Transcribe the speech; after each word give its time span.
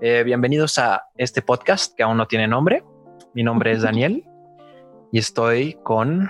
Eh, 0.00 0.22
bienvenidos 0.24 0.78
a 0.78 1.04
este 1.16 1.42
podcast 1.42 1.94
que 1.96 2.02
aún 2.02 2.16
no 2.16 2.26
tiene 2.26 2.46
nombre. 2.46 2.84
Mi 3.34 3.42
nombre 3.42 3.72
es 3.72 3.82
Daniel 3.82 4.24
y 5.12 5.18
estoy 5.18 5.78
con 5.82 6.28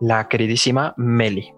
la 0.00 0.28
queridísima 0.28 0.94
Meli. 0.96 1.52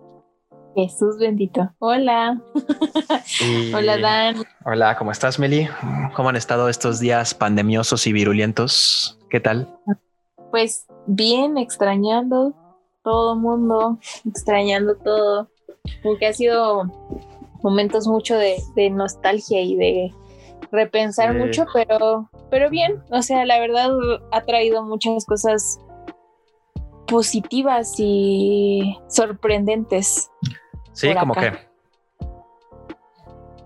Jesús 0.75 1.19
bendito. 1.19 1.71
Hola. 1.79 2.41
Hola, 3.75 3.99
Dan. 3.99 4.37
Hola, 4.65 4.97
¿cómo 4.97 5.11
estás, 5.11 5.39
Meli? 5.39 5.69
¿Cómo 6.15 6.29
han 6.29 6.37
estado 6.37 6.69
estos 6.69 7.01
días 7.01 7.35
pandemiosos 7.35 8.07
y 8.07 8.13
virulentos? 8.13 9.19
¿Qué 9.29 9.41
tal? 9.41 9.69
Pues 10.51 10.87
bien, 11.07 11.59
extrañando 11.59 12.55
todo 13.03 13.37
mundo, 13.37 13.99
extrañando 14.27 14.97
todo, 14.97 15.49
porque 16.03 16.27
ha 16.27 16.33
sido 16.33 16.85
momentos 17.63 18.07
mucho 18.07 18.37
de, 18.37 18.91
nostalgia 18.91 19.61
y 19.61 19.77
de 19.77 20.15
repensar 20.71 21.35
mucho, 21.35 21.67
pero, 21.73 22.31
pero 22.51 22.71
bien, 22.71 23.03
o 23.11 23.23
sea, 23.23 23.45
la 23.45 23.59
verdad 23.59 23.91
ha 24.33 24.43
traído 24.43 24.83
muchas 24.83 25.25
cosas 25.27 25.81
positivas 27.07 27.95
y 27.99 28.97
sorprendentes. 29.09 30.31
Sí, 30.93 31.15
como 31.15 31.35
que. 31.35 31.53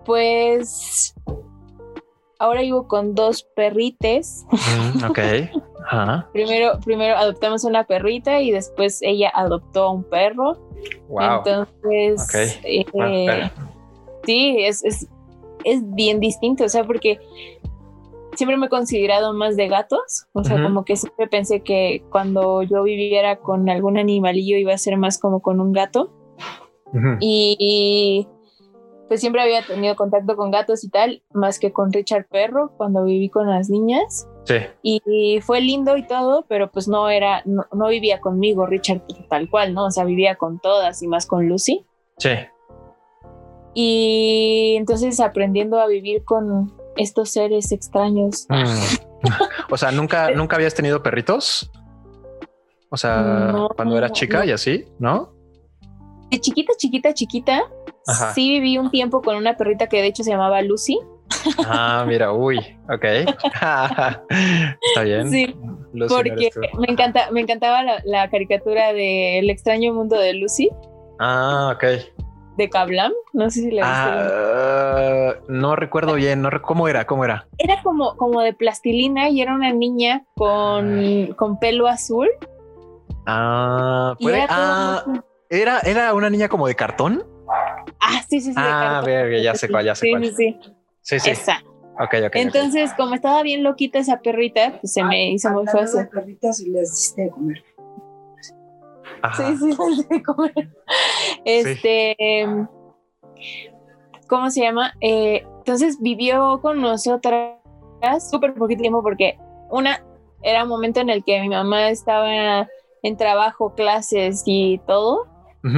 Pues 0.04 1.14
ahora 2.38 2.60
vivo 2.62 2.88
con 2.88 3.14
dos 3.14 3.42
perrites. 3.56 4.44
Mm, 4.50 5.04
ok. 5.04 5.18
primero, 6.32 6.78
primero 6.84 7.16
adoptamos 7.16 7.64
una 7.64 7.84
perrita 7.84 8.40
y 8.40 8.50
después 8.50 9.00
ella 9.02 9.30
adoptó 9.34 9.90
un 9.90 10.04
perro. 10.04 10.58
Wow. 11.08 11.38
Entonces, 11.38 12.60
eh, 12.64 13.50
sí, 14.24 14.56
es, 14.60 14.84
es, 14.84 15.08
es 15.64 15.82
bien 15.94 16.20
distinto, 16.20 16.64
o 16.64 16.68
sea, 16.68 16.84
porque 16.84 17.18
siempre 18.36 18.56
me 18.56 18.66
he 18.66 18.68
considerado 18.68 19.32
más 19.32 19.56
de 19.56 19.68
gatos, 19.68 20.26
o 20.32 20.44
sea, 20.44 20.62
como 20.62 20.84
que 20.84 20.96
siempre 20.96 21.28
pensé 21.28 21.60
que 21.60 22.04
cuando 22.10 22.62
yo 22.62 22.82
viviera 22.82 23.36
con 23.36 23.68
algún 23.68 23.98
animalillo 23.98 24.56
iba 24.56 24.72
a 24.74 24.78
ser 24.78 24.96
más 24.96 25.18
como 25.18 25.40
con 25.40 25.60
un 25.60 25.72
gato. 25.72 26.12
y, 27.20 28.28
pues 29.08 29.20
siempre 29.20 29.42
había 29.42 29.62
tenido 29.62 29.96
contacto 29.96 30.34
con 30.34 30.50
gatos 30.50 30.82
y 30.82 30.88
tal, 30.88 31.22
más 31.32 31.58
que 31.58 31.72
con 31.72 31.92
Richard 31.92 32.26
Perro 32.28 32.72
cuando 32.76 33.04
viví 33.04 33.28
con 33.28 33.50
las 33.50 33.68
niñas. 33.68 34.26
Sí. 34.44 34.56
Y, 34.82 35.40
fue 35.42 35.60
lindo 35.60 35.96
y 35.96 36.06
todo, 36.06 36.46
pero 36.48 36.70
pues 36.70 36.88
no 36.88 37.08
era, 37.08 37.42
no, 37.44 37.66
no, 37.72 37.88
vivía 37.88 38.20
conmigo 38.20 38.66
Richard 38.66 39.02
tal 39.28 39.48
cual, 39.50 39.74
¿no? 39.74 39.86
O 39.86 39.90
sea, 39.90 40.04
vivía 40.04 40.36
con 40.36 40.58
todas 40.58 41.02
y 41.02 41.08
más 41.08 41.26
con 41.26 41.46
Lucy. 41.48 41.84
Sí. 42.18 42.30
Y 43.74 44.74
entonces 44.76 45.18
aprendiendo 45.20 45.80
a 45.80 45.86
vivir 45.86 46.24
con, 46.24 46.72
estos 46.96 47.30
seres 47.30 47.72
extraños. 47.72 48.46
Mm. 48.48 49.30
o 49.70 49.76
sea, 49.76 49.90
nunca, 49.92 50.30
nunca 50.30 50.56
habías 50.56 50.74
tenido 50.74 51.02
perritos. 51.02 51.70
O 52.90 52.96
sea, 52.96 53.52
cuando 53.74 53.98
eras 53.98 54.12
chica 54.12 54.46
y 54.46 54.52
así, 54.52 54.84
¿no? 54.98 55.32
De 56.30 56.40
chiquita, 56.40 56.72
chiquita, 56.76 57.12
chiquita. 57.12 57.62
Sí 58.34 58.50
viví 58.50 58.78
un 58.78 58.90
tiempo 58.90 59.22
con 59.22 59.36
una 59.36 59.56
perrita 59.56 59.88
que 59.88 60.00
de 60.00 60.08
hecho 60.08 60.22
se 60.22 60.30
llamaba 60.30 60.60
Lucy. 60.62 61.00
Ah, 61.66 62.04
mira, 62.06 62.32
uy, 62.32 62.58
ok. 62.88 63.04
Está 63.04 65.02
bien. 65.02 65.30
Sí, 65.30 65.56
porque 66.08 66.50
me 66.78 66.92
encanta, 66.92 67.30
me 67.32 67.40
encantaba 67.40 67.82
la, 67.82 68.02
la 68.04 68.30
caricatura 68.30 68.92
de 68.92 69.38
El 69.38 69.50
extraño 69.50 69.92
mundo 69.94 70.18
de 70.18 70.34
Lucy. 70.34 70.70
Ah, 71.18 71.72
ok 71.74 71.84
de 72.56 72.70
Kablam. 72.70 73.12
No 73.32 73.50
sé 73.50 73.62
si 73.62 73.70
le 73.70 73.80
ah, 73.82 75.34
No 75.48 75.76
recuerdo 75.76 76.14
bien, 76.14 76.42
no 76.42 76.50
¿cómo 76.62 76.88
era? 76.88 77.06
¿Cómo 77.06 77.24
era? 77.24 77.46
Era 77.58 77.82
como, 77.82 78.16
como 78.16 78.40
de 78.40 78.52
plastilina 78.52 79.28
y 79.28 79.40
era 79.40 79.54
una 79.54 79.72
niña 79.72 80.24
con, 80.36 81.34
con 81.36 81.58
pelo 81.58 81.86
azul. 81.86 82.28
Ah, 83.26 84.14
¿puede? 84.20 84.44
ah, 84.48 85.04
era, 85.48 85.80
era 85.80 86.14
una 86.14 86.30
niña 86.30 86.48
como 86.48 86.66
de 86.66 86.74
cartón. 86.74 87.24
Ah, 88.00 88.22
sí, 88.28 88.40
sí, 88.40 88.52
sí. 88.52 88.54
Ah, 88.56 89.02
ver, 89.04 89.42
ya 89.42 89.54
sé 89.54 89.68
cuál, 89.68 89.84
ya 89.84 89.94
sé 89.94 90.10
cuál. 90.10 90.24
Sí, 90.24 90.30
sí, 90.30 90.58
sí. 90.62 91.20
Sí, 91.20 91.30
Esa. 91.30 91.62
Ok, 92.00 92.14
ok. 92.26 92.34
Entonces, 92.34 92.92
como 92.94 93.14
estaba 93.14 93.42
bien 93.42 93.62
loquita 93.62 93.98
esa 93.98 94.20
perrita, 94.20 94.78
pues 94.80 94.92
se 94.92 95.04
me 95.04 95.30
hizo 95.30 95.50
muy 95.50 95.66
fácil. 95.66 96.08
perritas 96.08 96.60
y 96.60 96.70
les 96.70 96.90
diste 96.90 97.22
de 97.22 97.30
comer. 97.30 97.64
Sí, 99.36 99.56
sí, 99.56 100.06
de 100.10 100.22
comer. 100.22 100.52
Este, 101.44 102.46
¿cómo 104.28 104.50
se 104.50 104.62
llama? 104.62 104.94
Eh, 105.00 105.44
entonces 105.58 105.98
vivió 106.00 106.60
con 106.60 106.80
nosotras 106.80 107.58
súper 108.30 108.54
poquito 108.54 108.82
tiempo 108.82 109.02
porque 109.02 109.38
una 109.70 110.02
era 110.42 110.64
un 110.64 110.68
momento 110.68 111.00
en 111.00 111.08
el 111.08 111.24
que 111.24 111.40
mi 111.40 111.48
mamá 111.48 111.88
estaba 111.88 112.68
en 113.02 113.16
trabajo, 113.16 113.74
clases 113.74 114.42
y 114.46 114.80
todo. 114.86 115.28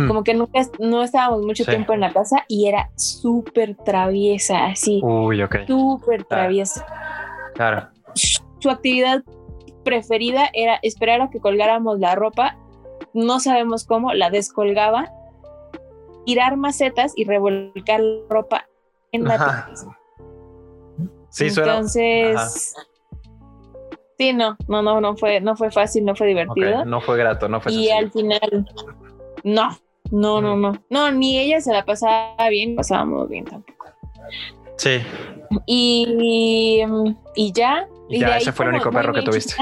Como 0.08 0.24
que 0.24 0.34
nunca 0.34 0.62
no 0.80 1.04
estábamos 1.04 1.42
mucho 1.42 1.64
tiempo 1.64 1.92
en 1.92 2.00
la 2.00 2.12
casa 2.12 2.44
y 2.48 2.66
era 2.66 2.90
súper 2.96 3.76
traviesa, 3.76 4.66
así. 4.66 5.00
Uy, 5.04 5.40
ok. 5.44 5.58
Súper 5.68 6.24
traviesa. 6.24 6.84
Claro. 7.54 7.86
Su 8.14 8.68
actividad 8.68 9.22
preferida 9.84 10.50
era 10.54 10.80
esperar 10.82 11.20
a 11.20 11.30
que 11.30 11.38
colgáramos 11.38 12.00
la 12.00 12.16
ropa 12.16 12.56
no 13.16 13.40
sabemos 13.40 13.84
cómo, 13.84 14.12
la 14.12 14.30
descolgaba, 14.30 15.10
tirar 16.26 16.56
macetas 16.56 17.14
y 17.16 17.24
revolcar 17.24 18.00
la 18.00 18.20
ropa 18.28 18.66
en 19.12 19.24
la 19.24 19.70
Sí, 21.30 21.46
Entonces, 21.48 22.74
sí, 24.18 24.32
no, 24.32 24.56
no, 24.68 24.82
no, 24.82 25.00
no 25.00 25.16
fue, 25.16 25.40
no 25.40 25.54
fue 25.56 25.70
fácil, 25.70 26.04
no 26.04 26.14
fue 26.16 26.28
divertido. 26.28 26.84
no 26.84 27.00
fue 27.00 27.16
grato, 27.18 27.48
no 27.48 27.60
fue 27.60 27.72
Y 27.72 27.90
al 27.90 28.10
final, 28.10 28.66
no, 29.44 29.78
no, 30.10 30.40
no, 30.40 30.56
no, 30.56 30.82
no, 30.88 31.10
ni 31.12 31.38
ella 31.38 31.60
se 31.60 31.72
la 31.72 31.84
pasaba 31.84 32.48
bien, 32.48 32.74
pasábamos 32.74 33.28
bien 33.28 33.44
tampoco. 33.44 33.86
Sí. 34.76 35.00
Y, 35.66 36.84
y 37.34 37.52
ya. 37.52 37.88
Y, 38.08 38.20
ya, 38.20 38.38
ese 38.38 38.52
fue 38.52 38.66
el 38.66 38.72
único 38.72 38.90
perro 38.90 39.12
que 39.12 39.22
tuviste. 39.22 39.54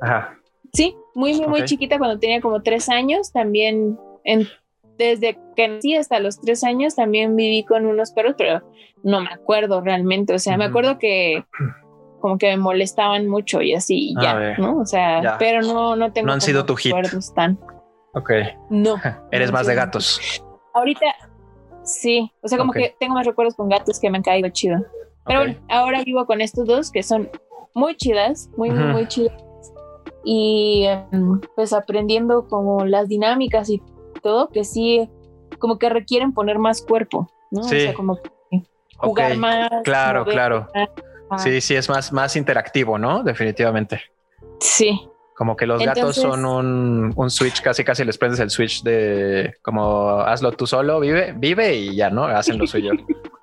Ajá. 0.00 0.38
Sí, 0.72 0.96
muy, 1.14 1.34
muy, 1.34 1.46
muy 1.46 1.64
chiquita 1.64 1.98
cuando 1.98 2.18
tenía 2.18 2.40
como 2.40 2.62
tres 2.62 2.88
años. 2.88 3.30
También 3.32 3.98
en, 4.24 4.48
desde 4.98 5.38
que 5.56 5.68
nací 5.68 5.96
hasta 5.96 6.20
los 6.20 6.40
tres 6.40 6.64
años 6.64 6.94
también 6.94 7.36
viví 7.36 7.64
con 7.64 7.86
unos 7.86 8.12
perros, 8.12 8.34
pero 8.36 8.62
no 9.02 9.20
me 9.20 9.30
acuerdo 9.30 9.80
realmente. 9.80 10.34
O 10.34 10.38
sea, 10.38 10.56
me 10.56 10.64
acuerdo 10.64 10.98
que 10.98 11.44
como 12.20 12.38
que 12.38 12.48
me 12.48 12.56
molestaban 12.56 13.28
mucho 13.28 13.60
y 13.60 13.74
así, 13.74 14.14
ya, 14.20 14.56
¿no? 14.58 14.78
O 14.78 14.86
sea, 14.86 15.36
pero 15.38 15.62
no, 15.62 15.96
no 15.96 16.12
tengo. 16.12 16.26
No 16.26 16.32
han 16.32 16.40
sido 16.40 16.64
tu 16.64 16.74
hit. 16.76 16.94
Tan. 17.34 17.58
Ok. 18.14 18.30
No. 18.70 18.96
Eres 19.30 19.52
más 19.52 19.66
de 19.66 19.74
gatos. 19.74 20.42
Ahorita 20.72 21.06
sí, 21.82 22.32
o 22.42 22.48
sea, 22.48 22.58
como 22.58 22.72
que 22.72 22.96
tengo 22.98 23.14
más 23.14 23.26
recuerdos 23.26 23.54
con 23.54 23.68
gatos 23.68 24.00
que 24.00 24.10
me 24.10 24.18
han 24.18 24.22
caído 24.22 24.48
chido. 24.48 24.78
Pero 25.26 25.40
bueno, 25.40 25.54
ahora 25.68 26.02
vivo 26.04 26.26
con 26.26 26.40
estos 26.40 26.66
dos 26.66 26.90
que 26.90 27.02
son 27.02 27.30
muy 27.74 27.96
chidas, 27.96 28.50
muy, 28.56 28.70
muy, 28.70 28.84
muy 28.84 29.08
chidas 29.08 29.32
y 30.24 30.86
em, 30.86 31.40
pues 31.54 31.72
aprendiendo 31.72 32.48
como 32.48 32.86
las 32.86 33.08
dinámicas 33.08 33.68
y 33.68 33.82
todo, 34.24 34.48
que 34.48 34.64
sí, 34.64 35.08
como 35.60 35.78
que 35.78 35.88
requieren 35.88 36.32
poner 36.32 36.58
más 36.58 36.82
cuerpo, 36.82 37.30
¿no? 37.52 37.62
Sí. 37.62 37.76
O 37.76 37.80
sea, 37.80 37.94
como 37.94 38.18
jugar 38.96 39.36
más. 39.36 39.70
Claro, 39.84 40.24
claro. 40.24 40.68
Sí, 41.38 41.60
sí, 41.60 41.76
es 41.76 41.88
más, 41.88 42.12
más 42.12 42.34
interactivo, 42.34 42.98
¿no? 42.98 43.22
Definitivamente. 43.22 44.02
Sí. 44.60 45.08
Como 45.36 45.56
que 45.56 45.66
los 45.66 45.84
gatos 45.84 46.16
son 46.16 46.44
un, 46.44 47.12
un, 47.14 47.30
switch, 47.30 47.60
casi 47.60 47.84
casi 47.84 48.04
les 48.04 48.16
prendes 48.16 48.40
el 48.40 48.50
switch 48.50 48.82
de 48.82 49.54
como 49.62 50.20
hazlo 50.20 50.52
tú 50.52 50.66
solo, 50.66 51.00
vive, 51.00 51.34
vive 51.36 51.74
y 51.74 51.96
ya, 51.96 52.08
¿no? 52.08 52.24
Hacen 52.24 52.58
lo 52.58 52.66
suyo. 52.66 52.92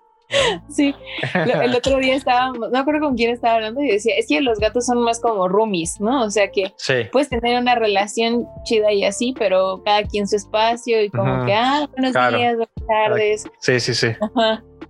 Sí, 0.69 0.95
el 1.33 1.75
otro 1.75 1.97
día 1.97 2.15
estábamos, 2.15 2.71
no 2.71 2.77
acuerdo 2.77 3.01
con 3.01 3.15
quién 3.15 3.31
estaba 3.31 3.55
hablando 3.55 3.81
y 3.81 3.91
decía, 3.91 4.16
es 4.17 4.28
que 4.28 4.41
los 4.41 4.59
gatos 4.59 4.85
son 4.85 5.01
más 5.01 5.19
como 5.19 5.47
roomies, 5.47 5.99
¿no? 5.99 6.23
O 6.23 6.29
sea 6.29 6.49
que 6.51 6.73
puedes 7.11 7.29
tener 7.29 7.59
una 7.59 7.75
relación 7.75 8.47
chida 8.63 8.91
y 8.91 9.03
así, 9.03 9.33
pero 9.37 9.81
cada 9.83 10.03
quien 10.03 10.28
su 10.28 10.35
espacio 10.35 11.01
y 11.01 11.09
como 11.09 11.45
que, 11.45 11.53
ah, 11.53 11.87
buenos 11.91 12.13
días, 12.13 12.55
buenas 12.55 12.87
tardes. 12.87 13.43
Sí, 13.59 13.79
sí, 13.79 13.93
sí. 13.93 14.07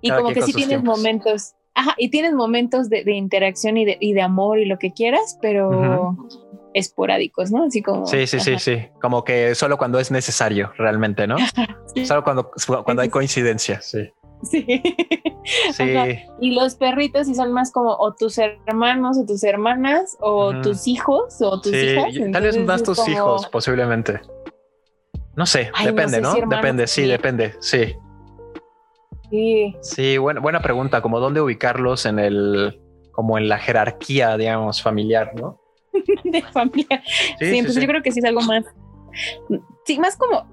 Y 0.01 0.11
como 0.11 0.29
que 0.29 0.41
sí 0.41 0.53
tienes 0.53 0.83
momentos, 0.83 1.53
ajá, 1.75 1.95
y 1.97 2.09
tienes 2.09 2.33
momentos 2.33 2.89
de, 2.89 3.03
interacción 3.11 3.77
y 3.77 3.85
de, 3.85 3.97
y 3.99 4.13
de, 4.13 4.21
amor 4.21 4.59
y 4.59 4.65
lo 4.65 4.77
que 4.77 4.91
quieras, 4.91 5.37
pero... 5.41 6.17
esporádicos, 6.73 7.51
¿no? 7.51 7.65
Así 7.65 7.81
como. 7.81 8.07
Sí, 8.07 8.25
sí, 8.27 8.39
sí, 8.39 8.57
sí. 8.57 8.87
Como 9.01 9.25
que 9.25 9.55
solo 9.55 9.77
cuando 9.77 9.99
es 9.99 10.09
necesario, 10.09 10.71
realmente, 10.77 11.27
¿no? 11.27 11.35
Solo 12.05 12.23
cuando, 12.23 12.49
cuando 12.85 13.01
hay 13.01 13.09
coincidencia, 13.09 13.81
sí. 13.81 14.09
Sí. 14.43 14.65
sí. 15.73 15.95
Y 16.39 16.55
los 16.55 16.75
perritos 16.75 17.27
sí 17.27 17.35
son 17.35 17.51
más 17.51 17.71
como 17.71 17.91
o 17.91 18.13
tus 18.13 18.37
hermanos 18.37 19.17
o 19.17 19.25
tus 19.25 19.43
hermanas 19.43 20.17
o 20.19 20.61
tus 20.61 20.87
hijos 20.87 21.41
o 21.41 21.61
tus 21.61 21.73
hijas. 21.73 22.13
Tal 22.31 22.43
vez 22.43 22.57
más 22.65 22.83
tus 22.83 23.07
hijos, 23.07 23.47
posiblemente. 23.47 24.21
No 25.35 25.45
sé, 25.45 25.71
depende, 25.83 26.21
¿no? 26.21 26.33
depende, 26.33 26.87
sí, 26.87 27.07
depende, 27.07 27.55
sí. 27.59 27.95
Sí. 29.29 29.75
Sí, 29.81 30.17
buena, 30.17 30.41
buena 30.41 30.61
pregunta, 30.61 31.01
como 31.01 31.19
dónde 31.19 31.39
ubicarlos 31.39 32.05
en 32.05 32.19
el, 32.19 32.81
como 33.11 33.37
en 33.37 33.47
la 33.47 33.57
jerarquía, 33.57 34.35
digamos, 34.37 34.81
familiar, 34.81 35.33
¿no? 35.35 35.61
de 36.23 36.41
familia. 36.41 37.01
Sí, 37.39 37.57
entonces 37.57 37.81
yo 37.81 37.87
creo 37.87 38.01
que 38.01 38.11
sí 38.11 38.19
es 38.19 38.25
algo 38.25 38.41
más, 38.41 38.65
sí, 39.85 39.99
más 39.99 40.17
como, 40.17 40.45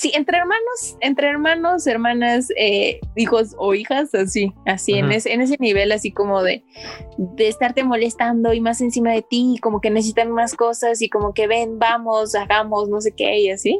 sí, 0.00 0.12
entre 0.14 0.38
hermanos, 0.38 0.96
entre 1.00 1.28
hermanos, 1.28 1.86
hermanas, 1.86 2.48
eh, 2.56 3.00
hijos 3.16 3.54
o 3.58 3.74
hijas, 3.74 4.14
así, 4.14 4.50
así, 4.64 4.94
en, 4.94 5.12
ese, 5.12 5.34
en 5.34 5.42
ese 5.42 5.58
nivel, 5.60 5.92
así 5.92 6.10
como 6.10 6.42
de, 6.42 6.64
de 7.18 7.48
estarte 7.48 7.84
molestando 7.84 8.54
y 8.54 8.62
más 8.62 8.80
encima 8.80 9.10
de 9.12 9.20
ti, 9.20 9.56
y 9.56 9.58
como 9.58 9.82
que 9.82 9.90
necesitan 9.90 10.30
más 10.30 10.54
cosas 10.54 11.02
y 11.02 11.10
como 11.10 11.34
que 11.34 11.46
ven, 11.46 11.78
vamos, 11.78 12.34
hagamos, 12.34 12.88
no 12.88 13.02
sé 13.02 13.12
qué, 13.12 13.40
y 13.40 13.50
así. 13.50 13.78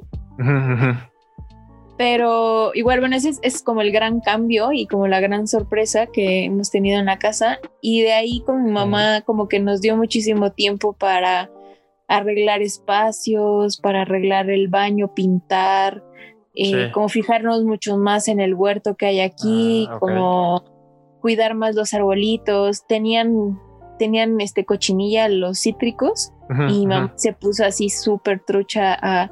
Pero 1.96 2.72
igual, 2.74 3.00
bueno, 3.00 3.16
ese 3.16 3.32
es, 3.40 3.62
como 3.62 3.80
el 3.80 3.90
gran 3.90 4.20
cambio 4.20 4.72
y 4.72 4.86
como 4.86 5.06
la 5.06 5.20
gran 5.20 5.48
sorpresa 5.48 6.06
que 6.06 6.44
hemos 6.44 6.70
tenido 6.70 6.98
en 6.98 7.06
la 7.06 7.18
casa. 7.18 7.60
Y 7.80 8.02
de 8.02 8.12
ahí 8.12 8.40
con 8.40 8.64
mi 8.64 8.70
mamá 8.70 9.20
como 9.22 9.48
que 9.48 9.58
nos 9.58 9.82
dio 9.82 9.98
muchísimo 9.98 10.50
tiempo 10.52 10.94
para 10.94 11.50
arreglar 12.10 12.60
espacios, 12.60 13.78
para 13.78 14.02
arreglar 14.02 14.50
el 14.50 14.66
baño, 14.68 15.14
pintar, 15.14 16.02
eh, 16.54 16.90
como 16.92 17.08
fijarnos 17.08 17.62
mucho 17.64 17.96
más 17.96 18.26
en 18.26 18.40
el 18.40 18.54
huerto 18.54 18.96
que 18.96 19.06
hay 19.06 19.20
aquí, 19.20 19.88
ah, 19.88 19.98
como 20.00 20.64
cuidar 21.20 21.54
más 21.54 21.76
los 21.76 21.94
arbolitos. 21.94 22.84
Tenían, 22.88 23.60
tenían 23.98 24.40
este 24.40 24.64
cochinilla 24.64 25.28
los 25.28 25.60
cítricos 25.60 26.32
y 26.68 26.84
mamá 26.88 27.12
se 27.14 27.32
puso 27.32 27.64
así 27.64 27.88
súper 27.88 28.40
trucha 28.40 28.98
a 29.00 29.30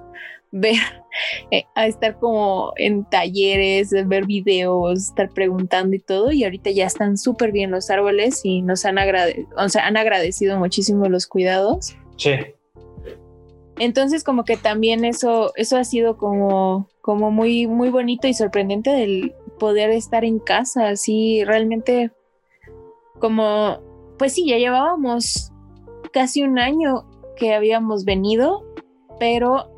ver, 0.52 0.76
eh, 1.50 1.64
a 1.74 1.88
estar 1.88 2.16
como 2.20 2.72
en 2.76 3.04
talleres, 3.06 3.90
ver 4.06 4.24
videos, 4.24 5.08
estar 5.08 5.30
preguntando 5.30 5.96
y 5.96 5.98
todo. 5.98 6.30
Y 6.30 6.44
ahorita 6.44 6.70
ya 6.70 6.86
están 6.86 7.18
súper 7.18 7.50
bien 7.50 7.72
los 7.72 7.90
árboles 7.90 8.42
y 8.44 8.62
nos 8.62 8.84
han, 8.84 8.98
o 9.56 9.68
sea, 9.68 9.84
han 9.84 9.96
agradecido 9.96 10.60
muchísimo 10.60 11.08
los 11.08 11.26
cuidados. 11.26 11.96
Sí. 12.16 12.30
Entonces 13.80 14.24
como 14.24 14.44
que 14.44 14.56
también 14.56 15.04
eso, 15.04 15.52
eso 15.56 15.76
ha 15.76 15.84
sido 15.84 16.16
como, 16.16 16.88
como 17.00 17.30
muy, 17.30 17.66
muy 17.66 17.90
bonito 17.90 18.26
y 18.26 18.34
sorprendente 18.34 18.90
del 18.90 19.34
poder 19.58 19.90
estar 19.90 20.24
en 20.24 20.38
casa, 20.38 20.88
así 20.88 21.44
realmente 21.44 22.10
como, 23.18 23.80
pues 24.18 24.34
sí, 24.34 24.46
ya 24.46 24.58
llevábamos 24.58 25.52
casi 26.12 26.42
un 26.42 26.58
año 26.58 27.04
que 27.36 27.54
habíamos 27.54 28.04
venido, 28.04 28.64
pero 29.18 29.70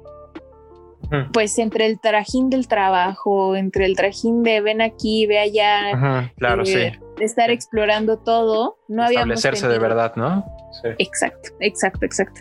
pues 1.32 1.58
entre 1.58 1.86
el 1.86 1.98
trajín 1.98 2.50
del 2.50 2.68
trabajo, 2.68 3.56
entre 3.56 3.84
el 3.84 3.96
trajín 3.96 4.42
de 4.42 4.60
ven 4.60 4.80
aquí, 4.80 5.26
ve 5.26 5.38
allá, 5.38 6.30
claro, 6.36 6.62
eh, 6.64 6.74
de 6.74 6.98
estar 7.22 7.50
explorando 7.50 8.18
todo, 8.18 8.78
no 8.88 9.02
había 9.02 9.20
establecerse 9.20 9.68
de 9.68 9.78
verdad, 9.78 10.14
¿no? 10.16 10.44
Sí. 10.82 10.88
Exacto, 10.98 11.50
exacto, 11.60 12.04
exacto. 12.04 12.40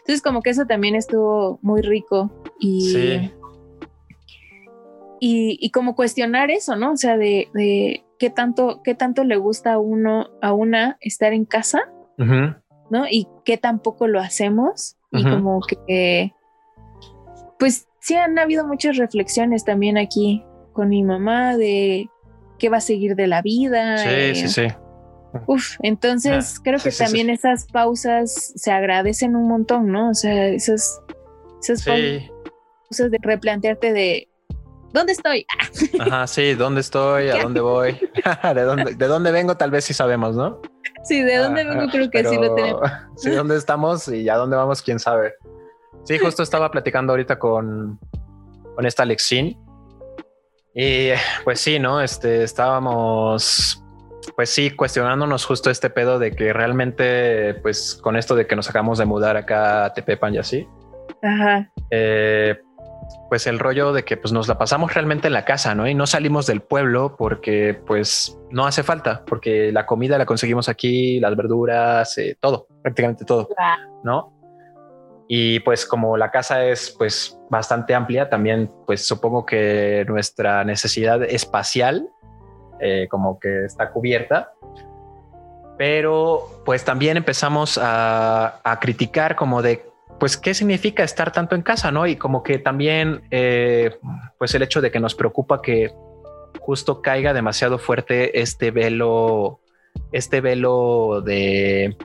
Entonces 0.00 0.22
como 0.22 0.42
que 0.42 0.50
eso 0.50 0.66
también 0.66 0.94
estuvo 0.94 1.58
muy 1.62 1.82
rico 1.82 2.30
y 2.58 2.80
sí. 2.92 3.32
y, 5.20 5.70
como 5.70 5.94
cuestionar 5.96 6.50
eso, 6.50 6.76
¿no? 6.76 6.92
O 6.92 6.96
sea, 6.96 7.16
de, 7.16 8.02
qué 8.18 8.30
tanto 8.30 8.82
qué 8.82 8.94
tanto 8.94 9.24
le 9.24 9.36
gusta 9.36 9.74
a 9.74 9.78
uno 9.78 10.28
a 10.42 10.52
una 10.52 10.98
estar 11.00 11.32
en 11.32 11.44
casa, 11.44 11.90
¿no? 12.18 13.06
Y 13.10 13.28
qué 13.44 13.56
tampoco 13.56 14.06
lo 14.06 14.20
hacemos 14.20 14.96
y 15.12 15.24
como 15.24 15.60
que 15.60 16.32
pues 17.58 17.88
sí 18.00 18.16
han 18.16 18.38
habido 18.38 18.66
muchas 18.66 18.96
reflexiones 18.96 19.64
también 19.64 19.98
aquí 19.98 20.44
con 20.72 20.88
mi 20.88 21.02
mamá 21.02 21.56
de 21.56 22.08
qué 22.60 22.68
va 22.68 22.76
a 22.76 22.80
seguir 22.80 23.16
de 23.16 23.26
la 23.26 23.42
vida. 23.42 23.98
Sí, 23.98 24.34
sí, 24.36 24.48
sí. 24.48 24.68
Uf, 25.46 25.76
entonces 25.82 26.56
ah, 26.56 26.60
creo 26.62 26.78
que 26.78 26.90
también 26.90 27.30
esas 27.30 27.66
pausas 27.66 28.52
se 28.54 28.70
agradecen 28.70 29.36
un 29.36 29.48
montón, 29.48 29.90
¿no? 29.90 30.10
O 30.10 30.14
sea, 30.14 30.48
esas, 30.48 31.00
esas 31.62 31.84
pausas 31.84 33.10
de 33.10 33.18
replantearte 33.22 33.92
de 33.92 34.28
¿dónde 34.92 35.12
estoy? 35.12 35.46
Ajá, 36.00 36.26
sí, 36.26 36.54
¿dónde 36.54 36.80
estoy? 36.80 37.28
¿A 37.28 37.42
dónde 37.42 37.60
voy? 37.60 37.92
¿De 38.54 38.62
dónde, 38.62 38.94
¿De 38.94 39.06
dónde 39.06 39.30
vengo? 39.30 39.56
Tal 39.56 39.70
vez 39.70 39.84
sí 39.84 39.94
sabemos, 39.94 40.36
¿no? 40.36 40.60
Sí, 41.04 41.22
de 41.22 41.36
dónde 41.36 41.64
vengo 41.64 41.86
creo 41.90 42.10
que 42.10 42.24
sí 42.24 42.36
lo 42.36 42.54
tenemos. 42.54 42.82
Sí, 43.16 43.30
¿dónde 43.30 43.56
estamos 43.56 44.08
y 44.08 44.28
a 44.28 44.36
dónde 44.36 44.56
vamos? 44.56 44.82
¿Quién 44.82 44.98
sabe? 44.98 45.34
Sí, 46.04 46.18
justo 46.18 46.42
estaba 46.42 46.70
platicando 46.70 47.12
ahorita 47.12 47.38
con, 47.38 48.00
con 48.74 48.86
esta 48.86 49.02
Alexín. 49.02 49.58
Y 50.74 51.10
pues 51.44 51.60
sí, 51.60 51.78
¿no? 51.78 52.00
Este, 52.00 52.42
estábamos, 52.42 53.82
pues 54.36 54.50
sí, 54.50 54.70
cuestionándonos 54.70 55.44
justo 55.44 55.70
este 55.70 55.90
pedo 55.90 56.18
de 56.18 56.32
que 56.32 56.52
realmente, 56.52 57.54
pues 57.54 57.98
con 58.02 58.16
esto 58.16 58.34
de 58.34 58.46
que 58.46 58.56
nos 58.56 58.68
acabamos 58.68 58.98
de 58.98 59.04
mudar 59.04 59.36
acá 59.36 59.86
a 59.86 59.92
Tepepan 59.92 60.34
y 60.34 60.38
así. 60.38 60.68
Ajá. 61.22 61.70
Eh, 61.90 62.58
pues 63.28 63.46
el 63.46 63.58
rollo 63.58 63.92
de 63.92 64.04
que 64.04 64.16
pues 64.16 64.32
nos 64.32 64.48
la 64.48 64.58
pasamos 64.58 64.94
realmente 64.94 65.26
en 65.26 65.32
la 65.32 65.44
casa, 65.44 65.74
¿no? 65.74 65.88
Y 65.88 65.94
no 65.94 66.06
salimos 66.06 66.46
del 66.46 66.60
pueblo 66.60 67.16
porque 67.16 67.80
pues 67.86 68.38
no 68.50 68.66
hace 68.66 68.82
falta, 68.82 69.24
porque 69.24 69.72
la 69.72 69.86
comida 69.86 70.18
la 70.18 70.26
conseguimos 70.26 70.68
aquí, 70.68 71.20
las 71.20 71.36
verduras, 71.36 72.16
eh, 72.18 72.36
todo, 72.40 72.66
prácticamente 72.82 73.24
todo, 73.24 73.48
¿no? 74.04 74.39
Y 75.32 75.60
pues 75.60 75.86
como 75.86 76.16
la 76.16 76.32
casa 76.32 76.64
es 76.64 76.92
pues 76.98 77.38
bastante 77.48 77.94
amplia, 77.94 78.28
también 78.28 78.68
pues 78.84 79.06
supongo 79.06 79.46
que 79.46 80.04
nuestra 80.08 80.64
necesidad 80.64 81.22
espacial 81.22 82.08
eh, 82.80 83.06
como 83.08 83.38
que 83.38 83.66
está 83.66 83.92
cubierta. 83.92 84.54
Pero 85.78 86.48
pues 86.64 86.84
también 86.84 87.16
empezamos 87.16 87.78
a, 87.80 88.60
criticar 88.80 89.36
como 89.36 89.62
de 89.62 89.88
pues 90.18 90.36
qué 90.36 90.52
significa 90.52 91.04
estar 91.04 91.30
tanto 91.30 91.54
en 91.54 91.62
casa, 91.62 91.92
¿no? 91.92 92.08
Y 92.08 92.16
como 92.16 92.42
que 92.42 92.58
también 92.58 93.22
eh, 93.30 93.96
pues 94.36 94.52
el 94.56 94.62
hecho 94.62 94.80
de 94.80 94.90
que 94.90 94.98
nos 94.98 95.14
preocupa 95.14 95.62
que 95.62 95.94
justo 96.58 97.02
caiga 97.02 97.32
demasiado 97.32 97.78
fuerte 97.78 98.40
este 98.40 98.72
velo, 98.72 99.60
este 100.10 100.40
velo 100.40 101.22
de 101.24 101.96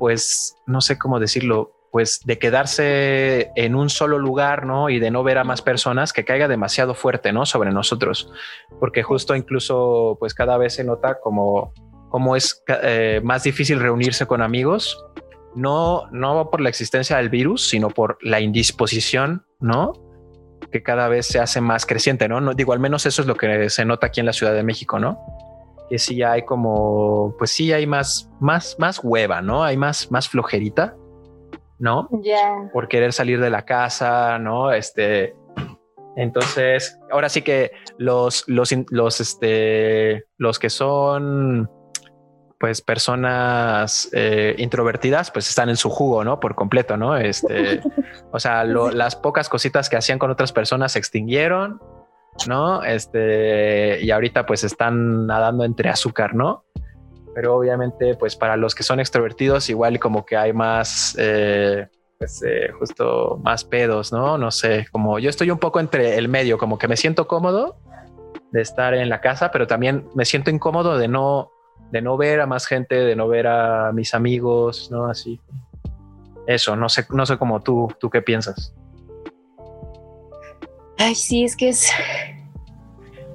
pues 0.00 0.56
no 0.66 0.80
sé 0.80 0.98
cómo 0.98 1.20
decirlo, 1.20 1.79
pues 1.90 2.20
de 2.24 2.38
quedarse 2.38 3.50
en 3.56 3.74
un 3.74 3.90
solo 3.90 4.18
lugar, 4.18 4.64
¿no? 4.64 4.90
Y 4.90 5.00
de 5.00 5.10
no 5.10 5.24
ver 5.24 5.38
a 5.38 5.44
más 5.44 5.60
personas 5.62 6.12
que 6.12 6.24
caiga 6.24 6.46
demasiado 6.48 6.94
fuerte, 6.94 7.32
¿no? 7.32 7.46
Sobre 7.46 7.72
nosotros, 7.72 8.30
porque 8.78 9.02
justo 9.02 9.34
incluso, 9.34 10.16
pues 10.20 10.34
cada 10.34 10.56
vez 10.56 10.74
se 10.74 10.84
nota 10.84 11.18
como, 11.20 11.72
como 12.08 12.36
es 12.36 12.62
eh, 12.82 13.20
más 13.24 13.42
difícil 13.42 13.80
reunirse 13.80 14.26
con 14.26 14.40
amigos, 14.40 15.04
no, 15.54 16.06
no 16.12 16.48
por 16.50 16.60
la 16.60 16.68
existencia 16.68 17.16
del 17.16 17.28
virus, 17.28 17.68
sino 17.68 17.90
por 17.90 18.18
la 18.22 18.40
indisposición, 18.40 19.44
¿no? 19.58 19.92
Que 20.70 20.84
cada 20.84 21.08
vez 21.08 21.26
se 21.26 21.40
hace 21.40 21.60
más 21.60 21.86
creciente, 21.86 22.28
¿no? 22.28 22.54
digo, 22.54 22.72
al 22.72 22.78
menos 22.78 23.04
eso 23.06 23.22
es 23.22 23.26
lo 23.28 23.34
que 23.34 23.68
se 23.68 23.84
nota 23.84 24.06
aquí 24.06 24.20
en 24.20 24.26
la 24.26 24.32
Ciudad 24.32 24.54
de 24.54 24.62
México, 24.62 25.00
¿no? 25.00 25.18
Que 25.88 25.98
sí 25.98 26.22
hay 26.22 26.44
como, 26.44 27.34
pues 27.36 27.50
sí 27.50 27.72
hay 27.72 27.88
más, 27.88 28.30
más, 28.38 28.76
más 28.78 29.00
hueva, 29.02 29.42
¿no? 29.42 29.64
Hay 29.64 29.76
más, 29.76 30.12
más 30.12 30.28
flojerita 30.28 30.94
¿no? 31.80 32.08
Por 32.72 32.86
querer 32.88 33.12
salir 33.12 33.40
de 33.40 33.50
la 33.50 33.64
casa, 33.64 34.38
¿no? 34.38 34.70
Este, 34.72 35.34
entonces, 36.16 36.98
ahora 37.10 37.28
sí 37.28 37.42
que 37.42 37.72
los, 37.98 38.44
los, 38.46 38.74
los, 38.90 39.20
este, 39.20 40.26
los 40.36 40.58
que 40.58 40.70
son, 40.70 41.70
pues, 42.58 42.82
personas 42.82 44.10
eh, 44.12 44.54
introvertidas, 44.58 45.30
pues 45.30 45.48
están 45.48 45.70
en 45.70 45.76
su 45.76 45.88
jugo, 45.88 46.22
¿no? 46.22 46.38
Por 46.38 46.54
completo, 46.54 46.96
¿no? 46.96 47.16
Este, 47.16 47.80
o 48.32 48.38
sea, 48.38 48.64
las 48.64 49.16
pocas 49.16 49.48
cositas 49.48 49.88
que 49.88 49.96
hacían 49.96 50.18
con 50.18 50.30
otras 50.30 50.52
personas 50.52 50.92
se 50.92 50.98
extinguieron, 50.98 51.80
¿no? 52.46 52.84
Este, 52.84 54.02
y 54.02 54.10
ahorita 54.10 54.44
pues 54.44 54.64
están 54.64 55.26
nadando 55.26 55.64
entre 55.64 55.88
azúcar, 55.88 56.34
¿no? 56.34 56.64
Pero 57.34 57.56
obviamente 57.56 58.14
pues 58.16 58.36
para 58.36 58.56
los 58.56 58.74
que 58.74 58.82
son 58.82 59.00
extrovertidos 59.00 59.68
igual 59.70 59.98
como 59.98 60.24
que 60.24 60.36
hay 60.36 60.52
más, 60.52 61.16
eh, 61.18 61.88
pues 62.18 62.42
eh, 62.46 62.70
justo 62.78 63.40
más 63.42 63.64
pedos, 63.64 64.12
¿no? 64.12 64.36
No 64.38 64.50
sé, 64.50 64.86
como 64.92 65.18
yo 65.18 65.30
estoy 65.30 65.50
un 65.50 65.58
poco 65.58 65.80
entre 65.80 66.16
el 66.16 66.28
medio, 66.28 66.58
como 66.58 66.78
que 66.78 66.88
me 66.88 66.96
siento 66.96 67.26
cómodo 67.26 67.76
de 68.52 68.60
estar 68.62 68.94
en 68.94 69.08
la 69.08 69.20
casa, 69.20 69.50
pero 69.50 69.66
también 69.66 70.08
me 70.14 70.24
siento 70.24 70.50
incómodo 70.50 70.98
de 70.98 71.08
no, 71.08 71.50
de 71.90 72.02
no 72.02 72.16
ver 72.16 72.40
a 72.40 72.46
más 72.46 72.66
gente, 72.66 72.96
de 72.96 73.16
no 73.16 73.28
ver 73.28 73.46
a 73.46 73.92
mis 73.92 74.14
amigos, 74.14 74.90
¿no? 74.90 75.06
Así. 75.06 75.40
Eso, 76.46 76.74
no 76.74 76.88
sé, 76.88 77.06
no 77.10 77.26
sé 77.26 77.38
cómo 77.38 77.60
tú, 77.60 77.92
tú 78.00 78.10
qué 78.10 78.22
piensas. 78.22 78.74
Ay, 80.98 81.14
sí, 81.14 81.44
es 81.44 81.56
que 81.56 81.68
es, 81.68 81.90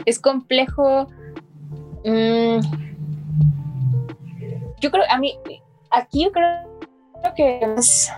es 0.05 0.19
complejo. 0.19 1.07
Mm, 2.03 2.59
yo 4.86 4.92
creo, 4.92 5.04
a 5.10 5.18
mí, 5.18 5.38
aquí 5.89 6.25
yo 6.25 6.32
creo, 6.32 6.80
que 7.36 7.60
es, 7.75 8.12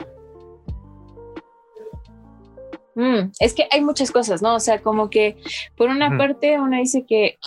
mm, 2.95 3.31
es 3.39 3.53
que 3.53 3.67
hay 3.71 3.81
muchas 3.81 4.11
cosas, 4.11 4.41
¿no? 4.41 4.55
O 4.55 4.59
sea, 4.59 4.81
como 4.81 5.09
que 5.09 5.37
por 5.77 5.89
una 5.89 6.17
parte 6.17 6.59
uno 6.59 6.75
dice 6.77 7.05
que 7.05 7.37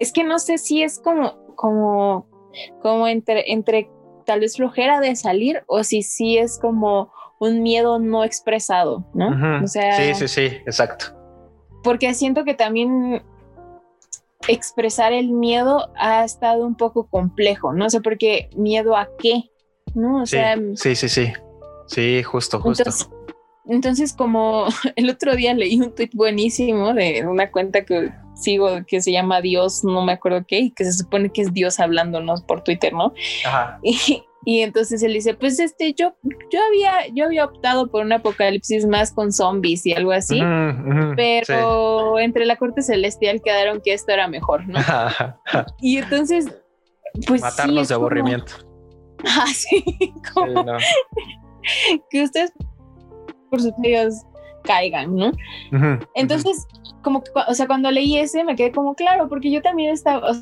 es 0.00 0.12
que 0.12 0.24
no 0.24 0.38
sé 0.38 0.58
si 0.58 0.82
es 0.82 0.98
como, 0.98 1.54
como, 1.54 2.26
como 2.82 3.06
entre, 3.06 3.52
entre 3.52 3.88
tal 4.24 4.40
vez 4.40 4.56
flojera 4.56 5.00
de 5.00 5.14
salir 5.14 5.62
o 5.68 5.84
si 5.84 6.02
sí 6.02 6.36
es 6.36 6.58
como 6.58 7.12
un 7.38 7.62
miedo 7.62 8.00
no 8.00 8.24
expresado, 8.24 9.06
¿no? 9.14 9.62
O 9.62 9.66
sea, 9.68 9.96
sí, 9.96 10.14
sí, 10.14 10.28
sí, 10.28 10.56
exacto. 10.66 11.06
Porque 11.84 12.12
siento 12.14 12.44
que 12.44 12.54
también 12.54 13.22
expresar 14.48 15.12
el 15.12 15.30
miedo 15.30 15.90
ha 15.96 16.24
estado 16.24 16.66
un 16.66 16.76
poco 16.76 17.08
complejo, 17.08 17.72
no 17.72 17.90
sé 17.90 18.00
por 18.00 18.18
qué 18.18 18.50
miedo 18.56 18.96
a 18.96 19.08
qué, 19.18 19.50
¿no? 19.94 20.22
O 20.22 20.26
sí, 20.26 20.36
sea, 20.36 20.56
sí, 20.74 20.94
sí, 20.94 21.08
sí, 21.08 21.32
sí, 21.86 22.22
justo, 22.22 22.60
justo. 22.60 22.90
Entonces, 23.68 24.12
como 24.12 24.66
el 24.96 25.10
otro 25.10 25.34
día 25.34 25.54
leí 25.54 25.80
un 25.80 25.94
tweet 25.94 26.10
buenísimo 26.14 26.94
de 26.94 27.26
una 27.26 27.50
cuenta 27.50 27.84
que 27.84 28.12
sigo 28.34 28.84
que 28.86 29.00
se 29.00 29.12
llama 29.12 29.40
Dios, 29.40 29.82
no 29.82 30.04
me 30.04 30.12
acuerdo 30.12 30.44
qué, 30.46 30.58
y 30.60 30.70
que 30.70 30.84
se 30.84 30.92
supone 30.92 31.30
que 31.30 31.42
es 31.42 31.52
Dios 31.52 31.80
hablándonos 31.80 32.42
por 32.42 32.62
Twitter, 32.62 32.92
¿no? 32.92 33.12
Ajá. 33.44 33.78
Y, 33.82 34.22
entonces 34.60 35.02
él 35.02 35.12
dice, 35.12 35.34
pues 35.34 35.58
este, 35.58 35.92
yo, 35.92 36.14
yo 36.22 36.60
había, 36.68 37.12
yo 37.12 37.24
había 37.24 37.44
optado 37.44 37.90
por 37.90 38.04
un 38.04 38.12
apocalipsis 38.12 38.86
más 38.86 39.12
con 39.12 39.32
zombies 39.32 39.84
y 39.84 39.92
algo 39.92 40.12
así, 40.12 40.40
pero 41.16 42.20
entre 42.20 42.46
la 42.46 42.54
corte 42.54 42.80
celestial 42.80 43.42
quedaron 43.42 43.80
que 43.84 43.92
esto 43.92 44.12
era 44.12 44.28
mejor, 44.28 44.66
¿no? 44.68 44.78
y 45.80 45.98
entonces, 45.98 46.46
pues 47.26 47.40
matarnos 47.40 47.88
de 47.88 47.94
aburrimiento. 47.94 48.52
Ah, 49.28 49.46
sí, 49.46 49.82
como 50.34 50.66
que 52.10 52.22
ustedes 52.22 52.52
por 53.50 53.62
sus 53.62 53.72
medios 53.78 54.14
caigan, 54.62 55.16
¿no? 55.16 55.32
Entonces, 56.14 56.66
como 57.02 57.24
que, 57.24 57.30
o 57.48 57.54
sea, 57.54 57.66
cuando 57.66 57.90
leí 57.90 58.18
ese 58.18 58.44
me 58.44 58.54
quedé 58.54 58.72
como 58.72 58.94
claro, 58.94 59.28
porque 59.28 59.50
yo 59.50 59.62
también 59.62 59.90
estaba, 59.90 60.30
o 60.30 60.34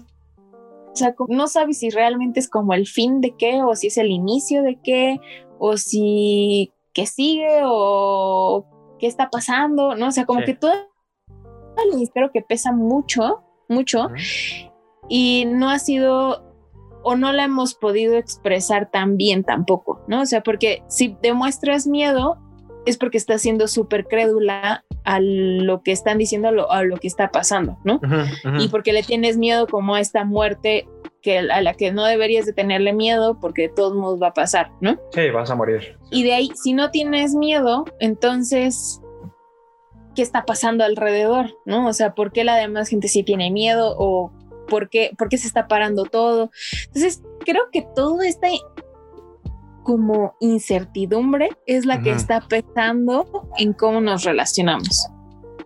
sea, 0.97 1.15
no 1.29 1.47
sabes 1.47 1.79
si 1.79 1.91
realmente 1.91 2.41
es 2.41 2.49
como 2.49 2.75
el 2.75 2.87
fin 2.87 3.21
de 3.21 3.35
qué, 3.37 3.63
o 3.63 3.75
si 3.75 3.89
es 3.89 3.99
el 3.99 4.11
inicio 4.11 4.63
de 4.63 4.79
qué, 4.83 5.21
o 5.59 5.77
si 5.77 6.73
qué 6.93 7.07
sigue, 7.07 7.61
o 7.65 8.67
qué 8.99 9.07
está 9.07 9.31
pasando, 9.31 9.95
¿no? 9.95 10.09
O 10.09 10.11
sea, 10.11 10.25
como 10.25 10.43
que 10.43 10.55
todo 10.55 10.73
el 10.73 11.99
misterio 11.99 12.31
que 12.33 12.43
pesa 12.43 12.73
mucho, 12.73 13.43
mucho, 13.69 14.09
y 15.09 15.45
no 15.47 15.71
ha 15.71 15.79
sido 15.79 16.43
o 17.05 17.17
no 17.17 17.33
la 17.33 17.45
hemos 17.45 17.75
podido 17.75 18.17
expresar 18.17 18.91
tan 18.91 19.17
bien 19.17 19.45
tampoco, 19.45 20.03
¿no? 20.09 20.23
O 20.23 20.27
sea, 20.27 20.43
porque 20.43 20.83
si 20.89 21.17
demuestras 21.21 21.87
miedo, 21.87 22.39
es 22.87 22.99
porque 22.99 23.19
está 23.19 23.39
siendo 23.39 23.69
súper 23.69 24.07
crédula 24.07 24.85
a 25.05 25.21
lo 25.21 25.83
que 25.83 25.93
están 25.93 26.19
diciendo, 26.19 26.49
a 26.71 26.83
lo, 26.83 26.97
que 26.97 27.09
está 27.09 27.31
pasando, 27.31 27.79
¿no? 27.85 28.01
Y 28.59 28.69
porque 28.69 28.93
le 28.93 29.03
tienes 29.03 29.37
miedo 29.37 29.67
como 29.67 29.95
a 29.95 30.01
esta 30.01 30.25
muerte 30.25 30.87
que 31.25 31.39
a 31.39 31.63
la 31.63 31.73
que 31.73 31.91
no 31.91 32.05
deberías 32.05 32.45
de 32.45 32.53
tenerle 32.53 32.93
miedo 32.93 33.41
porque 33.41 33.63
de 33.63 33.69
todos 33.71 33.95
modos 33.95 34.23
va 34.23 34.29
a 34.29 34.35
pasar, 34.35 34.71
¿no? 34.81 35.01
Sí, 35.11 35.31
vas 35.31 35.51
a 35.51 35.55
morir. 35.55 35.99
Y 36.11 36.23
de 36.23 36.35
ahí, 36.35 36.51
si 36.55 36.75
no 36.75 36.91
tienes 36.91 37.35
miedo, 37.35 37.87
entonces, 37.99 39.01
¿qué 40.15 40.21
está 40.21 40.45
pasando 40.45 40.85
alrededor? 40.85 41.57
¿No? 41.65 41.89
O 41.89 41.93
sea, 41.95 42.15
¿por 42.15 42.31
qué 42.31 42.45
la 42.45 42.57
demás 42.57 42.89
gente 42.89 43.09
sí 43.09 43.23
tiene 43.23 43.51
miedo 43.51 43.95
o 43.99 44.33
por 44.69 44.91
qué, 44.91 45.13
por 45.17 45.31
qué 45.31 45.39
se 45.39 45.47
está 45.47 45.67
parando 45.67 46.05
todo? 46.05 46.51
Entonces, 46.89 47.23
creo 47.41 47.71
que 47.73 47.87
todo 47.95 48.21
este 48.21 48.61
como 49.85 50.35
incertidumbre 50.41 51.51
es 51.67 51.87
la 51.87 52.01
que 52.01 52.11
está 52.11 52.41
pesando 52.41 53.49
en 53.57 53.73
cómo 53.73 54.01
nos 54.01 54.25
relacionamos. 54.25 55.09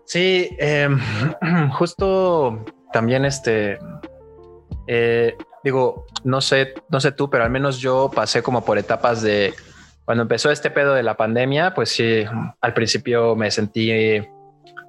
Sí, 0.05 0.55
em, 0.59 0.99
justo 1.71 2.63
también 2.91 3.25
este, 3.25 3.79
eh, 4.87 5.35
digo, 5.63 6.05
no 6.23 6.41
sé, 6.41 6.73
no 6.89 6.99
sé 6.99 7.11
tú, 7.11 7.29
pero 7.29 7.43
al 7.43 7.49
menos 7.49 7.79
yo 7.79 8.11
pasé 8.13 8.43
como 8.43 8.63
por 8.63 8.77
etapas 8.77 9.21
de 9.21 9.53
cuando 10.05 10.23
empezó 10.23 10.51
este 10.51 10.71
pedo 10.71 10.93
de 10.93 11.03
la 11.03 11.15
pandemia, 11.15 11.73
pues 11.73 11.89
sí, 11.89 12.25
al 12.61 12.73
principio 12.73 13.35
me 13.35 13.51
sentí 13.51 13.91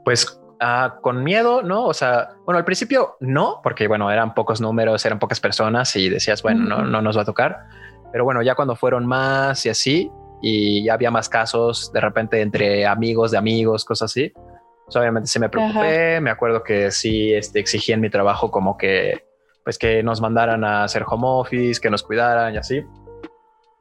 pues 0.04 0.40
ah, 0.60 0.96
con 1.02 1.22
miedo, 1.22 1.62
¿no? 1.62 1.84
O 1.84 1.94
sea, 1.94 2.30
bueno, 2.46 2.58
al 2.58 2.64
principio 2.64 3.16
no, 3.20 3.60
porque 3.62 3.86
bueno, 3.86 4.10
eran 4.10 4.32
pocos 4.34 4.60
números, 4.60 5.04
eran 5.04 5.18
pocas 5.18 5.38
personas 5.38 5.94
y 5.96 6.08
decías, 6.08 6.42
bueno, 6.42 6.64
no, 6.64 6.84
no 6.84 7.02
nos 7.02 7.16
va 7.18 7.22
a 7.22 7.26
tocar 7.26 7.66
pero 8.12 8.24
bueno, 8.24 8.42
ya 8.42 8.54
cuando 8.54 8.76
fueron 8.76 9.06
más 9.06 9.64
y 9.66 9.68
así, 9.68 10.10
y 10.42 10.84
ya 10.84 10.94
había 10.94 11.10
más 11.10 11.28
casos 11.28 11.92
de 11.92 12.00
repente 12.00 12.40
entre 12.40 12.86
amigos 12.86 13.30
de 13.30 13.38
amigos, 13.38 13.84
cosas 13.84 14.10
así, 14.10 14.32
pues 14.84 14.96
obviamente 14.96 15.28
sí 15.28 15.38
me 15.38 15.48
preocupé. 15.48 16.20
Me 16.20 16.30
acuerdo 16.30 16.62
que 16.62 16.90
sí 16.90 17.32
este, 17.32 17.60
exigí 17.60 17.92
en 17.92 18.00
mi 18.00 18.10
trabajo 18.10 18.50
como 18.50 18.76
que, 18.76 19.24
pues 19.62 19.78
que 19.78 20.02
nos 20.02 20.20
mandaran 20.20 20.64
a 20.64 20.84
hacer 20.84 21.04
home 21.06 21.26
office, 21.26 21.80
que 21.80 21.90
nos 21.90 22.02
cuidaran 22.02 22.54
y 22.54 22.58
así. 22.58 22.82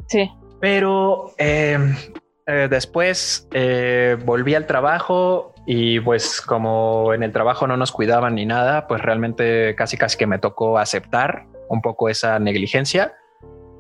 Sí. 0.07 0.29
Pero 0.59 1.31
em, 1.38 1.95
eh, 2.45 2.67
después 2.69 3.48
eh, 3.53 4.17
volví 4.25 4.53
al 4.53 4.67
trabajo 4.67 5.53
y 5.65 6.00
pues 6.00 6.41
como 6.41 7.13
en 7.13 7.24
el 7.24 7.31
trabajo 7.31 7.65
no 7.65 7.77
nos 7.77 7.91
cuidaban 7.91 8.36
ni 8.36 8.45
nada, 8.45 8.88
pues 8.88 9.01
realmente 9.01 9.75
casi 9.75 9.98
casi 9.98 10.17
que 10.17 10.27
me 10.27 10.39
tocó 10.39 10.77
aceptar 10.77 11.45
un 11.69 11.81
poco 11.81 12.09
esa 12.09 12.39
negligencia 12.39 13.13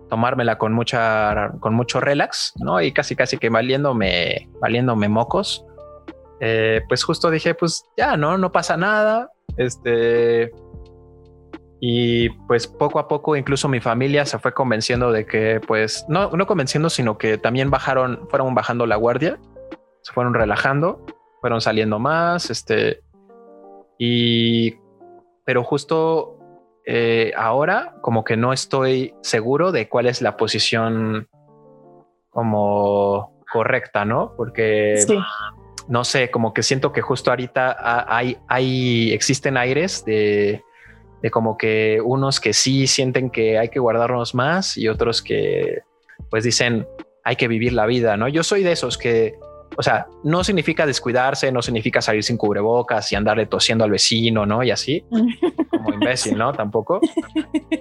tomármela 0.09 0.57
con 0.57 0.73
mucha, 0.73 1.51
con 1.59 1.73
mucho 1.73 1.99
relax, 1.99 2.53
¿no? 2.57 2.81
Y 2.81 2.91
casi, 2.91 3.15
casi 3.15 3.37
que 3.37 3.49
valiéndome, 3.49 4.49
valiéndome 4.59 5.07
mocos. 5.07 5.65
Eh, 6.41 6.81
pues 6.87 7.03
justo 7.03 7.29
dije, 7.29 7.53
pues 7.53 7.85
ya, 7.95 8.17
¿no? 8.17 8.37
No 8.37 8.51
pasa 8.51 8.75
nada. 8.75 9.31
Este. 9.57 10.51
Y 11.81 12.29
pues 12.47 12.67
poco 12.67 12.99
a 12.99 13.07
poco, 13.07 13.37
incluso 13.37 13.69
mi 13.69 13.79
familia 13.79 14.25
se 14.25 14.37
fue 14.39 14.53
convenciendo 14.53 15.13
de 15.13 15.25
que, 15.25 15.61
pues, 15.65 16.05
no, 16.09 16.29
no 16.31 16.45
convenciendo, 16.45 16.89
sino 16.89 17.17
que 17.17 17.37
también 17.37 17.69
bajaron, 17.69 18.27
fueron 18.29 18.53
bajando 18.53 18.85
la 18.85 18.97
guardia, 18.97 19.39
se 20.01 20.11
fueron 20.11 20.33
relajando, 20.33 21.05
fueron 21.39 21.61
saliendo 21.61 21.99
más, 21.99 22.49
este. 22.49 23.01
Y. 23.97 24.75
Pero 25.45 25.63
justo 25.63 26.38
eh, 26.91 27.33
ahora 27.37 27.93
como 28.01 28.23
que 28.23 28.35
no 28.35 28.51
estoy 28.51 29.13
seguro 29.21 29.71
de 29.71 29.87
cuál 29.87 30.07
es 30.07 30.23
la 30.23 30.35
posición 30.37 31.27
como 32.31 33.43
correcta, 33.53 34.05
¿no? 34.05 34.33
Porque 34.35 35.05
no 35.87 36.03
sé, 36.03 36.31
como 36.31 36.51
que 36.51 36.63
siento 36.63 36.91
que 36.91 37.01
justo 37.01 37.29
ahorita 37.29 38.07
hay, 38.07 38.37
hay 38.47 39.13
existen 39.13 39.55
aires 39.55 40.03
de, 40.03 40.63
de 41.21 41.29
como 41.29 41.59
que 41.59 42.01
unos 42.03 42.39
que 42.39 42.53
sí 42.53 42.87
sienten 42.87 43.29
que 43.29 43.59
hay 43.59 43.69
que 43.69 43.79
guardarnos 43.79 44.33
más 44.33 44.75
y 44.75 44.87
otros 44.87 45.21
que 45.21 45.83
pues 46.31 46.43
dicen 46.43 46.87
hay 47.23 47.35
que 47.35 47.47
vivir 47.47 47.73
la 47.73 47.85
vida, 47.85 48.17
¿no? 48.17 48.27
Yo 48.27 48.41
soy 48.41 48.63
de 48.63 48.71
esos 48.71 48.97
que 48.97 49.37
o 49.77 49.83
sea, 49.83 50.07
no 50.23 50.43
significa 50.43 50.85
descuidarse, 50.85 51.51
no 51.51 51.61
significa 51.61 52.01
salir 52.01 52.23
sin 52.23 52.37
cubrebocas 52.37 53.11
y 53.11 53.15
andarle 53.15 53.45
tosiendo 53.45 53.83
al 53.83 53.91
vecino, 53.91 54.45
¿no? 54.45 54.63
Y 54.63 54.71
así, 54.71 55.05
como 55.69 55.93
imbécil, 55.93 56.37
¿no? 56.37 56.51
Tampoco. 56.53 56.99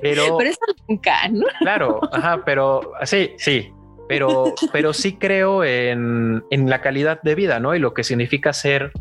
Pero, 0.00 0.36
pero 0.36 0.50
eso 0.50 0.60
nunca, 0.88 1.28
¿no? 1.28 1.46
Claro, 1.60 2.00
ajá, 2.12 2.42
pero 2.44 2.92
sí, 3.04 3.32
sí, 3.36 3.72
pero, 4.08 4.54
pero 4.72 4.92
sí 4.92 5.16
creo 5.16 5.64
en, 5.64 6.44
en, 6.50 6.70
la 6.70 6.80
calidad 6.80 7.20
de 7.22 7.34
vida, 7.34 7.60
¿no? 7.60 7.74
Y 7.74 7.78
lo 7.78 7.94
que 7.94 8.04
significa 8.04 8.52
ser 8.52 8.92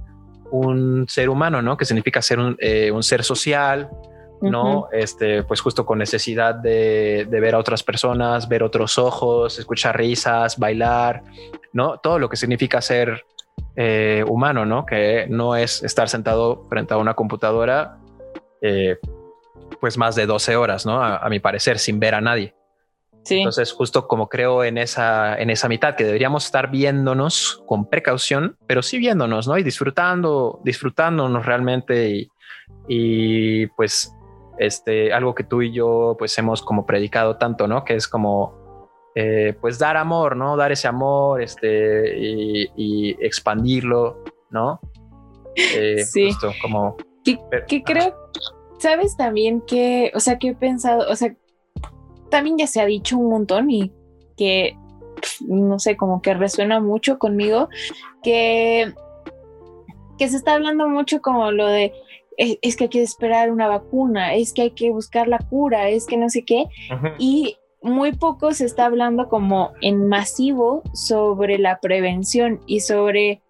un 0.52 1.06
ser 1.08 1.30
humano, 1.30 1.62
¿no? 1.62 1.78
Que 1.78 1.86
significa 1.86 2.22
ser 2.22 2.40
un, 2.40 2.58
eh, 2.60 2.92
un 2.92 3.04
ser 3.04 3.24
social, 3.24 3.90
¿no? 4.42 4.88
Este, 4.92 5.44
pues 5.44 5.62
justo 5.62 5.86
con 5.86 5.98
necesidad 5.98 6.56
de, 6.56 7.28
de, 7.30 7.40
ver 7.40 7.56
a 7.56 7.60
otras 7.60 7.84
personas, 7.84 8.48
ver 8.48 8.64
otros 8.64 8.98
ojos, 8.98 9.58
escuchar 9.58 9.98
risas, 9.98 10.58
bailar, 10.58 11.24
¿no? 11.74 11.98
Todo 12.00 12.20
lo 12.20 12.30
que 12.30 12.38
significa 12.38 12.82
ser 12.82 13.26
eh, 13.76 14.24
humano, 14.28 14.66
¿no? 14.66 14.86
Que 14.86 15.28
no 15.30 15.56
es 15.56 15.84
estar 15.84 16.10
sentado 16.10 16.66
frente 16.70 16.94
a 16.94 16.98
una 16.98 17.14
computadora, 17.14 17.98
eh, 18.62 18.98
pues 19.80 19.98
más 19.98 20.16
de 20.16 20.26
12 20.26 20.56
horas, 20.56 20.86
¿no? 20.86 21.04
A, 21.04 21.28
mi 21.30 21.40
parecer, 21.40 21.80
sin 21.80 22.00
ver 22.00 22.16
a 22.16 22.22
nadie. 22.22 22.56
Sí. 23.24 23.40
Entonces, 23.40 23.72
justo 23.74 24.08
como 24.08 24.30
creo 24.30 24.64
en 24.64 24.78
esa, 24.78 25.38
en 25.38 25.50
esa 25.50 25.68
mitad, 25.68 25.96
que 25.96 26.06
deberíamos 26.06 26.46
estar 26.46 26.72
viéndonos 26.72 27.62
con 27.68 27.90
precaución, 27.90 28.58
pero 28.68 28.82
sí 28.82 28.98
viéndonos, 28.98 29.48
¿no? 29.48 29.58
Y 29.58 29.64
disfrutando, 29.64 30.60
disfrutándonos 30.64 31.46
realmente 31.46 32.10
y, 32.10 32.32
y 32.88 33.68
pues 33.68 34.14
este, 34.58 35.14
algo 35.14 35.36
que 35.36 35.44
tú 35.44 35.62
y 35.62 35.72
yo 35.72 36.16
pues 36.18 36.38
hemos 36.38 36.62
como 36.62 36.86
predicado 36.86 37.38
tanto, 37.38 37.68
¿no? 37.68 37.84
Que 37.84 37.96
es 37.96 38.08
como, 38.08 38.57
eh, 39.20 39.56
pues 39.60 39.80
dar 39.80 39.98
amor, 39.98 40.38
¿no? 40.38 40.56
Dar 40.56 40.72
ese 40.72 40.88
amor, 40.88 41.42
este, 41.42 42.16
y, 42.20 43.16
expandirlo, 43.20 44.24
¿no? 44.52 44.80
Eh, 45.56 46.04
sí. 46.06 46.28
Justo 46.28 46.52
como... 46.62 46.98
Que, 47.68 47.84
creo, 47.84 48.16
sabes 48.78 49.18
también 49.18 49.62
que, 49.62 50.12
o 50.14 50.20
sea, 50.20 50.38
que 50.38 50.50
he 50.50 50.56
pensado, 50.56 51.12
o 51.12 51.16
sea, 51.16 51.36
también 52.30 52.60
ya 52.60 52.68
se 52.68 52.80
ha 52.80 52.86
dicho 52.86 53.18
un 53.18 53.32
montón 53.32 53.72
y 53.72 53.92
que, 54.38 54.78
no 55.48 55.80
sé, 55.80 55.98
como 55.98 56.22
que 56.22 56.36
resuena 56.36 56.80
mucho 56.80 57.18
conmigo, 57.18 57.70
que, 58.22 58.94
que 60.20 60.30
se 60.30 60.38
está 60.38 60.54
hablando 60.54 60.88
mucho 60.88 61.24
como 61.24 61.52
lo 61.52 61.66
de 61.66 61.92
es, 62.38 62.78
que 62.78 62.84
hay 62.84 62.90
que 62.92 63.02
esperar 63.02 63.52
una 63.52 63.68
vacuna, 63.68 64.36
es 64.36 64.54
que 64.54 64.62
hay 64.62 64.72
que 64.72 64.92
buscar 64.92 65.28
la 65.28 65.40
cura, 65.40 65.90
es 65.90 66.06
que 66.06 66.18
no 66.18 66.30
sé 66.30 66.46
qué. 66.46 66.66
Y 67.18 67.58
muy 67.88 68.14
poco 68.14 68.54
se 68.54 68.66
está 68.66 68.86
hablando 68.86 69.30
como 69.30 69.74
en 69.82 70.08
masivo 70.08 70.84
sobre 70.94 71.58
la 71.58 71.80
prevención 71.80 72.62
y 72.66 72.82
sobre 72.82 73.42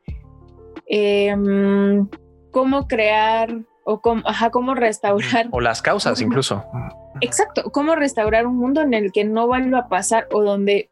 em, 0.88 2.08
cómo 2.52 2.88
crear 2.88 3.54
o 3.84 4.02
cómo, 4.02 4.24
cómo 4.52 4.76
restaurar. 4.76 5.48
O 5.52 5.62
las 5.62 5.82
causas 5.82 6.22
incluso. 6.22 6.64
Exacto, 7.22 7.72
cómo 7.72 7.96
restaurar 7.96 8.46
un 8.46 8.58
mundo 8.58 8.82
en 8.82 8.94
el 8.94 9.12
que 9.12 9.24
no 9.24 9.48
vuelva 9.48 9.80
a 9.80 9.88
pasar 9.90 10.28
o 10.32 10.44
donde 10.44 10.90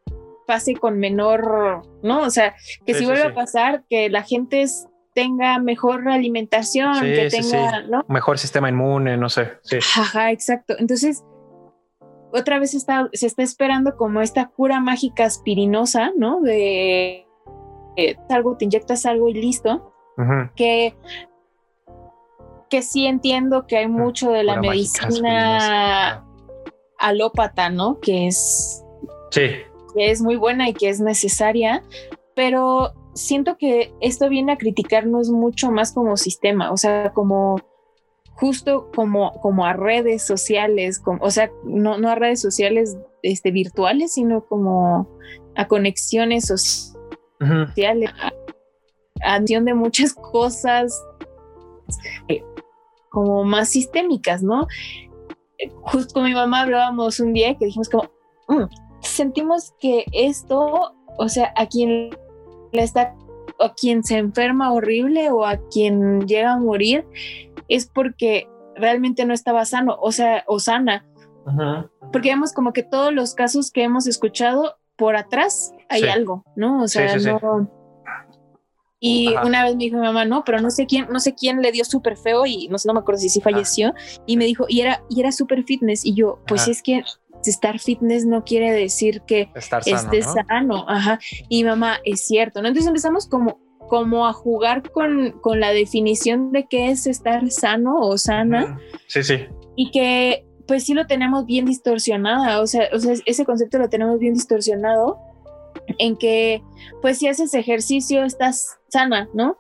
pase 0.48 0.76
con 0.76 1.00
menor, 1.00 1.82
¿no? 2.04 2.22
O 2.22 2.30
sea, 2.30 2.56
que 2.86 2.94
si 2.94 3.06
vuelve 3.06 3.24
a 3.24 3.34
pasar, 3.34 3.84
que 3.90 4.10
la 4.10 4.24
gente 4.24 4.66
tenga 5.14 5.60
mejor 5.60 6.08
alimentación, 6.08 7.02
que 7.02 7.30
tenga, 7.30 7.82
¿no? 7.84 8.06
Mejor 8.08 8.38
sistema 8.38 8.70
inmune, 8.70 9.18
no 9.18 9.30
sé. 9.30 9.54
Ajá, 9.98 10.32
exacto. 10.32 10.76
Entonces, 10.78 11.24
otra 12.36 12.60
vez 12.60 12.74
está, 12.74 13.10
se 13.14 13.28
está 13.28 13.44
esperando 13.44 13.96
como 13.96 14.22
esta 14.22 14.48
cura 14.48 14.80
mágica 14.80 15.26
aspirinosa, 15.26 16.12
¿no? 16.18 16.42
De, 16.42 17.26
algo, 18.30 18.58
te 18.58 18.66
inyectas 18.66 19.06
algo 19.06 19.30
y 19.30 19.34
listo. 19.34 19.92
Que 20.56 20.96
que 22.70 22.82
sí 22.82 23.06
entiendo 23.06 23.68
que 23.68 23.78
hay 23.78 23.88
mucho 23.88 24.32
de 24.32 24.44
la 24.44 24.60
medicina 24.60 26.26
alópata, 26.98 27.70
¿no? 27.70 28.00
Que 28.00 28.28
es. 28.28 28.84
Sí. 29.32 29.50
Que 29.94 30.12
es 30.12 30.22
muy 30.22 30.36
buena 30.36 30.70
y 30.70 30.74
que 30.74 30.90
es 30.90 31.00
necesaria, 31.00 31.84
pero 32.36 32.94
siento 33.14 33.58
que 33.58 33.94
esto 34.02 34.28
viene 34.30 34.54
a 34.54 34.58
criticarnos 34.58 35.30
mucho 35.30 35.72
más 35.72 35.94
como 35.94 36.18
sistema, 36.18 36.72
o 36.72 36.78
sea, 36.78 37.14
como 37.14 37.62
justo 38.36 38.92
como, 38.94 39.32
como 39.42 39.66
a 39.66 39.74
redes 39.74 40.24
sociales, 40.24 41.00
como, 41.00 41.24
o 41.24 41.32
sea, 41.32 41.50
no, 41.64 41.98
no 41.98 42.10
a 42.10 42.16
redes 42.16 42.42
sociales 42.42 42.98
este, 43.24 43.52
virtuales, 43.52 44.14
sino 44.14 44.46
como 44.46 45.10
a 45.56 45.68
conexiones 45.68 46.48
sociales, 46.48 48.12
a, 49.24 49.40
de 49.40 49.74
muchas 49.74 50.14
cosas 50.14 51.02
eh, 52.28 52.44
como 53.10 53.46
más 53.46 53.70
sistémicas, 53.70 54.44
¿no? 54.44 54.68
Justo 55.84 56.16
con 56.16 56.26
mi 56.26 56.34
mamá 56.34 56.62
hablábamos 56.62 57.20
un 57.22 57.32
día 57.32 57.58
que 57.58 57.66
dijimos 57.66 57.88
como, 57.90 58.10
mm, 58.50 58.66
sentimos 59.02 59.74
que 59.80 60.04
esto, 60.12 60.94
o 61.18 61.30
sea, 61.30 61.54
a 61.56 61.68
quien 61.68 62.10
le 62.74 62.84
está, 62.84 63.16
a 63.62 63.74
quien 63.74 64.04
se 64.04 64.18
enferma 64.18 64.74
horrible 64.74 65.32
o 65.32 65.46
a 65.46 65.58
quien 65.70 66.28
llega 66.28 66.54
a 66.54 66.60
morir, 66.60 67.06
es 67.68 67.88
porque 67.88 68.48
realmente 68.76 69.26
no 69.26 69.34
estaba 69.34 69.66
sano, 69.66 69.98
o 70.00 70.12
sea, 70.12 70.44
o 70.48 70.60
sana. 70.60 71.06
Porque 72.12 72.30
vemos 72.30 72.54
como 72.54 72.74
que 72.74 72.84
todos 72.84 73.14
los 73.14 73.36
casos 73.36 73.72
que 73.72 73.84
hemos 73.84 74.08
escuchado 74.08 74.78
por 74.96 75.16
atrás 75.16 75.74
hay 75.90 76.04
algo, 76.04 76.44
¿no? 76.56 76.82
O 76.82 76.88
sea, 76.88 77.16
no. 77.18 77.70
Y 79.00 79.36
una 79.44 79.64
vez 79.64 79.76
me 79.76 79.84
dijo 79.84 79.98
mi 79.98 80.04
mamá, 80.04 80.26
no, 80.26 80.44
pero 80.44 80.60
no 80.62 80.72
sé 80.72 80.88
quién, 80.88 81.08
no 81.12 81.20
sé 81.20 81.36
quién 81.36 81.62
le 81.62 81.72
dio 81.72 81.86
súper 81.86 82.18
feo 82.18 82.46
y 82.48 82.68
no 82.70 82.80
sé, 82.80 82.88
no 82.88 82.94
me 82.96 83.02
acuerdo 83.02 83.22
si 83.22 83.30
sí 83.30 83.42
falleció. 83.42 83.94
Y 84.26 84.38
me 84.38 84.46
dijo, 84.46 84.66
y 84.68 84.82
era, 84.82 85.04
y 85.10 85.20
era 85.20 85.32
súper 85.32 85.64
fitness. 85.64 86.04
Y 86.06 86.16
yo, 86.16 86.40
pues 86.48 86.68
es 86.68 86.82
que 86.82 87.04
estar 87.46 87.78
fitness 87.80 88.26
no 88.26 88.44
quiere 88.44 88.72
decir 88.72 89.22
que 89.22 89.52
estés 89.54 90.26
sano. 90.26 90.86
Ajá. 90.88 91.20
Y 91.50 91.64
mamá, 91.64 91.98
es 92.04 92.26
cierto, 92.26 92.62
¿no? 92.62 92.70
Entonces 92.70 92.88
empezamos 92.88 93.28
como 93.28 93.60
como 93.88 94.28
a 94.28 94.34
jugar 94.34 94.90
con, 94.92 95.32
con, 95.42 95.60
la 95.60 95.72
definición 95.72 96.52
de 96.52 96.66
qué 96.68 96.90
es 96.90 97.08
estar 97.08 97.50
sano 97.52 98.00
o 98.00 98.18
sana. 98.18 98.80
Sí, 99.08 99.24
sí. 99.24 99.46
Y 99.76 99.92
que 99.92 100.46
pues 100.68 100.84
sí 100.84 100.94
lo 100.94 101.06
tenemos 101.06 101.46
bien 101.46 101.66
distorsionada, 101.66 102.60
o 102.60 102.68
sea, 102.68 102.90
o 102.94 103.00
sea, 103.00 103.14
ese 103.26 103.46
concepto 103.46 103.78
lo 103.78 103.90
tenemos 103.90 104.20
bien 104.20 104.34
distorsionado 104.34 105.20
en 106.00 106.18
que 106.18 106.64
pues 107.02 107.20
si 107.20 107.28
haces 107.28 107.54
ejercicio 107.54 108.24
estás 108.24 108.80
sana, 108.88 109.30
¿no? 109.34 109.58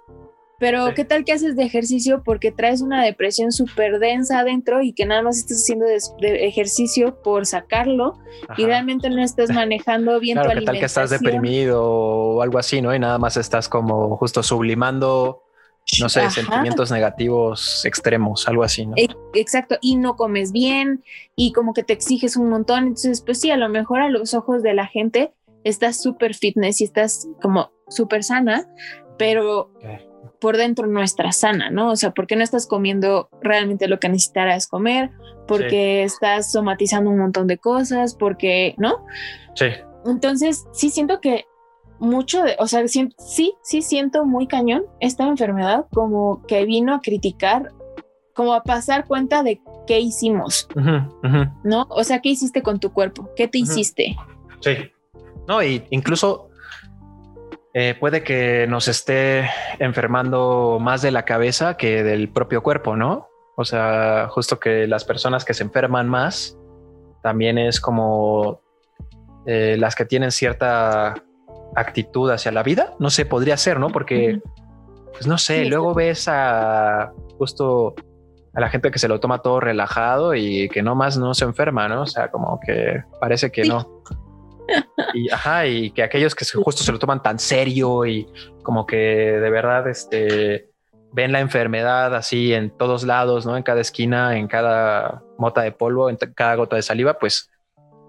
Pero 0.59 0.93
¿qué 0.95 1.03
tal 1.03 1.25
que 1.25 1.33
haces 1.33 1.55
de 1.55 1.63
ejercicio 1.63 2.23
porque 2.23 2.51
traes 2.51 2.81
una 2.81 3.03
depresión 3.03 3.51
súper 3.51 3.99
densa 3.99 4.39
adentro 4.39 4.81
y 4.81 4.93
que 4.93 5.05
nada 5.05 5.21
más 5.21 5.37
estás 5.37 5.63
haciendo 5.63 5.85
de, 5.85 6.47
ejercicio 6.47 7.21
por 7.21 7.45
sacarlo 7.45 8.17
y 8.57 8.65
realmente 8.65 9.09
no 9.09 9.21
estás 9.21 9.49
manejando 9.49 10.19
bien 10.19 10.35
tu 10.35 10.41
alimentación? 10.41 10.61
¿Qué 10.61 10.65
tal 10.65 10.79
que 10.79 10.85
estás 10.85 11.09
deprimido 11.09 11.83
o 11.83 12.41
algo 12.41 12.57
así, 12.57 12.81
no? 12.81 12.95
Y 12.95 12.99
nada 12.99 13.17
más 13.17 13.35
estás 13.35 13.67
como 13.67 14.15
justo 14.15 14.43
sublimando, 14.43 15.43
no 15.99 16.07
sé, 16.07 16.29
sentimientos 16.29 16.89
negativos 16.89 17.83
extremos, 17.85 18.47
algo 18.47 18.63
así, 18.63 18.85
¿no? 18.85 18.95
Exacto, 19.33 19.77
y 19.81 19.97
no 19.97 20.15
comes 20.15 20.53
bien 20.53 21.03
y 21.35 21.51
como 21.51 21.73
que 21.73 21.83
te 21.83 21.91
exiges 21.91 22.37
un 22.37 22.49
montón. 22.49 22.83
Entonces, 22.83 23.21
pues 23.21 23.41
sí, 23.41 23.51
a 23.51 23.57
lo 23.57 23.67
mejor 23.67 23.99
a 23.99 24.09
los 24.09 24.33
ojos 24.33 24.63
de 24.63 24.73
la 24.73 24.87
gente 24.87 25.33
estás 25.65 26.01
súper 26.01 26.33
fitness 26.33 26.79
y 26.79 26.85
estás 26.85 27.27
como 27.41 27.71
súper 27.89 28.23
sana, 28.23 28.67
pero 29.17 29.71
por 30.39 30.57
dentro 30.57 30.88
no 30.88 31.01
estás 31.01 31.38
sana, 31.38 31.69
¿no? 31.69 31.91
O 31.91 31.95
sea, 31.95 32.11
porque 32.11 32.35
no 32.35 32.43
estás 32.43 32.67
comiendo 32.67 33.29
realmente 33.41 33.88
lo 33.88 33.99
que 33.99 34.09
necesitarás 34.09 34.67
comer, 34.67 35.11
porque 35.47 36.03
estás 36.03 36.51
somatizando 36.51 37.09
un 37.09 37.17
montón 37.19 37.47
de 37.47 37.57
cosas, 37.57 38.15
porque, 38.15 38.75
¿no? 38.77 39.05
Sí. 39.55 39.67
Entonces, 40.05 40.65
sí 40.71 40.89
siento 40.89 41.19
que 41.21 41.45
mucho 41.99 42.43
de, 42.43 42.55
o 42.59 42.67
sea, 42.67 42.88
sí, 42.88 43.09
sí 43.17 43.81
siento 43.81 44.25
muy 44.25 44.47
cañón 44.47 44.83
esta 44.99 45.27
enfermedad 45.27 45.85
como 45.93 46.45
que 46.45 46.65
vino 46.65 46.93
a 46.93 47.01
criticar, 47.01 47.71
como 48.33 48.53
a 48.53 48.63
pasar 48.63 49.05
cuenta 49.05 49.43
de 49.43 49.61
qué 49.88 49.99
hicimos, 49.99 50.67
¿no? 51.63 51.88
O 51.89 52.03
sea, 52.03 52.19
¿qué 52.19 52.29
hiciste 52.29 52.61
con 52.61 52.79
tu 52.79 52.91
cuerpo? 52.91 53.29
¿Qué 53.35 53.47
te 53.47 53.59
hiciste? 53.59 54.15
Sí. 54.59 54.71
No, 55.47 55.61
y 55.61 55.83
incluso 55.91 56.44
eh, 57.77 57.93
puede 57.99 58.23
que 58.23 58.67
nos 58.67 58.88
esté 58.88 59.49
enfermando 59.79 60.77
más 60.79 61.01
de 61.01 61.11
la 61.11 61.25
cabeza 61.25 61.75
que 61.75 62.03
del 62.03 62.29
propio 62.29 62.63
cuerpo, 62.63 62.95
¿no? 62.95 63.27
O 63.57 63.65
sea, 63.65 64.29
justo 64.29 64.61
que 64.61 64.88
las 64.88 65.03
personas 65.03 65.43
que 65.43 65.53
se 65.53 65.63
enferman 65.63 66.07
más 66.07 66.57
también 67.21 67.57
es 67.57 67.81
como 67.81 68.61
eh, 69.45 69.75
las 69.77 69.93
que 69.93 70.05
tienen 70.05 70.31
cierta 70.31 71.15
actitud 71.75 72.31
hacia 72.31 72.53
la 72.53 72.63
vida. 72.63 72.93
No 72.97 73.09
sé, 73.09 73.25
podría 73.25 73.57
ser, 73.57 73.77
¿no? 73.77 73.89
Porque, 73.89 74.39
pues 75.11 75.27
no 75.27 75.38
sé, 75.38 75.65
luego 75.65 75.93
ves 75.93 76.29
a 76.29 77.11
justo 77.38 77.93
a 78.53 78.61
la 78.61 78.69
gente 78.69 78.89
que 78.89 78.99
se 78.99 79.09
lo 79.09 79.19
toma 79.19 79.39
todo 79.39 79.59
relajado 79.59 80.33
y 80.33 80.69
que 80.69 80.81
no 80.81 80.95
más 80.95 81.17
no 81.17 81.33
se 81.33 81.43
enferma, 81.43 81.89
¿no? 81.89 82.03
O 82.03 82.07
sea, 82.07 82.31
como 82.31 82.57
que 82.65 83.03
parece 83.19 83.51
que 83.51 83.65
no 83.65 84.01
y, 85.13 85.30
ajá, 85.30 85.67
y 85.67 85.91
que 85.91 86.04
aquellos 86.04 86.36
que 86.36 86.45
justo 86.45 86.84
se 86.84 86.91
lo 86.91 86.99
toman 86.99 87.21
tan 87.21 87.39
serio 87.39 88.06
y 88.06 88.28
como 88.63 88.86
que 88.86 88.97
de 88.97 89.49
verdad 89.49 89.88
este, 89.88 90.69
ven 91.12 91.32
la 91.32 91.39
enfermedad 91.39 92.13
así 92.15 92.54
en 92.54 92.71
todos 92.71 93.04
lados, 93.04 93.45
¿no? 93.45 93.56
En 93.58 93.63
cada 93.63 93.82
esquina, 93.82 94.38
en 94.38 94.47
cada 94.47 95.23
mota 95.38 95.62
de 95.62 95.71
polvo, 95.71 96.10
en 96.10 96.17
cada 96.17 96.56
gota 96.56 96.75
de 96.75 96.82
saliva, 96.82 97.17
pues 97.19 97.49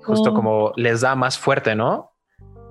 justo 0.03 0.31
oh. 0.31 0.35
como 0.35 0.73
les 0.77 1.01
da 1.01 1.15
más 1.15 1.39
fuerte, 1.39 1.75
¿no? 1.75 2.13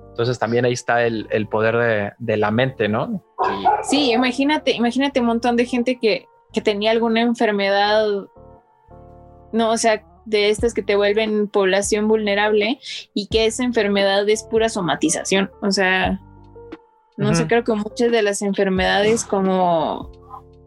Entonces 0.10 0.39
también 0.39 0.63
ahí 0.63 0.74
está 0.74 1.04
el, 1.04 1.48
poder 1.50 1.78
de, 1.78 2.13
de, 2.19 2.38
la 2.38 2.50
mente, 2.50 2.88
¿no? 2.88 3.21
Sí, 3.84 4.13
imagínate, 4.13 4.71
imagínate 4.71 5.19
un 5.19 5.26
montón 5.26 5.58
de 5.58 5.65
gente 5.65 6.00
que, 6.00 6.26
que 6.54 6.62
tenía 6.62 6.91
alguna 6.91 7.19
enfermedad, 7.19 8.08
no, 9.52 9.71
o 9.71 9.78
sea, 9.78 10.06
de 10.25 10.49
estas 10.49 10.73
que 10.73 10.81
te 10.81 10.95
vuelven 10.95 11.47
población 11.47 12.07
vulnerable 12.07 12.79
y 13.13 13.27
que 13.27 13.45
esa 13.45 13.63
enfermedad 13.63 14.27
es 14.27 14.43
pura 14.43 14.69
somatización. 14.69 15.51
O 15.61 15.71
sea, 15.71 16.19
no 17.17 17.33
sé, 17.33 17.47
creo 17.47 17.63
que 17.63 17.73
muchas 17.73 18.11
de 18.11 18.21
las 18.21 18.41
enfermedades 18.41 19.23
como, 19.23 20.11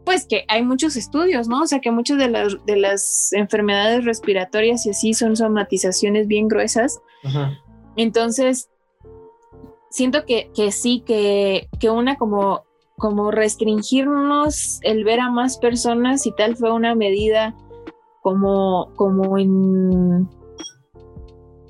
pues 0.05 0.27
que 0.27 0.45
hay 0.49 0.63
muchos 0.63 0.97
estudios, 0.97 1.49
¿no? 1.49 1.63
O 1.63 1.67
sea, 1.67 1.81
que 1.81 1.91
muchas 1.91 2.17
de 2.19 2.29
las, 2.29 2.65
de 2.65 2.77
las 2.77 3.33
enfermedades 3.33 4.05
respiratorias 4.05 4.87
y 4.87 4.91
así 4.91 5.13
son 5.13 5.37
somatizaciones 5.37 6.27
bien 6.27 6.49
gruesas. 6.49 7.01
Entonces, 7.97 8.71
siento 9.91 10.25
que, 10.25 10.51
que 10.55 10.73
sí, 10.73 11.03
que, 11.05 11.69
que 11.79 11.91
una 11.91 12.17
como, 12.17 12.65
como 12.97 13.31
restringirnos 13.31 14.81
el 14.83 15.05
ver 15.05 15.21
a 15.21 15.31
más 15.31 15.59
personas 15.59 16.27
y 16.27 16.33
tal 16.33 16.57
fue 16.57 16.73
una 16.73 16.95
medida 16.95 17.55
como, 18.29 18.93
como 18.95 19.39
en 19.39 20.29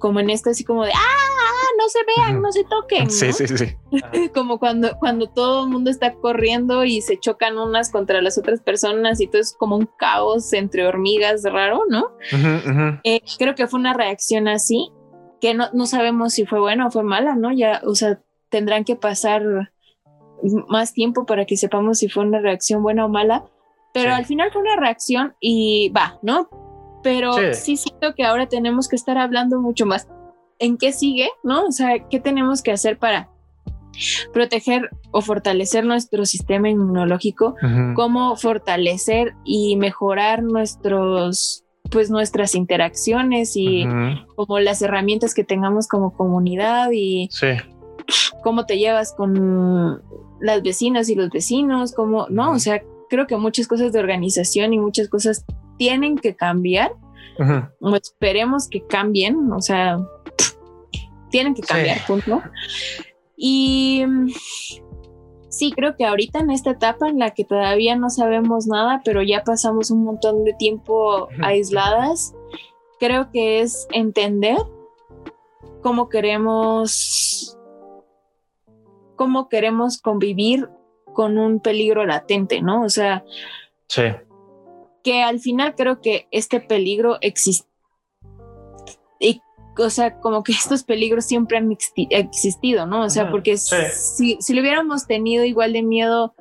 como 0.00 0.18
en 0.18 0.28
esto 0.30 0.50
así 0.50 0.64
como 0.64 0.84
de 0.84 0.90
ah 0.92 1.68
no 1.78 1.88
se 1.88 1.98
vean 2.04 2.42
no 2.42 2.50
se 2.50 2.64
toquen 2.64 3.08
sí 3.10 3.32
sí 3.32 3.46
sí 3.46 3.76
como 4.34 4.58
cuando 4.58 4.98
cuando 4.98 5.28
todo 5.28 5.64
el 5.64 5.70
mundo 5.70 5.88
está 5.88 6.14
corriendo 6.14 6.84
y 6.84 7.00
se 7.00 7.16
chocan 7.16 7.58
unas 7.58 7.92
contra 7.92 8.20
las 8.22 8.38
otras 8.38 8.60
personas 8.60 9.20
y 9.20 9.28
todo 9.28 9.40
es 9.40 9.52
como 9.52 9.76
un 9.76 9.88
caos 9.98 10.52
entre 10.52 10.84
hormigas 10.84 11.44
raro 11.44 11.82
no 11.88 12.10
eh, 13.04 13.20
creo 13.38 13.54
que 13.54 13.68
fue 13.68 13.78
una 13.78 13.94
reacción 13.94 14.48
así 14.48 14.90
que 15.40 15.54
no, 15.54 15.68
no 15.72 15.86
sabemos 15.86 16.32
si 16.32 16.44
fue 16.44 16.58
buena 16.58 16.88
o 16.88 16.90
fue 16.90 17.04
mala 17.04 17.36
no 17.36 17.52
ya 17.52 17.82
o 17.86 17.94
sea 17.94 18.20
tendrán 18.48 18.82
que 18.82 18.96
pasar 18.96 19.70
más 20.68 20.92
tiempo 20.92 21.24
para 21.24 21.44
que 21.44 21.56
sepamos 21.56 21.98
si 21.98 22.08
fue 22.08 22.24
una 22.24 22.40
reacción 22.40 22.82
buena 22.82 23.04
o 23.04 23.08
mala 23.08 23.44
Pero 23.92 24.10
Sí. 24.10 24.16
al 24.16 24.26
final 24.26 24.50
fue 24.52 24.62
una 24.62 24.76
reacción 24.76 25.34
y 25.40 25.90
va, 25.90 26.18
¿no? 26.22 26.48
Pero 27.02 27.32
Sí. 27.32 27.54
sí 27.54 27.76
siento 27.76 28.14
que 28.14 28.24
ahora 28.24 28.46
tenemos 28.48 28.88
que 28.88 28.96
estar 28.96 29.18
hablando 29.18 29.60
mucho 29.60 29.86
más 29.86 30.08
en 30.58 30.76
qué 30.76 30.92
sigue, 30.92 31.28
¿no? 31.44 31.66
O 31.66 31.72
sea, 31.72 32.08
qué 32.08 32.18
tenemos 32.20 32.62
que 32.62 32.72
hacer 32.72 32.98
para 32.98 33.30
proteger 34.32 34.90
o 35.10 35.20
fortalecer 35.22 35.84
nuestro 35.84 36.24
sistema 36.24 36.68
inmunológico, 36.68 37.56
cómo 37.94 38.36
fortalecer 38.36 39.34
y 39.44 39.76
mejorar 39.76 40.42
nuestros 40.42 41.64
pues 41.90 42.10
nuestras 42.10 42.54
interacciones 42.54 43.52
y 43.56 43.86
como 44.36 44.58
las 44.60 44.82
herramientas 44.82 45.32
que 45.34 45.42
tengamos 45.42 45.88
como 45.88 46.14
comunidad 46.14 46.90
y 46.92 47.28
Sí, 47.32 47.46
cómo 48.42 48.66
te 48.66 48.76
llevas 48.78 49.14
con 49.14 50.02
las 50.38 50.62
vecinas 50.62 51.08
y 51.08 51.14
los 51.14 51.30
vecinos, 51.30 51.92
cómo, 51.94 52.26
no, 52.28 52.52
o 52.52 52.58
sea, 52.58 52.82
creo 53.08 53.26
que 53.26 53.36
muchas 53.36 53.66
cosas 53.66 53.92
de 53.92 53.98
organización 54.00 54.72
y 54.72 54.78
muchas 54.78 55.08
cosas 55.08 55.44
tienen 55.76 56.16
que 56.16 56.34
cambiar, 56.34 56.92
o 57.80 57.94
esperemos 57.96 58.68
que 58.68 58.84
cambien, 58.86 59.52
o 59.52 59.60
sea, 59.60 59.98
tienen 61.30 61.54
que 61.54 61.62
Sí. 61.62 61.68
cambiar, 61.68 61.98
punto. 62.06 62.42
Y 63.36 64.04
sí, 65.48 65.72
creo 65.72 65.96
que 65.96 66.04
ahorita 66.04 66.40
en 66.40 66.50
esta 66.50 66.70
etapa 66.70 67.08
en 67.08 67.18
la 67.18 67.30
que 67.30 67.44
todavía 67.44 67.94
no 67.96 68.10
sabemos 68.10 68.66
nada, 68.66 69.00
pero 69.04 69.22
ya 69.22 69.44
pasamos 69.44 69.90
un 69.90 70.04
montón 70.04 70.44
de 70.44 70.52
tiempo 70.54 71.28
aisladas, 71.42 72.34
creo 72.98 73.30
que 73.30 73.60
es 73.60 73.86
entender 73.92 74.58
cómo 75.82 76.08
queremos 76.08 77.54
cómo 79.16 79.48
queremos 79.48 80.00
convivir 80.00 80.68
con 81.18 81.36
un 81.36 81.58
peligro 81.58 82.06
latente, 82.06 82.62
¿no? 82.62 82.84
O 82.84 82.88
sea, 82.88 83.24
sí, 83.88 84.04
que 85.02 85.20
al 85.24 85.40
final 85.40 85.74
creo 85.74 86.00
que 86.00 86.28
este 86.30 86.60
peligro 86.60 87.18
existe. 87.22 87.66
Y, 89.18 89.40
o 89.76 89.90
sea, 89.90 90.20
como 90.20 90.44
que 90.44 90.52
estos 90.52 90.84
peligros 90.84 91.24
siempre 91.24 91.58
han 91.58 91.70
exi- 91.70 92.06
existido, 92.10 92.86
¿no? 92.86 93.02
O 93.02 93.10
sea, 93.10 93.32
porque 93.32 93.56
sí. 93.56 93.74
si, 93.90 94.36
si 94.40 94.54
le 94.54 94.60
hubiéramos 94.60 95.08
tenido 95.08 95.44
igual 95.44 95.72
de 95.72 95.82
miedo 95.82 96.36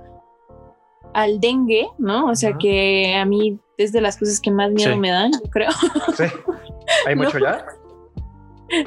al 1.16 1.40
dengue, 1.40 1.88
¿no? 1.98 2.28
O 2.28 2.36
sea, 2.36 2.56
que 2.60 3.16
a 3.16 3.26
mí 3.26 3.60
es 3.80 3.92
de 3.92 4.02
las 4.02 4.16
cosas 4.16 4.40
que 4.40 4.52
más 4.52 4.70
miedo 4.70 4.94
Sí. 4.94 5.00
me 5.00 5.10
dan, 5.10 5.32
yo 5.44 5.50
creo. 5.50 5.72
sí. 6.16 6.26
¿Hay 7.08 7.16
No. 7.16 7.24
mucho 7.24 7.40
ya? 7.40 7.66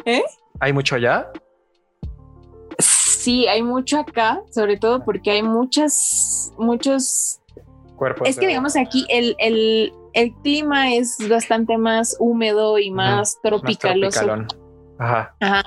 ¿Eh? 0.05 0.23
¿Hay 0.61 0.73
mucho 0.73 0.97
ya? 0.99 1.33
Sí, 3.21 3.47
hay 3.47 3.63
mucho 3.63 3.99
acá, 4.01 4.41
sobre 4.51 4.77
todo 4.79 5.05
porque 5.05 5.31
hay 5.31 5.43
muchas, 5.43 6.53
muchos 6.59 7.41
Cuerpos 7.97 8.27
Es 8.29 8.39
que 8.39 8.47
digamos 8.47 8.77
aquí 8.77 9.05
el, 9.11 9.37
el, 9.39 9.93
el 10.15 10.33
clima 10.43 10.95
es 10.95 11.19
bastante 11.29 11.77
más 11.77 12.17
húmedo 12.19 12.79
y 12.79 12.91
más 12.91 13.17
más 13.17 13.39
tropicaloso. 13.43 14.21
tropicalón. 14.21 14.49
Ajá. 14.99 15.35
Ajá. 15.41 15.63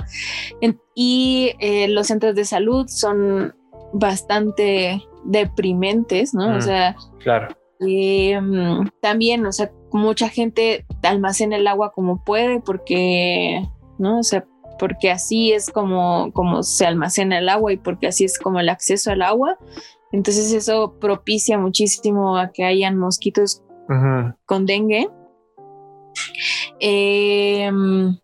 En- 0.62 0.80
y 0.96 1.52
eh, 1.60 1.88
los 1.90 2.08
centros 2.08 2.34
de 2.34 2.46
salud 2.46 2.88
son 2.88 3.54
bastante 3.94 5.04
deprimentes, 5.26 6.34
¿no? 6.34 6.50
Mm. 6.50 6.56
O 6.58 6.62
sea, 6.62 6.96
Claro. 7.20 7.56
eh, 7.88 8.40
mm, 8.42 8.88
también, 9.00 9.46
o 9.46 9.52
sea, 9.52 9.72
mucha 9.92 10.28
gente 10.30 10.86
almacena 11.04 11.58
el 11.58 11.68
agua 11.68 11.92
como 11.94 12.24
puede 12.24 12.62
porque, 12.62 13.62
¿no? 14.00 14.20
O 14.20 14.24
sea, 14.24 14.44
porque 14.84 15.10
así 15.10 15.54
es 15.54 15.70
como, 15.72 16.34
como 16.34 16.62
se 16.62 16.86
almacena 16.86 17.38
el 17.38 17.48
agua 17.48 17.72
y 17.72 17.78
porque 17.78 18.08
así 18.08 18.26
es 18.26 18.38
como 18.38 18.60
el 18.60 18.68
acceso 18.68 19.12
al 19.12 19.22
agua. 19.22 19.58
Entonces 20.12 20.52
eso 20.52 20.96
propicia 21.00 21.58
muchísimo 21.58 22.36
a 22.38 22.52
que 22.52 22.66
hayan 22.66 22.98
mosquitos 22.98 23.64
con 24.46 24.66
dengue. 24.66 25.08
Em, 26.82 28.18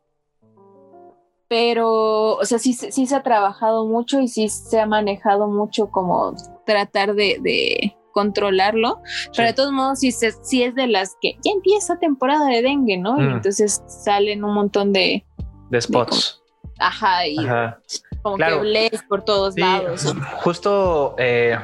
pero, 1.47 2.33
o 2.35 2.43
sea, 2.43 2.59
sí, 2.59 2.73
se- 2.73 2.91
sí 2.91 3.05
se 3.07 3.15
ha 3.15 3.23
trabajado 3.23 3.85
mucho 3.87 4.19
y 4.19 4.27
sí 4.27 4.49
se 4.49 4.81
ha 4.81 4.85
manejado 4.85 5.47
mucho 5.47 5.89
como 5.91 6.33
tratar 6.65 7.15
de, 7.15 7.37
de 7.41 7.95
controlarlo. 8.11 8.99
Pero 9.33 9.47
de 9.47 9.53
todos 9.53 9.71
modos, 9.71 9.99
sí, 9.99 10.11
se- 10.11 10.33
sí 10.43 10.61
es 10.63 10.75
de 10.75 10.87
las 10.87 11.15
que 11.21 11.35
ya 11.41 11.51
empieza 11.53 11.97
temporada 11.99 12.47
de 12.47 12.61
dengue, 12.61 12.97
¿no? 12.97 13.17
Y 13.17 13.23
Mm. 13.27 13.35
entonces 13.37 13.81
salen 13.87 14.43
un 14.43 14.53
montón 14.55 14.91
de, 14.91 15.25
De 15.71 15.79
spots. 15.79 16.38
Ajá, 16.79 17.27
y 17.27 17.37
Ajá. 17.45 17.79
como 18.21 18.35
claro. 18.37 18.61
que 18.61 18.67
lees 18.67 19.03
por 19.03 19.23
todos 19.23 19.53
Sí, 19.55 19.61
lados. 19.61 20.15
justo, 20.41 21.15
eh, 21.17 21.57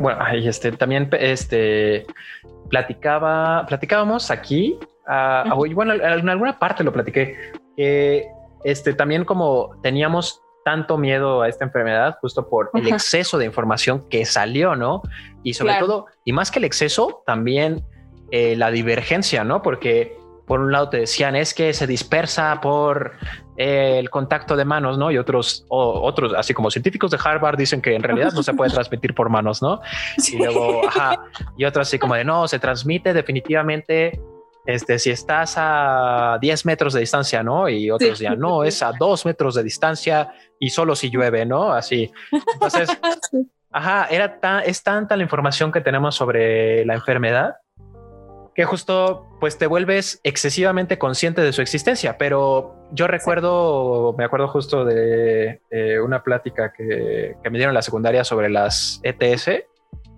bueno, 0.00 0.18
ay, 0.20 0.48
este, 0.48 0.72
también, 0.72 1.08
este, 1.12 2.06
platicaba, 2.70 3.66
platicábamos 3.66 4.30
aquí, 4.30 4.78
ah, 5.06 5.44
Ujú. 5.52 5.66
y 5.66 5.74
bueno, 5.74 5.94
en 5.94 6.28
alguna 6.28 6.58
parte 6.58 6.82
lo 6.84 6.92
platiqué, 6.92 7.36
que 7.76 8.26
este, 8.64 8.94
también 8.94 9.24
como 9.24 9.70
teníamos 9.82 10.40
tanto 10.64 10.96
miedo 10.96 11.42
a 11.42 11.48
esta 11.48 11.64
enfermedad 11.64 12.16
justo 12.20 12.48
por 12.48 12.70
el 12.74 12.86
Ajá. 12.86 12.94
exceso 12.94 13.36
de 13.36 13.46
información 13.46 14.08
que 14.08 14.24
salió, 14.24 14.76
¿no? 14.76 15.02
Y 15.42 15.54
sobre 15.54 15.72
Claro. 15.72 15.86
todo, 15.86 16.06
y 16.24 16.32
más 16.32 16.50
que 16.52 16.60
el 16.60 16.64
exceso, 16.64 17.22
también 17.26 17.84
eh, 18.30 18.54
la 18.56 18.70
divergencia, 18.70 19.42
¿no? 19.44 19.60
Porque 19.60 20.16
por 20.46 20.60
un 20.60 20.72
lado 20.72 20.88
te 20.88 20.98
decían 20.98 21.36
es 21.36 21.54
que 21.54 21.72
se 21.72 21.86
dispersa 21.86 22.60
por 22.60 23.12
eh, 23.56 23.96
el 23.98 24.10
contacto 24.10 24.56
de 24.56 24.64
manos, 24.64 24.98
¿no? 24.98 25.10
Y 25.10 25.18
otros, 25.18 25.64
o- 25.68 26.00
otros, 26.02 26.32
así 26.36 26.52
como 26.54 26.70
científicos 26.70 27.10
de 27.10 27.18
Harvard 27.22 27.56
dicen 27.56 27.80
que 27.82 27.94
en 27.94 28.02
realidad 28.02 28.32
no 28.32 28.42
se 28.42 28.52
puede 28.54 28.70
transmitir 28.74 29.14
por 29.14 29.28
manos, 29.30 29.62
¿no? 29.62 29.80
Sí. 30.18 30.36
Y 30.36 30.38
luego, 30.38 30.86
ajá, 30.88 31.24
y 31.56 31.64
otros 31.64 31.88
así 31.88 31.98
como 31.98 32.14
de 32.14 32.24
no, 32.24 32.48
se 32.48 32.58
transmite 32.58 33.12
definitivamente 33.12 34.20
este, 34.64 34.98
si 35.00 35.10
estás 35.10 35.54
a 35.56 36.38
10 36.40 36.66
metros 36.66 36.92
de 36.94 37.00
distancia, 37.00 37.42
¿no? 37.42 37.68
Y 37.68 37.90
otros 37.90 38.18
Sí. 38.18 38.24
ya 38.24 38.34
no, 38.36 38.62
es 38.64 38.82
a 38.82 38.92
2 38.98 39.26
metros 39.26 39.54
de 39.56 39.62
distancia 39.64 40.32
y 40.60 40.70
solo 40.70 40.94
si 40.94 41.10
llueve, 41.10 41.44
¿no? 41.44 41.72
Así. 41.72 42.12
Entonces, 42.54 42.88
ajá, 43.72 44.06
era 44.10 44.38
tan, 44.38 44.62
es 44.64 44.82
tanta 44.82 45.16
la 45.16 45.22
información 45.24 45.72
que 45.72 45.80
tenemos 45.80 46.14
sobre 46.14 46.84
la 46.84 46.94
enfermedad 46.94 47.56
que 48.54 48.64
justo 48.64 49.26
pues 49.40 49.58
te 49.58 49.66
vuelves 49.66 50.20
excesivamente 50.24 50.98
consciente 50.98 51.40
de 51.40 51.52
su 51.52 51.62
existencia. 51.62 52.18
Pero 52.18 52.88
yo 52.92 53.06
recuerdo, 53.06 54.14
me 54.18 54.24
acuerdo 54.24 54.48
justo 54.48 54.84
de 54.84 55.60
una 56.04 56.22
plática 56.22 56.72
que, 56.72 57.36
que 57.42 57.50
me 57.50 57.58
dieron 57.58 57.72
en 57.72 57.76
la 57.76 57.82
secundaria 57.82 58.24
sobre 58.24 58.50
las 58.50 59.00
ETS 59.02 59.64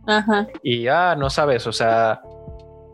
Ajá. 0.07 0.47
y 0.62 0.87
ah, 0.88 1.14
no 1.16 1.31
sabes, 1.31 1.66
o 1.66 1.73
sea, 1.73 2.20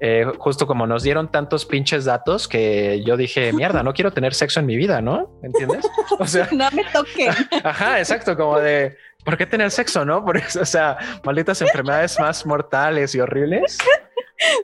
eh, 0.03 0.25
justo 0.39 0.67
como 0.67 0.87
nos 0.87 1.03
dieron 1.03 1.31
tantos 1.31 1.67
pinches 1.67 2.07
datos 2.07 2.49
que 2.49 3.03
yo 3.05 3.19
dije, 3.19 3.53
mierda, 3.53 3.83
no 3.83 3.93
quiero 3.93 4.13
tener 4.13 4.33
sexo 4.33 4.61
en 4.61 4.67
mi 4.67 4.77
vida, 4.77 5.03
¿no? 5.03 5.31
¿Entiendes? 5.43 5.87
O 6.19 6.27
sea, 6.27 6.49
No 6.53 6.71
me 6.73 6.85
toquen. 6.85 7.33
ajá, 7.65 7.99
exacto, 7.99 8.37
como 8.37 8.59
de, 8.59 8.97
¿por 9.31 9.39
qué 9.39 9.47
tener 9.47 9.71
sexo, 9.71 10.05
no? 10.05 10.25
Porque, 10.25 10.43
o 10.61 10.65
sea, 10.65 10.99
malditas 11.25 11.61
enfermedades 11.63 12.19
más 12.19 12.45
mortales 12.47 13.15
y 13.15 13.21
horribles. 13.21 13.79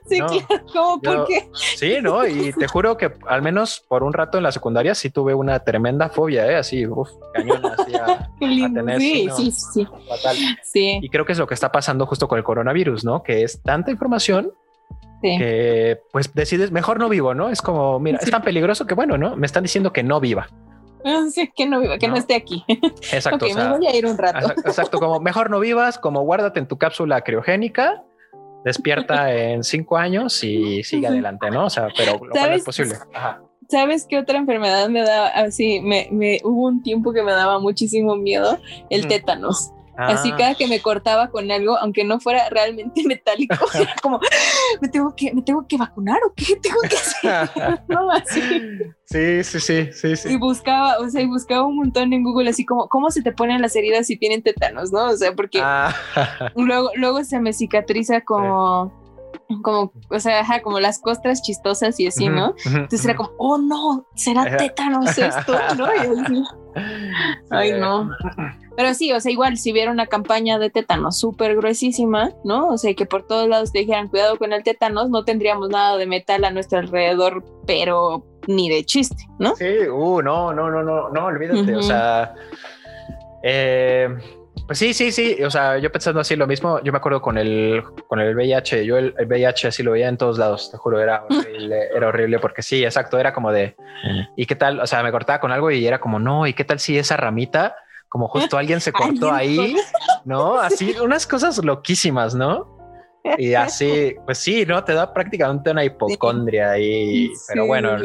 Sí, 0.09 0.19
No, 0.19 0.27
claro. 0.27 0.63
¿Cómo? 0.73 1.01
yo- 1.03 1.11
¿Por 1.17 1.27
qué? 1.27 1.49
Sí, 1.53 1.97
¿no? 2.01 2.25
Y 2.27 2.51
te 2.53 2.67
juro 2.67 2.97
que 2.97 3.11
al 3.27 3.43
menos 3.43 3.85
por 3.87 4.01
un 4.03 4.11
rato 4.11 4.37
en 4.37 4.43
la 4.43 4.51
secundaria 4.51 4.95
sí 4.95 5.11
tuve 5.11 5.35
una 5.35 5.59
tremenda 5.59 6.09
fobia, 6.09 6.47
¿eh? 6.51 6.55
Así, 6.55 6.85
uff, 6.87 7.11
cañón, 7.33 7.63
así 7.63 7.93
a, 7.95 8.27
lindo. 8.41 8.79
tener, 8.79 8.99
sí, 8.99 9.29
sí, 9.35 9.51
sí, 9.51 9.61
sí. 9.73 9.87
fatal. 10.09 10.35
Sí, 10.63 10.99
Y 11.01 11.09
creo 11.09 11.25
que 11.25 11.33
es 11.33 11.37
lo 11.37 11.45
que 11.45 11.53
está 11.53 11.71
pasando 11.71 12.07
justo 12.07 12.27
con 12.27 12.39
el 12.39 12.43
coronavirus, 12.43 13.05
¿no? 13.05 13.21
Que 13.21 13.43
es 13.43 13.61
tanta 13.61 13.91
información 13.91 14.51
sí. 15.21 15.37
que 15.37 16.01
pues 16.11 16.33
decides 16.33 16.71
mejor 16.71 16.99
no 16.99 17.07
vivo, 17.07 17.35
¿no? 17.35 17.49
Es 17.49 17.61
como, 17.61 17.99
mira, 17.99 18.17
Sí. 18.19 18.25
es 18.25 18.31
tan 18.31 18.41
peligroso 18.41 18.87
que 18.87 18.95
bueno, 18.95 19.15
¿no? 19.19 19.35
Me 19.37 19.45
están 19.45 19.61
diciendo 19.61 19.93
que 19.93 20.01
no 20.01 20.19
viva. 20.19 20.47
Ah, 21.05 21.23
que 21.55 21.65
no 21.65 21.79
viva, 21.79 21.97
que 21.97 22.07
no, 22.07 22.13
No. 22.13 22.19
esté 22.19 22.35
aquí. 22.35 22.63
Exacto. 23.11 23.45
ok, 23.45 23.51
o 23.51 23.55
sea, 23.55 23.69
me 23.69 23.77
voy 23.77 23.87
a 23.87 23.95
ir 23.95 24.05
un 24.05 24.17
rato. 24.17 24.51
exacto, 24.65 24.99
como 24.99 25.19
mejor 25.19 25.49
no 25.49 25.59
vivas, 25.59 25.97
como 25.97 26.21
guárdate 26.21 26.59
en 26.59 26.67
tu 26.67 26.77
cápsula 26.77 27.21
criogénica, 27.21 28.03
despierta 28.65 29.31
en 29.33 29.63
cinco 29.63 29.97
años 29.97 30.43
y 30.43 30.83
sigue 30.83 31.07
adelante, 31.07 31.49
¿no? 31.51 31.65
O 31.65 31.69
sea, 31.69 31.87
pero 31.95 32.13
lo 32.13 32.31
cual 32.31 32.53
es 32.53 32.63
posible. 32.63 32.95
Ajá. 33.13 33.41
¿Sabes 33.69 34.05
qué 34.09 34.17
otra 34.17 34.37
enfermedad 34.37 34.87
me 34.87 35.01
daba? 35.01 35.27
Así, 35.27 35.81
me, 35.81 36.07
me 36.11 36.39
hubo 36.45 36.67
un 36.67 36.81
tiempo 36.83 37.11
que 37.11 37.21
me 37.21 37.33
daba 37.33 37.59
muchísimo 37.59 38.15
miedo, 38.15 38.57
el 38.89 39.05
Mm. 39.05 39.07
Así 39.97 40.31
Ah, 40.31 40.35
cada 40.37 40.55
que 40.55 40.67
me 40.67 40.79
cortaba 40.81 41.29
con 41.29 41.49
algo, 41.51 41.75
aunque 41.77 42.03
no 42.03 42.19
fuera 42.19 42.47
realmente 42.49 43.01
metálico, 43.07 43.55
era 43.73 43.93
como, 44.01 44.19
¿me 44.81 44.87
tengo 44.89 45.15
que, 45.15 45.33
me 45.33 45.41
tengo 45.41 45.65
que 45.67 45.77
vacunar 45.77 46.19
o 46.25 46.33
qué 46.35 46.55
tengo 46.61 46.79
que 46.87 46.95
hacer? 46.95 47.81
No, 47.87 48.11
así. 48.11 48.61
sí, 49.05 49.43
sí, 49.43 49.59
sí, 49.59 49.89
sí, 49.93 50.07
Y 50.09 50.15
sí. 50.15 50.37
buscaba, 50.37 50.99
o 50.99 51.09
sea, 51.09 51.21
y 51.21 51.25
buscaba 51.27 51.65
un 51.65 51.77
montón 51.77 52.13
en 52.13 52.23
Google, 52.23 52.49
así 52.49 52.65
como, 52.65 52.87
¿cómo 52.89 53.09
se 53.09 53.21
te 53.23 53.31
ponen 53.31 53.61
las 53.61 53.75
heridas 53.75 54.07
si 54.07 54.17
tienen 54.17 54.43
tétanos, 54.43 54.91
no? 54.91 55.05
O 55.09 55.17
sea, 55.17 55.33
porque 55.33 55.59
Ah, 55.63 55.93
luego, 56.55 56.91
luego 56.95 57.23
se 57.23 57.39
me 57.39 57.53
cicatriza 57.53 58.21
como, 58.21 58.91
como, 59.61 59.91
o 60.09 60.19
sea, 60.19 60.41
ajá, 60.41 60.61
como 60.61 60.79
las 60.79 60.99
costras 60.99 61.41
chistosas 61.41 61.99
y 61.99 62.07
así, 62.07 62.29
¿no? 62.29 62.55
Entonces 62.65 63.05
era 63.05 63.15
como, 63.15 63.31
oh 63.37 63.57
no, 63.57 64.05
será 64.15 64.57
tétanos 64.57 65.17
esto, 65.17 65.57
¿no? 65.77 65.87
Y 65.93 65.99
así. 65.99 66.43
Ay, 67.49 67.73
no. 67.79 68.11
Pero 68.75 68.93
sí, 68.93 69.11
o 69.11 69.19
sea, 69.19 69.31
igual 69.31 69.57
si 69.57 69.71
hubiera 69.71 69.91
una 69.91 70.05
campaña 70.05 70.59
de 70.59 70.69
tétanos 70.69 71.19
súper 71.19 71.55
gruesísima, 71.55 72.29
¿no? 72.43 72.67
O 72.67 72.77
sea, 72.77 72.93
que 72.93 73.07
por 73.07 73.25
todos 73.25 73.49
lados 73.49 73.71
te 73.71 73.79
dijeran 73.79 74.07
cuidado 74.07 74.37
con 74.37 74.53
el 74.53 74.63
tétanos, 74.63 75.09
no 75.09 75.23
tendríamos 75.23 75.69
nada 75.69 75.97
de 75.97 76.05
metal 76.05 76.43
a 76.43 76.51
nuestro 76.51 76.77
alrededor, 76.77 77.43
pero 77.65 78.23
ni 78.47 78.69
de 78.69 78.85
chiste, 78.85 79.23
¿no? 79.39 79.55
Sí, 79.55 79.87
uh, 79.87 80.21
no, 80.21 80.53
no, 80.53 80.69
no, 80.69 80.83
no, 80.83 81.09
no, 81.09 81.25
olvídate, 81.25 81.75
o 81.75 81.81
sea, 81.81 82.35
eh, 83.43 84.15
pues 84.67 84.79
sí, 84.79 84.93
sí, 84.93 85.11
sí. 85.11 85.41
O 85.43 85.49
sea, 85.49 85.77
yo 85.77 85.91
pensando 85.91 86.19
así 86.19 86.35
lo 86.35 86.45
mismo, 86.45 86.81
yo 86.83 86.91
me 86.91 86.97
acuerdo 86.97 87.21
con 87.21 87.37
el, 87.37 87.83
con 88.07 88.19
el 88.19 88.35
VIH. 88.35 88.85
Yo 88.85 88.97
el, 88.97 89.15
VIH 89.17 89.69
así 89.69 89.81
lo 89.81 89.93
veía 89.93 90.09
en 90.09 90.17
todos 90.17 90.37
lados, 90.37 90.69
te 90.69 90.77
juro, 90.77 90.99
era 90.99 91.23
horrible, 91.29 91.87
era 91.95 92.07
horrible 92.07 92.39
porque 92.39 92.61
sí, 92.61 92.83
exacto, 92.83 93.17
era 93.17 93.33
como 93.33 93.51
de, 93.51 93.75
¿y 94.35 94.45
qué 94.45 94.55
tal? 94.55 94.81
O 94.81 94.87
sea, 94.87 95.01
me 95.01 95.11
cortaba 95.11 95.39
con 95.39 95.51
algo 95.51 95.71
y 95.71 95.87
era 95.87 95.99
como, 95.99 96.19
no, 96.19 96.45
¿y 96.45 96.53
qué 96.53 96.65
tal 96.65 96.79
si 96.79 96.97
esa 96.97 97.15
ramita, 97.15 97.75
como 98.09 98.27
justo 98.27 98.57
alguien 98.57 98.81
se 98.81 98.91
cortó 98.93 99.31
ahí, 99.31 99.75
¿no? 100.25 100.57
Así, 100.59 100.95
unas 101.01 101.25
cosas 101.25 101.63
loquísimas, 101.63 102.35
¿no? 102.35 102.76
Y 103.37 103.53
así, 103.53 104.15
pues 104.25 104.37
sí, 104.37 104.65
¿no? 104.65 104.83
Te 104.83 104.93
da 104.93 105.13
prácticamente 105.13 105.71
una 105.71 105.83
hipocondria 105.83 106.77
y, 106.77 107.31
pero 107.47 107.65
bueno, 107.67 107.97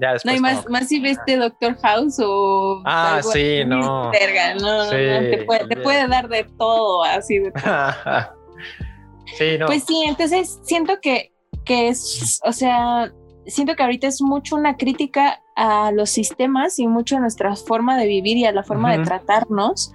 ya 0.00 0.12
después. 0.12 0.24
No, 0.24 0.32
hay 0.32 0.40
más, 0.40 0.68
más 0.68 0.88
si 0.88 1.00
ves 1.00 1.18
Doctor 1.26 1.76
House 1.82 2.18
o. 2.20 2.82
Ah, 2.84 3.20
sí, 3.22 3.64
no. 3.66 3.80
no, 3.80 4.10
te, 4.10 5.44
puede, 5.44 6.08
dar 6.08 6.28
de 6.28 6.44
todo, 6.56 7.02
así 7.04 7.38
de 7.38 7.52
sí, 9.36 9.58
no. 9.58 9.66
Pues 9.66 9.84
sí, 9.84 10.04
entonces 10.06 10.58
siento 10.62 10.98
que, 11.00 11.32
que 11.64 11.88
es, 11.88 12.40
o 12.44 12.52
sea, 12.52 13.12
siento 13.46 13.74
que 13.74 13.82
ahorita 13.82 14.06
es 14.06 14.20
mucho 14.20 14.56
una 14.56 14.76
crítica 14.76 15.42
a 15.56 15.90
los 15.92 16.10
sistemas 16.10 16.78
y 16.78 16.86
mucho 16.86 17.16
a 17.16 17.20
nuestra 17.20 17.54
forma 17.56 17.96
de 17.96 18.06
vivir 18.06 18.36
y 18.36 18.44
a 18.44 18.52
la 18.52 18.62
forma 18.62 18.96
de 18.96 19.04
tratarnos. 19.04 19.92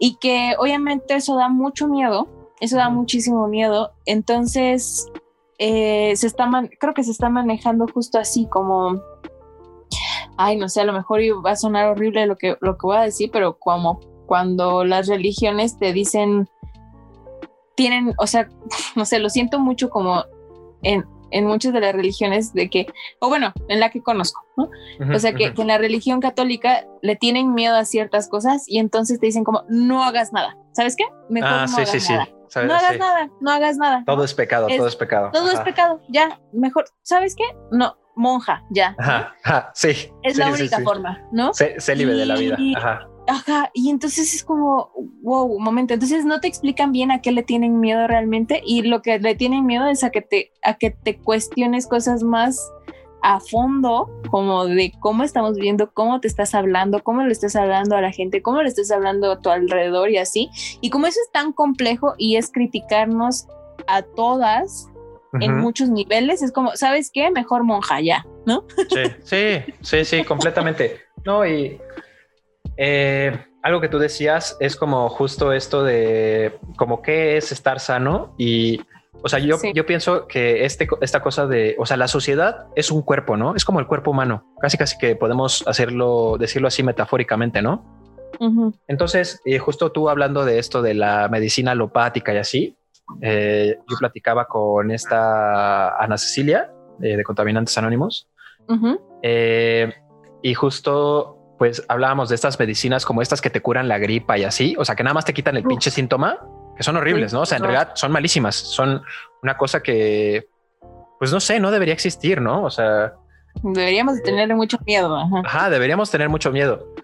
Y 0.00 0.16
que 0.16 0.54
obviamente 0.58 1.16
eso 1.16 1.36
da 1.36 1.48
mucho 1.48 1.88
miedo 1.88 2.37
eso 2.60 2.76
da 2.76 2.90
muchísimo 2.90 3.46
miedo. 3.48 3.92
Entonces, 4.06 5.06
eh, 5.58 6.14
se 6.16 6.26
está 6.26 6.48
creo 6.78 6.94
que 6.94 7.04
se 7.04 7.10
está 7.10 7.28
manejando 7.28 7.86
justo 7.92 8.18
así 8.18 8.46
como, 8.46 9.02
ay, 10.36 10.56
no 10.56 10.68
sé, 10.68 10.80
a 10.80 10.84
lo 10.84 10.92
mejor 10.92 11.20
va 11.44 11.52
a 11.52 11.56
sonar 11.56 11.86
horrible 11.86 12.26
lo 12.26 12.36
que, 12.36 12.56
lo 12.60 12.78
que 12.78 12.86
voy 12.86 12.96
a 12.96 13.02
decir, 13.02 13.30
pero 13.32 13.58
como 13.58 14.00
cuando 14.26 14.84
las 14.84 15.08
religiones 15.08 15.78
te 15.78 15.92
dicen, 15.92 16.48
tienen, 17.74 18.14
o 18.18 18.26
sea, 18.26 18.48
no 18.96 19.04
sé, 19.04 19.18
lo 19.18 19.30
siento 19.30 19.58
mucho 19.58 19.90
como 19.90 20.24
en, 20.82 21.04
en 21.30 21.46
muchas 21.46 21.72
de 21.72 21.80
las 21.80 21.94
religiones 21.94 22.52
de 22.52 22.70
que, 22.70 22.86
o 23.20 23.28
bueno, 23.28 23.52
en 23.68 23.80
la 23.80 23.90
que 23.90 24.00
conozco, 24.00 24.44
¿no? 24.56 24.70
o 25.14 25.18
sea, 25.18 25.32
que, 25.32 25.52
que, 25.54 25.62
en 25.62 25.68
la 25.68 25.78
religión 25.78 26.20
católica 26.20 26.86
le 27.02 27.16
tienen 27.16 27.52
miedo 27.54 27.76
a 27.76 27.84
ciertas 27.84 28.28
cosas 28.28 28.64
y 28.68 28.78
entonces 28.78 29.18
te 29.18 29.26
dicen 29.26 29.44
como, 29.44 29.64
no 29.68 30.04
hagas 30.04 30.32
nada. 30.32 30.56
¿Sabes 30.72 30.94
qué? 30.94 31.04
Mejor 31.28 31.50
ah, 31.50 31.62
no 31.62 31.68
sí, 31.68 31.80
hagas 31.80 31.90
sí, 31.90 32.12
nada. 32.12 32.26
Sí. 32.26 32.37
No 32.56 32.74
hagas 32.74 32.98
nada, 32.98 33.30
no 33.40 33.50
hagas 33.50 33.76
nada. 33.76 34.02
Todo 34.06 34.24
es 34.24 34.34
pecado, 34.34 34.68
todo 34.68 34.86
es 34.86 34.96
pecado. 34.96 35.30
Todo 35.32 35.50
es 35.50 35.60
pecado, 35.60 36.00
ya, 36.08 36.40
mejor. 36.52 36.84
¿Sabes 37.02 37.34
qué? 37.36 37.44
No, 37.70 37.96
monja, 38.16 38.64
ya. 38.70 38.94
Ajá, 38.98 39.70
sí. 39.74 40.12
Es 40.22 40.36
la 40.36 40.52
única 40.52 40.80
forma, 40.80 41.22
¿no? 41.32 41.52
Se 41.54 41.96
libre 41.96 42.14
de 42.14 42.26
la 42.26 42.36
vida. 42.36 42.56
Ajá. 42.76 43.08
Ajá, 43.28 43.70
y 43.74 43.90
entonces 43.90 44.34
es 44.34 44.42
como, 44.42 44.90
wow, 45.22 45.44
un 45.44 45.62
momento, 45.62 45.92
entonces 45.92 46.24
no 46.24 46.40
te 46.40 46.48
explican 46.48 46.92
bien 46.92 47.10
a 47.10 47.20
qué 47.20 47.30
le 47.30 47.42
tienen 47.42 47.78
miedo 47.78 48.06
realmente 48.06 48.62
y 48.64 48.80
lo 48.82 49.02
que 49.02 49.18
le 49.18 49.34
tienen 49.34 49.66
miedo 49.66 49.86
es 49.86 50.02
a 50.02 50.08
que 50.08 50.22
te, 50.22 50.52
a 50.62 50.78
que 50.78 50.92
te 50.92 51.18
cuestiones 51.18 51.86
cosas 51.86 52.22
más 52.22 52.58
a 53.22 53.40
fondo, 53.40 54.10
como 54.30 54.66
de 54.66 54.92
cómo 55.00 55.24
estamos 55.24 55.56
viendo, 55.56 55.90
cómo 55.92 56.20
te 56.20 56.28
estás 56.28 56.54
hablando, 56.54 57.02
cómo 57.02 57.22
le 57.22 57.32
estás 57.32 57.56
hablando 57.56 57.96
a 57.96 58.00
la 58.00 58.12
gente, 58.12 58.42
cómo 58.42 58.62
le 58.62 58.68
estás 58.68 58.90
hablando 58.90 59.32
a 59.32 59.40
tu 59.40 59.50
alrededor 59.50 60.10
y 60.10 60.18
así. 60.18 60.50
Y 60.80 60.90
como 60.90 61.06
eso 61.06 61.20
es 61.24 61.30
tan 61.32 61.52
complejo 61.52 62.14
y 62.18 62.36
es 62.36 62.50
criticarnos 62.50 63.46
a 63.86 64.02
todas 64.02 64.88
en 65.40 65.58
muchos 65.58 65.90
niveles, 65.90 66.42
es 66.42 66.52
como, 66.52 66.74
¿sabes 66.74 67.10
qué? 67.12 67.30
Mejor 67.30 67.62
monja 67.62 68.00
ya, 68.00 68.26
¿no? 68.46 68.64
Sí, 68.88 69.02
sí, 69.22 69.74
sí, 69.82 70.04
sí, 70.04 70.24
completamente. 70.24 71.02
No, 71.24 71.46
y 71.46 71.78
eh, 72.76 73.38
algo 73.62 73.80
que 73.80 73.88
tú 73.88 73.98
decías 73.98 74.56
es 74.60 74.76
como 74.76 75.08
justo 75.08 75.52
esto 75.52 75.84
de 75.84 76.58
como 76.76 77.02
qué 77.02 77.36
es 77.36 77.52
estar 77.52 77.80
sano 77.80 78.34
y 78.38 78.80
o 79.22 79.28
sea, 79.28 79.38
yo, 79.38 79.56
yo 79.74 79.86
pienso 79.86 80.26
que 80.26 80.64
este, 80.64 80.88
esta 81.00 81.20
cosa 81.20 81.46
de, 81.46 81.76
o 81.78 81.86
sea, 81.86 81.96
la 81.96 82.08
sociedad 82.08 82.66
es 82.76 82.90
un 82.90 83.02
cuerpo, 83.02 83.36
¿no? 83.36 83.54
Es 83.54 83.64
como 83.64 83.80
el 83.80 83.86
cuerpo 83.86 84.10
humano, 84.10 84.54
casi 84.60 84.76
casi 84.76 84.96
que 84.98 85.16
podemos 85.16 85.66
hacerlo, 85.66 86.36
decirlo 86.38 86.68
así 86.68 86.82
metafóricamente, 86.82 87.62
¿no? 87.62 87.84
Entonces, 88.86 89.40
eh, 89.44 89.58
justo 89.58 89.90
tú 89.90 90.08
hablando 90.08 90.44
de 90.44 90.58
esto 90.58 90.80
de 90.80 90.94
la 90.94 91.28
medicina 91.28 91.72
alopática 91.72 92.32
y 92.32 92.36
así, 92.36 92.76
eh, 93.20 93.78
yo 93.88 93.96
platicaba 93.98 94.46
con 94.46 94.90
esta 94.90 95.96
Ana 95.96 96.18
Cecilia 96.18 96.70
de 96.98 97.22
Contaminantes 97.24 97.76
Anónimos. 97.78 98.28
Y 100.42 100.54
justo 100.54 101.38
pues 101.58 101.84
hablábamos 101.88 102.28
de 102.28 102.36
estas 102.36 102.58
medicinas 102.58 103.04
como 103.04 103.20
estas 103.20 103.40
que 103.40 103.50
te 103.50 103.60
curan 103.60 103.88
la 103.88 103.98
gripa 103.98 104.38
y 104.38 104.44
así, 104.44 104.76
o 104.78 104.84
sea, 104.84 104.94
que 104.94 105.02
nada 105.02 105.14
más 105.14 105.24
te 105.24 105.34
quitan 105.34 105.56
el 105.56 105.64
pinche 105.64 105.90
síntoma, 105.90 106.38
que 106.78 106.84
son 106.84 106.96
horribles, 106.96 107.32
¿no? 107.32 107.40
O 107.40 107.46
sea, 107.46 107.58
en 107.58 107.64
realidad 107.64 107.90
son 107.94 108.12
malísimas, 108.12 108.54
son 108.54 109.02
una 109.42 109.56
cosa 109.58 109.82
que, 109.82 110.46
pues 111.18 111.32
no 111.32 111.40
sé, 111.40 111.58
no 111.58 111.72
debería 111.72 111.92
existir, 111.92 112.40
¿no? 112.40 112.62
O 112.62 112.70
sea... 112.70 113.14
Deberíamos 113.62 114.22
tener 114.22 114.54
mucho 114.54 114.78
miedo. 114.86 115.18
Ajá. 115.44 115.70
deberíamos 115.70 116.08
tener 116.10 116.28
mucho 116.28 116.52
miedo. 116.52 116.94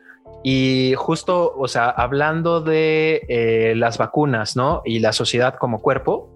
Y 0.45 0.95
justo, 0.97 1.55
o 1.59 1.67
sea, 1.67 1.91
hablando 1.91 2.61
de 2.61 3.27
eh, 3.29 3.75
las 3.75 3.99
vacunas, 3.99 4.55
¿no? 4.55 4.83
Y 4.85 5.01
la 5.01 5.13
sociedad 5.13 5.57
como 5.57 5.83
cuerpo, 5.83 6.31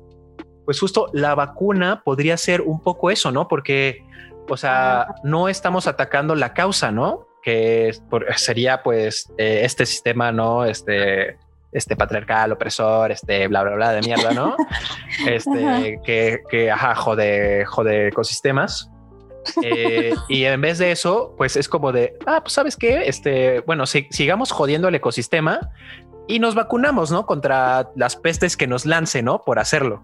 pues 0.64 0.80
justo 0.80 1.08
la 1.12 1.36
vacuna 1.36 2.02
podría 2.04 2.36
ser 2.36 2.62
un 2.62 2.82
poco 2.82 3.10
eso, 3.10 3.30
¿no? 3.30 3.46
Porque, 3.46 4.04
o 4.48 4.56
sea, 4.56 5.14
no 5.22 5.48
estamos 5.48 5.86
atacando 5.86 6.34
la 6.34 6.54
causa, 6.54 6.90
¿no? 6.90 7.28
que 7.40 7.92
sería 8.36 8.82
pues 8.82 9.32
eh, 9.38 9.60
este 9.62 9.86
sistema, 9.86 10.32
¿no? 10.32 10.64
Este, 10.64 11.38
este 11.72 11.96
patriarcal, 11.96 12.52
opresor, 12.52 13.12
este 13.12 13.46
bla, 13.48 13.62
bla, 13.62 13.74
bla 13.74 13.92
de 13.92 14.00
mierda, 14.00 14.32
¿no? 14.32 14.56
Este, 15.26 16.00
que, 16.04 16.42
que, 16.48 16.70
ajá, 16.70 16.94
jode, 16.94 17.64
jode 17.64 18.08
ecosistemas. 18.08 18.90
Eh, 19.62 20.14
y 20.28 20.44
en 20.44 20.60
vez 20.60 20.78
de 20.78 20.92
eso, 20.92 21.34
pues 21.36 21.56
es 21.56 21.68
como 21.68 21.92
de, 21.92 22.16
ah, 22.26 22.40
pues 22.42 22.52
sabes 22.52 22.76
qué, 22.76 23.08
este, 23.08 23.60
bueno, 23.60 23.86
sigamos 23.86 24.52
jodiendo 24.52 24.88
el 24.88 24.94
ecosistema 24.94 25.60
y 26.26 26.38
nos 26.38 26.54
vacunamos, 26.54 27.10
¿no? 27.10 27.26
Contra 27.26 27.90
las 27.96 28.16
pestes 28.16 28.56
que 28.56 28.66
nos 28.66 28.86
lance, 28.86 29.22
¿no? 29.22 29.42
Por 29.42 29.58
hacerlo. 29.58 30.00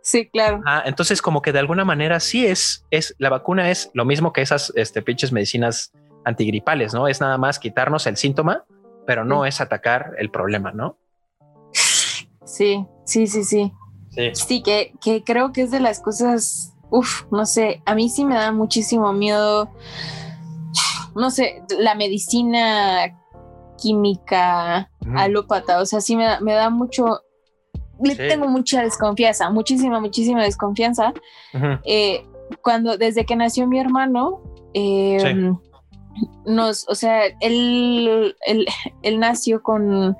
sí, 0.00 0.28
claro. 0.30 0.62
Ah, 0.66 0.82
entonces 0.86 1.22
como 1.22 1.42
que 1.42 1.52
de 1.52 1.58
alguna 1.58 1.84
manera 1.84 2.20
sí 2.20 2.46
es, 2.46 2.86
es, 2.90 3.14
la 3.18 3.28
vacuna 3.28 3.70
es 3.70 3.90
lo 3.94 4.04
mismo 4.04 4.32
que 4.32 4.42
esas, 4.42 4.72
este, 4.74 5.02
pinches 5.02 5.30
medicinas 5.30 5.92
antigripales, 6.24 6.94
¿no? 6.94 7.08
Es 7.08 7.20
nada 7.20 7.38
más 7.38 7.58
quitarnos 7.58 8.06
el 8.06 8.16
síntoma, 8.16 8.64
pero 9.08 9.24
no 9.24 9.46
es 9.46 9.62
atacar 9.62 10.16
el 10.18 10.30
problema, 10.30 10.70
¿no? 10.70 10.98
Sí, 12.44 12.84
sí, 13.06 13.26
sí, 13.26 13.42
sí. 13.42 13.72
Sí, 14.34 14.62
que, 14.62 14.92
que 15.00 15.24
creo 15.24 15.50
que 15.50 15.62
es 15.62 15.70
de 15.70 15.80
las 15.80 16.00
cosas, 16.00 16.74
uff, 16.90 17.24
no 17.30 17.46
sé, 17.46 17.82
a 17.86 17.94
mí 17.94 18.10
sí 18.10 18.26
me 18.26 18.34
da 18.34 18.52
muchísimo 18.52 19.14
miedo, 19.14 19.70
no 21.16 21.30
sé, 21.30 21.62
la 21.78 21.94
medicina 21.94 23.18
química 23.78 24.90
alópata, 25.16 25.80
o 25.80 25.86
sea, 25.86 26.02
sí 26.02 26.14
me 26.14 26.24
da, 26.24 26.40
me 26.40 26.52
da 26.52 26.68
mucho, 26.68 27.22
le 28.04 28.14
tengo 28.14 28.46
mucha 28.46 28.82
desconfianza, 28.82 29.48
muchísima, 29.48 30.00
muchísima 30.00 30.42
desconfianza. 30.42 31.14
Eh, 31.86 32.26
cuando, 32.60 32.98
desde 32.98 33.24
que 33.24 33.36
nació 33.36 33.66
mi 33.66 33.80
hermano, 33.80 34.42
eh, 34.74 35.16
nos, 36.44 36.88
o 36.88 36.94
sea, 36.94 37.26
él, 37.40 38.36
él, 38.46 39.20
nació 39.20 39.62
con 39.62 40.16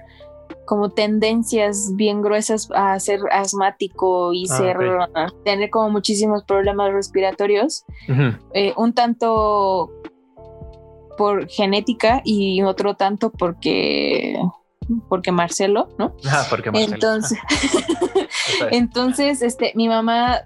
como 0.66 0.90
tendencias 0.90 1.94
bien 1.94 2.20
gruesas 2.20 2.68
a 2.74 2.98
ser 3.00 3.20
asmático 3.32 4.34
y 4.34 4.44
ah, 4.50 4.56
ser 4.56 4.76
tener 5.44 5.70
como 5.70 5.88
muchísimos 5.88 6.44
problemas 6.44 6.92
respiratorios 6.92 7.84
eh, 8.52 8.74
un 8.76 8.92
tanto 8.92 9.90
por 11.16 11.48
genética 11.48 12.20
y 12.22 12.62
otro 12.62 12.96
tanto 12.96 13.30
porque 13.30 14.38
porque 15.08 15.32
Marcelo 15.32 15.88
no 15.98 16.14
ah, 16.30 16.46
porque 16.50 16.70
Marcelo. 16.70 16.94
entonces 16.94 17.38
entonces 18.70 19.40
este 19.40 19.72
mi 19.74 19.88
mamá 19.88 20.42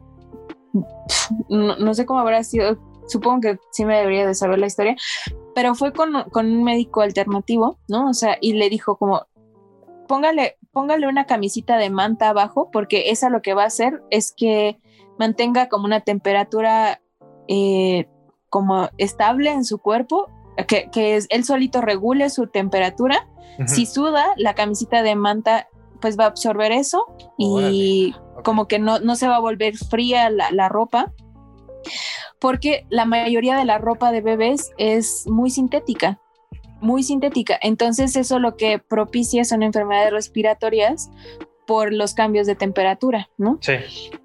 no, 1.48 1.94
sé 1.94 2.06
cómo 2.06 2.20
habrá 2.20 2.42
sido 2.44 2.78
supongo 3.08 3.40
que 3.40 3.58
sí 3.72 3.84
me 3.84 3.98
debería 3.98 4.26
de 4.26 4.34
saber 4.34 4.58
la 4.58 4.66
historia, 4.66 4.96
pero 5.54 5.74
fue 5.74 5.92
con, 5.92 6.14
un 6.34 6.64
médico 6.64 7.02
alternativo, 7.02 7.78
¿no? 7.88 8.08
O 8.08 8.14
sea, 8.14 8.38
y 8.40 8.54
le 8.54 8.68
dijo 8.68 8.96
como, 8.96 9.26
póngale, 10.08 10.58
póngale 10.72 11.08
una 11.08 11.26
camisita 11.26 11.76
de 11.76 11.90
manta 11.90 12.30
abajo, 12.30 12.70
porque 12.72 13.10
esa 13.10 13.30
lo 13.30 13.42
que 13.42 13.54
va 13.54 13.64
a 13.64 13.66
hacer 13.66 14.02
es 14.10 14.32
que 14.32 14.78
mantenga 15.18 15.68
como 15.68 15.84
una 15.84 16.00
temperatura 16.00 17.00
eh, 17.48 18.08
como 18.48 18.88
estable 18.98 19.50
en 19.50 19.64
su 19.64 19.78
cuerpo 19.78 20.28
que, 20.68 20.90
que 20.90 21.16
es, 21.16 21.26
él 21.30 21.44
solito 21.44 21.80
regule 21.80 22.30
su 22.30 22.46
temperatura. 22.46 23.28
Si 23.66 23.84
suda, 23.84 24.32
la 24.38 24.54
camisita 24.54 25.02
de 25.02 25.14
manta 25.14 25.68
pues 26.00 26.18
va 26.18 26.24
a 26.24 26.28
absorber 26.28 26.72
eso 26.72 27.06
y 27.38 28.14
como 28.42 28.66
que 28.66 28.78
no, 28.78 28.98
no 28.98 29.14
se 29.14 29.28
va 29.28 29.36
a 29.36 29.40
volver 29.40 29.76
fría 29.76 30.30
la, 30.30 30.50
la 30.50 30.68
ropa 30.68 31.12
porque 32.38 32.86
la 32.90 33.04
mayoría 33.04 33.56
de 33.56 33.64
la 33.64 33.78
ropa 33.78 34.12
de 34.12 34.20
bebés 34.20 34.72
es 34.78 35.26
muy 35.26 35.50
sintética, 35.50 36.20
muy 36.80 37.02
sintética. 37.02 37.58
Entonces 37.62 38.16
eso 38.16 38.38
lo 38.38 38.56
que 38.56 38.78
propicia 38.78 39.44
son 39.44 39.62
enfermedades 39.62 40.12
respiratorias 40.12 41.10
por 41.66 41.92
los 41.92 42.14
cambios 42.14 42.46
de 42.46 42.54
temperatura, 42.54 43.30
¿no? 43.38 43.58
Sí. 43.60 43.74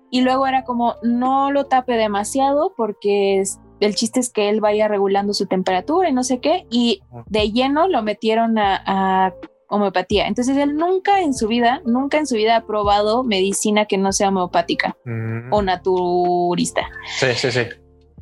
Y 0.10 0.22
luego 0.22 0.48
era 0.48 0.63
como, 0.63 0.96
no 1.04 1.52
lo 1.52 1.65
tape 1.65 1.93
demasiado 1.93 2.74
porque 2.76 3.43
el 3.80 3.96
chiste 3.96 4.20
es 4.20 4.32
que 4.32 4.50
él 4.50 4.62
vaya 4.62 4.88
regulando 4.88 5.34
su 5.34 5.46
temperatura 5.46 6.10
y 6.10 6.13
no 6.13 6.24
sé 6.24 6.39
qué. 6.39 6.65
Y 6.70 7.02
de 7.28 7.52
lleno 7.52 7.88
lo 7.88 8.02
metieron 8.02 8.58
a, 8.58 9.34
homeopatía. 9.69 10.27
Entonces 10.27 10.56
él 10.58 10.75
nunca 10.75 11.21
en 11.21 11.34
su 11.34 11.47
vida, 11.47 11.82
nunca 11.86 12.17
en 12.17 12.27
su 12.27 12.36
vida 12.36 12.56
ha 12.58 12.65
probado 12.65 13.23
medicina 13.23 13.86
que 13.86 13.97
no 13.97 14.12
sea 14.12 14.30
homeopática 14.30 14.95
Mm. 15.06 15.51
o 15.53 15.62
naturista. 15.62 16.82
Sí, 17.19 17.27
sí, 17.36 17.51
sí. 17.51 17.62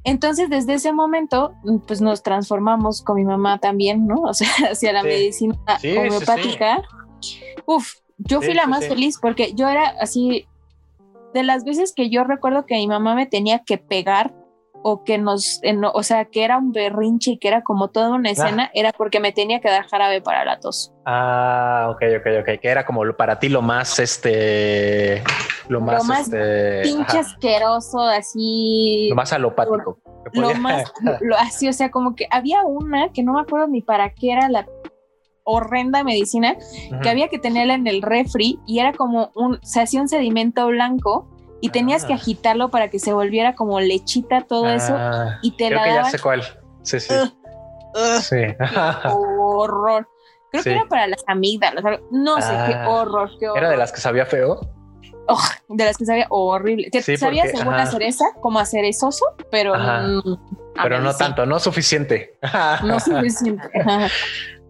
Entonces, 0.04 0.50
desde 0.52 0.76
ese 0.76 0.92
momento, 0.94 1.54
pues 1.88 2.00
nos 2.00 2.22
transformamos 2.22 3.02
con 3.02 3.16
mi 3.16 3.26
mamá 3.26 3.58
también, 3.60 4.06
¿no? 4.06 4.22
O 4.22 4.34
sea, 4.34 4.48
hacia 4.72 4.94
la 4.94 5.02
Sí. 5.02 5.08
medicina 5.08 5.56
Sí, 5.80 5.92
sí, 5.92 5.98
homeopática. 5.98 6.84
Uf, 7.66 7.94
yo 8.20 8.42
fui 8.42 8.54
la 8.54 8.68
más 8.68 8.88
feliz 8.88 9.18
porque 9.20 9.54
yo 9.56 9.68
era 9.68 9.96
así, 10.00 10.46
de 11.34 11.44
las 11.44 11.64
veces 11.66 11.92
que 11.94 12.10
yo 12.10 12.24
recuerdo 12.24 12.66
que 12.66 12.76
mi 12.76 12.88
mamá 12.88 13.16
me 13.16 13.26
tenía 13.26 13.60
que 13.66 13.78
pegar 13.78 14.34
o 14.88 15.04
que 15.04 15.18
nos, 15.18 15.60
en- 15.64 15.84
o 15.84 16.04
sea, 16.04 16.26
que 16.26 16.44
era 16.44 16.60
un 16.60 16.72
berrinche 16.72 17.32
y 17.32 17.38
que 17.40 17.48
era 17.48 17.64
como 17.64 17.88
toda 17.88 18.12
una 18.12 18.30
escena, 18.30 18.70
era 18.76 18.92
porque 18.92 19.20
me 19.20 19.32
tenía 19.32 19.60
que 19.60 19.68
dar 19.68 19.88
jarabe 19.88 20.22
para 20.22 20.46
la 20.46 20.60
tos. 20.60 20.94
Ah, 21.08 21.88
ok, 21.90 22.04
ok, 22.20 22.28
ok. 22.42 22.60
Que 22.62 22.68
era 22.68 22.86
como 22.86 23.04
lo- 23.04 23.18
para 23.18 23.40
ti 23.40 23.50
lo 23.50 23.64
más, 23.64 23.98
este, 23.98 25.24
lo 25.70 25.82
más, 25.82 26.06
más 26.06 26.20
este, 26.28 26.84
Pinche 26.84 27.18
ajá, 27.18 27.20
asqueroso, 27.22 28.00
así. 28.02 29.08
lo 29.10 29.16
más 29.16 29.34
alopático. 29.34 29.98
lo 30.34 30.54
más, 30.54 30.84
lo, 31.22 31.36
así, 31.36 31.68
o 31.68 31.74
sea, 31.74 31.90
como 31.90 32.14
que 32.14 32.28
había 32.30 32.64
una 32.64 33.10
que 33.12 33.24
no 33.24 33.34
me 33.34 33.42
acuerdo 33.42 33.66
ni 33.66 33.82
para 33.82 34.14
qué 34.14 34.34
era 34.34 34.50
la 34.50 34.68
horrenda 35.46 36.04
medicina, 36.04 36.56
que 37.02 37.10
había 37.10 37.28
que 37.28 37.40
tenerla 37.40 37.74
en 37.74 37.88
el 37.88 38.04
refri 38.04 38.60
y 38.68 38.80
era 38.80 38.94
como 38.94 39.32
un, 39.34 39.60
se 39.64 39.82
hacía 39.82 40.00
un 40.02 40.08
sedimento 40.10 40.68
blanco 40.68 41.28
y 41.66 41.70
tenías 41.70 42.06
que 42.06 42.14
Ah. 42.14 42.18
agitarlo 42.18 42.70
para 42.70 42.90
que 42.90 43.00
se 43.00 43.12
volviera 43.14 43.56
como 43.56 43.80
lechita 43.80 44.42
todo 44.42 44.70
eso 44.70 44.94
Ah, 44.96 45.40
y 45.42 45.52
te 45.58 45.68
creo 45.68 45.80
la 45.80 45.84
que 45.84 45.90
ya 45.90 45.96
daban 45.98 46.12
sé 46.12 46.20
cuál. 46.20 46.44
Sí, 46.84 47.00
sí. 47.00 47.14
Sí. 48.22 48.38
horror. 49.14 50.08
Creo 50.52 50.64
Sí. 50.64 50.70
que 50.70 50.76
era 50.76 50.86
para 50.88 51.08
las 51.08 51.24
amígdalas, 51.28 51.84
no 52.12 52.42
sé, 52.42 52.50
qué 52.68 52.74
Ah. 52.76 52.90
horror, 52.90 53.30
qué 53.40 53.48
horror. 53.48 53.58
Era 53.58 53.70
de 53.72 53.78
las 53.78 53.92
que 53.92 54.00
sabía 54.02 54.26
feo. 54.26 54.60
de 55.70 55.84
las 55.86 55.98
que 55.98 56.06
sabía 56.06 56.28
horrible. 56.30 56.90
Que 56.92 57.02
Sí, 57.02 57.18
sabía 57.18 57.44
porque- 57.46 57.58
según 57.58 57.74
ajá. 57.74 57.84
a 57.84 57.86
cereza, 57.88 58.26
como 58.42 58.60
a 58.60 58.66
cerezoso, 58.66 59.26
pero 59.50 59.74
mm, 59.74 60.22
Pero 60.84 61.00
no 61.02 61.16
tanto, 61.16 61.46
no 61.48 61.58
suficiente. 61.58 62.38
no 62.84 63.00
suficiente. 63.00 63.68
Ajá. 63.84 64.08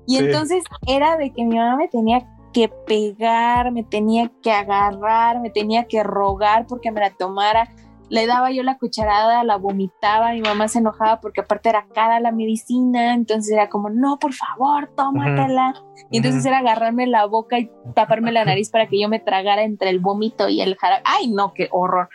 Y 0.08 0.18
Sí. 0.18 0.26
entonces 0.26 0.64
era 0.88 1.18
de 1.18 1.34
que 1.34 1.44
mi 1.44 1.58
mamá 1.58 1.76
me 1.76 1.88
tenía 1.90 2.20
que 2.56 2.70
pegar, 2.70 3.74
me 3.74 3.84
tenía 3.84 4.32
que 4.42 4.50
agarrar, 4.50 5.42
me 5.42 5.50
tenía 5.50 5.88
que 5.90 6.04
rogar 6.04 6.66
porque 6.68 6.90
me 6.90 7.02
la 7.02 7.10
tomara. 7.10 7.70
Le 8.08 8.28
daba 8.28 8.50
yo 8.50 8.64
la 8.64 8.78
cucharada, 8.78 9.44
la 9.44 9.58
vomitaba, 9.58 10.32
mi 10.32 10.40
mamá 10.40 10.70
se 10.70 10.80
enojaba 10.80 11.20
porque 11.20 11.42
aparte 11.42 11.68
era 11.68 11.86
cara 11.94 12.22
la 12.22 12.32
medicina, 12.32 13.14
entonces 13.14 13.52
era 13.52 13.68
como, 13.68 13.90
no, 13.90 14.20
por 14.20 14.32
favor, 14.32 14.90
tómatela. 14.96 15.74
Y 16.10 16.18
entonces 16.18 16.46
era 16.46 16.60
agarrarme 16.60 17.08
la 17.08 17.26
boca 17.26 17.60
y 17.60 17.70
taparme 17.94 18.32
la 18.32 18.46
nariz 18.46 18.70
para 18.70 18.88
que 18.88 19.02
yo 19.02 19.10
me 19.10 19.20
tragara 19.20 19.64
entre 19.64 19.90
el 19.90 20.00
vómito 20.00 20.48
y 20.48 20.62
el 20.62 20.78
jarabe. 20.78 21.02
Ay, 21.04 21.28
no, 21.28 21.54
qué 21.54 21.68
horror. 21.72 22.08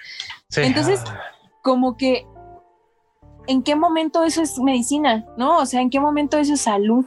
Sí. 0.48 0.62
Entonces, 0.62 1.04
como 1.60 1.98
que, 1.98 2.26
¿en 3.46 3.62
qué 3.62 3.76
momento 3.76 4.22
eso 4.22 4.40
es 4.40 4.58
medicina? 4.58 5.26
¿No? 5.36 5.58
O 5.58 5.66
sea, 5.66 5.82
¿en 5.82 5.90
qué 5.90 6.00
momento 6.00 6.38
eso 6.38 6.54
es 6.54 6.62
salud? 6.62 7.04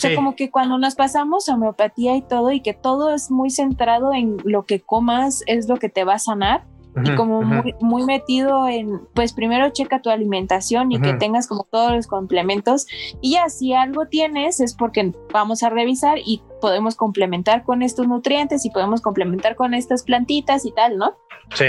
O 0.00 0.02
sea, 0.02 0.10
Sí. 0.10 0.16
como 0.16 0.34
que 0.34 0.50
cuando 0.50 0.78
nos 0.78 0.94
pasamos 0.94 1.50
a 1.50 1.54
homeopatía 1.56 2.16
y 2.16 2.22
todo, 2.22 2.50
y 2.52 2.60
que 2.62 2.72
todo 2.72 3.12
es 3.12 3.30
muy 3.30 3.50
centrado 3.50 4.14
en 4.14 4.38
lo 4.44 4.64
que 4.64 4.80
comas, 4.80 5.42
es 5.46 5.68
lo 5.68 5.76
que 5.76 5.90
te 5.90 6.04
va 6.04 6.14
a 6.14 6.18
sanar, 6.18 6.64
y 7.04 7.14
como 7.16 7.40
ujú. 7.40 7.46
muy, 7.46 7.74
muy 7.82 8.04
metido 8.04 8.66
en, 8.66 9.02
pues 9.14 9.34
primero 9.34 9.68
checa 9.68 10.00
tu 10.00 10.08
alimentación 10.08 10.90
y 10.90 10.98
que 11.02 11.10
Ujú. 11.10 11.18
tengas 11.18 11.46
como 11.46 11.64
todos 11.64 11.92
los 11.92 12.06
complementos, 12.06 12.86
y 13.20 13.32
ya 13.32 13.50
si 13.50 13.74
algo 13.74 14.06
tienes 14.06 14.58
es 14.60 14.74
porque 14.74 15.12
vamos 15.34 15.62
a 15.62 15.68
revisar 15.68 16.16
y 16.24 16.40
podemos 16.62 16.96
complementar 16.96 17.62
con 17.64 17.82
estos 17.82 18.08
nutrientes 18.08 18.64
y 18.64 18.70
podemos 18.70 19.02
complementar 19.02 19.54
con 19.54 19.74
estas 19.74 20.02
plantitas 20.02 20.64
y 20.64 20.72
tal, 20.72 20.96
¿no? 20.96 21.12
Sí. 21.54 21.66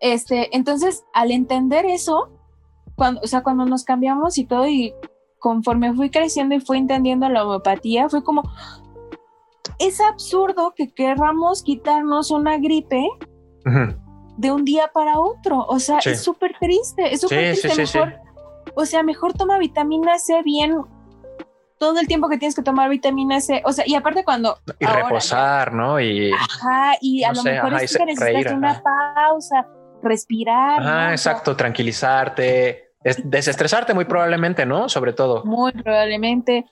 Este, 0.00 0.54
entonces, 0.56 1.04
al 1.14 1.30
entender 1.30 1.86
eso, 1.86 2.28
cuando, 2.96 3.20
o 3.22 3.26
sea, 3.28 3.44
cuando 3.44 3.66
nos 3.66 3.84
cambiamos 3.84 4.36
y 4.36 4.46
todo, 4.46 4.66
y 4.66 4.92
conforme 5.46 5.94
fui 5.94 6.10
creciendo 6.10 6.56
y 6.56 6.60
fui 6.60 6.76
entendiendo 6.78 7.28
la 7.28 7.44
homeopatía, 7.44 8.08
fue 8.08 8.24
como, 8.24 8.42
es 9.78 10.00
absurdo 10.00 10.72
que 10.74 10.92
querramos 10.92 11.62
quitarnos 11.62 12.32
una 12.32 12.56
gripe 12.58 13.06
de 14.38 14.50
un 14.50 14.64
día 14.64 14.90
para 14.92 15.20
otro. 15.20 15.64
O 15.68 15.78
sea, 15.78 16.00
Sí. 16.00 16.10
es 16.10 16.20
súper 16.24 16.56
triste, 16.58 17.14
es 17.14 17.20
súper 17.20 17.54
Sí, 17.54 17.60
triste. 17.62 17.86
sí, 17.86 17.98
mejor, 17.98 18.14
O 18.74 18.84
sea, 18.84 19.04
mejor 19.04 19.34
toma 19.34 19.56
vitamina 19.58 20.18
C 20.18 20.42
bien 20.42 20.78
todo 21.78 22.00
el 22.00 22.08
tiempo 22.08 22.28
que 22.28 22.38
tienes 22.38 22.56
que 22.56 22.62
tomar 22.62 22.90
vitamina 22.90 23.40
C. 23.40 23.62
O 23.64 23.70
sea, 23.72 23.84
y 23.86 23.94
aparte 23.94 24.24
cuando... 24.24 24.58
Y 24.80 24.84
ahora 24.84 24.98
ya- 25.02 25.08
reposar, 25.08 25.72
¿no? 25.72 26.00
Y. 26.00 26.32
Ajá, 26.32 26.94
y 27.00 27.22
a 27.22 27.28
No 27.28 27.34
lo 27.34 27.42
sé, 27.42 27.52
mejor 27.52 27.74
ajá, 27.74 27.84
es 27.84 27.96
que 27.96 28.04
necesitas 28.04 28.34
reír, 28.34 28.52
una 28.52 28.70
ajá. 28.72 28.82
pausa, 29.14 29.66
respirar. 30.02 30.80
Ah, 30.82 31.10
exacto. 31.12 31.54
Tranquilizarte, 31.56 32.85
es- 33.06 33.30
desestresarte 33.30 33.94
muy 33.94 34.04
probablemente, 34.04 34.66
¿no? 34.66 34.88
Sobre 34.88 35.12
todo. 35.12 35.44
Muy 35.44 35.72
probablemente. 35.72 36.66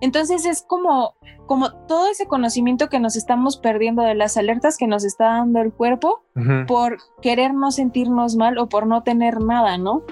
Entonces 0.00 0.44
es 0.44 0.62
como, 0.66 1.14
como 1.46 1.72
todo 1.86 2.08
ese 2.10 2.26
conocimiento 2.26 2.88
que 2.88 2.98
nos 2.98 3.16
estamos 3.16 3.56
perdiendo 3.56 4.02
de 4.02 4.14
las 4.14 4.36
alertas 4.36 4.76
que 4.76 4.86
nos 4.86 5.04
está 5.04 5.26
dando 5.26 5.60
el 5.60 5.72
cuerpo 5.72 6.22
por 6.66 6.98
querer 7.22 7.54
no 7.54 7.70
sentirnos 7.70 8.34
mal 8.36 8.58
o 8.58 8.68
por 8.68 8.86
no 8.86 9.02
tener 9.02 9.40
nada, 9.40 9.78
¿no? 9.78 10.02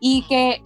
Y 0.00 0.24
que 0.28 0.62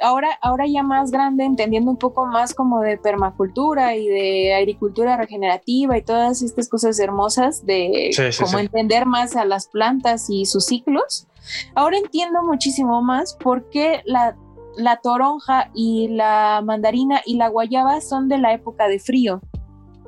ahora, 0.00 0.28
ahora 0.42 0.64
ya 0.66 0.82
más 0.82 1.10
grande, 1.12 1.44
entendiendo 1.44 1.90
un 1.90 1.96
poco 1.98 2.26
más 2.26 2.52
como 2.52 2.80
de 2.80 2.98
permacultura 2.98 3.94
y 3.96 4.06
de 4.08 4.54
agricultura 4.54 5.16
regenerativa 5.16 5.96
y 5.96 6.02
todas 6.02 6.42
estas 6.42 6.68
cosas 6.68 6.98
hermosas 6.98 7.64
de 7.64 8.10
Sí, 8.12 8.32
sí, 8.32 8.44
como 8.44 8.58
sí. 8.58 8.64
entender 8.66 9.06
más 9.06 9.36
a 9.36 9.44
las 9.44 9.68
plantas 9.68 10.28
y 10.28 10.44
sus 10.46 10.66
ciclos, 10.66 11.26
ahora 11.74 11.98
entiendo 11.98 12.42
muchísimo 12.42 13.02
más 13.02 13.34
por 13.34 13.68
qué 13.70 14.02
la, 14.04 14.36
la 14.76 14.96
toronja 14.96 15.70
y 15.74 16.08
la 16.08 16.62
mandarina 16.64 17.20
y 17.24 17.36
la 17.36 17.48
guayaba 17.48 18.00
son 18.00 18.28
de 18.28 18.38
la 18.38 18.52
época 18.52 18.88
de 18.88 18.98
frío. 18.98 19.40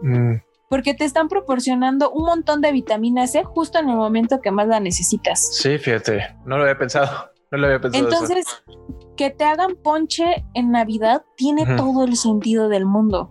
Mm, 0.03 0.35
Porque 0.69 0.95
te 0.95 1.05
están 1.05 1.29
proporcionando 1.29 2.11
un 2.11 2.25
montón 2.25 2.61
de 2.61 2.73
vitamina 2.73 3.27
C 3.27 3.43
justo 3.45 3.79
en 3.79 3.89
el 3.89 3.97
momento 3.97 4.41
que 4.41 4.51
más 4.51 4.69
la 4.69 4.81
necesitas. 4.81 5.57
Sí, 5.57 5.79
fíjate. 5.79 6.37
No 6.45 6.57
lo 6.57 6.63
había 6.63 6.79
pensado. 6.79 7.31
No 7.51 7.59
lo 7.59 7.67
había 7.67 7.81
pensado. 7.81 8.09
eso. 8.09 8.15
Entonces, 8.15 8.47
que 9.17 9.31
te 9.31 9.45
hagan 9.45 9.75
ponche 9.83 10.45
en 10.55 10.71
Navidad 10.71 11.25
tiene 11.37 11.67
todo 11.77 12.05
el 12.05 12.17
sentido 12.17 12.69
del 12.69 12.87
mundo. 12.87 13.31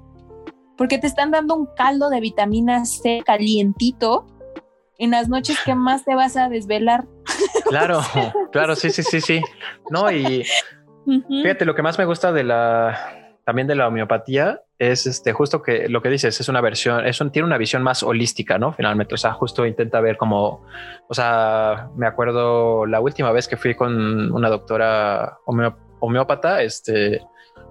Porque 0.76 0.98
te 0.98 1.08
están 1.08 1.32
dando 1.32 1.56
un 1.56 1.68
caldo 1.76 2.10
de 2.10 2.20
vitamina 2.20 2.86
C 2.86 3.24
calientito 3.26 4.28
en 5.00 5.12
las 5.12 5.30
noches 5.30 5.58
que 5.66 5.76
más 5.76 6.04
te 6.04 6.14
vas 6.14 6.36
a 6.36 6.50
desvelar. 6.50 7.08
Claro, 7.70 8.02
claro, 8.52 8.76
sí, 8.76 8.90
sí, 8.90 9.04
sí, 9.04 9.22
sí. 9.22 9.42
No, 9.90 10.12
y 10.12 10.44
fíjate, 11.44 11.66
lo 11.66 11.76
que 11.76 11.82
más 11.82 11.98
me 11.98 12.06
gusta 12.06 12.32
de 12.32 12.44
la 12.44 13.14
también 13.46 13.68
de 13.68 13.76
la 13.76 13.88
homeopatía 13.88 14.62
es 14.78 15.08
este 15.08 15.32
justo 15.32 15.62
que 15.62 15.88
lo 15.88 16.02
que 16.02 16.10
dices 16.10 16.38
es 16.40 16.50
una 16.50 16.60
versión, 16.60 17.06
es 17.08 17.22
un, 17.22 17.32
tiene 17.32 17.46
una 17.46 17.58
visión 17.58 17.82
más 17.82 18.04
holística, 18.04 18.58
¿no? 18.60 18.74
Finalmente, 18.74 19.16
o 19.16 19.18
sea, 19.18 19.32
justo 19.32 19.66
intenta 19.66 20.02
ver 20.02 20.18
como, 20.18 20.66
o 21.08 21.14
sea, 21.14 21.88
me 21.96 22.06
acuerdo 22.08 22.86
la 22.86 23.00
última 23.00 23.32
vez 23.32 23.48
que 23.48 23.56
fui 23.56 23.74
con 23.74 24.32
una 24.34 24.50
doctora 24.50 25.38
homeo- 25.46 25.78
homeópata, 26.02 26.62
este, 26.62 27.22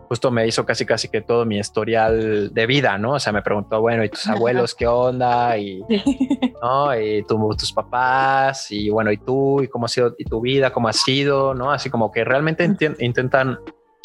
justo 0.08 0.30
me 0.30 0.46
hizo 0.46 0.64
casi 0.64 0.86
casi 0.86 1.08
que 1.08 1.20
todo 1.20 1.44
mi 1.44 1.58
historial 1.58 2.52
de 2.54 2.66
vida, 2.66 2.96
¿no? 2.98 3.12
O 3.12 3.18
sea, 3.18 3.32
me 3.32 3.42
preguntó, 3.42 3.80
bueno, 3.80 4.04
¿y 4.04 4.08
tus 4.08 4.26
abuelos 4.28 4.74
qué 4.74 4.86
onda? 4.86 5.56
Y 5.58 5.82
¿no? 6.62 6.98
Y 6.98 7.22
tu- 7.24 7.56
tus 7.56 7.72
papás, 7.72 8.70
y 8.70 8.88
bueno, 8.90 9.10
y 9.12 9.18
tú, 9.18 9.62
y 9.62 9.68
cómo 9.68 9.86
ha 9.86 9.88
sido, 9.88 10.14
y 10.18 10.24
tu 10.24 10.40
vida, 10.40 10.70
cómo 10.72 10.88
ha 10.88 10.92
sido, 10.92 11.54
¿no? 11.54 11.70
Así 11.72 11.90
como 11.90 12.10
que 12.10 12.24
realmente 12.24 12.64
intentan 13.00 13.58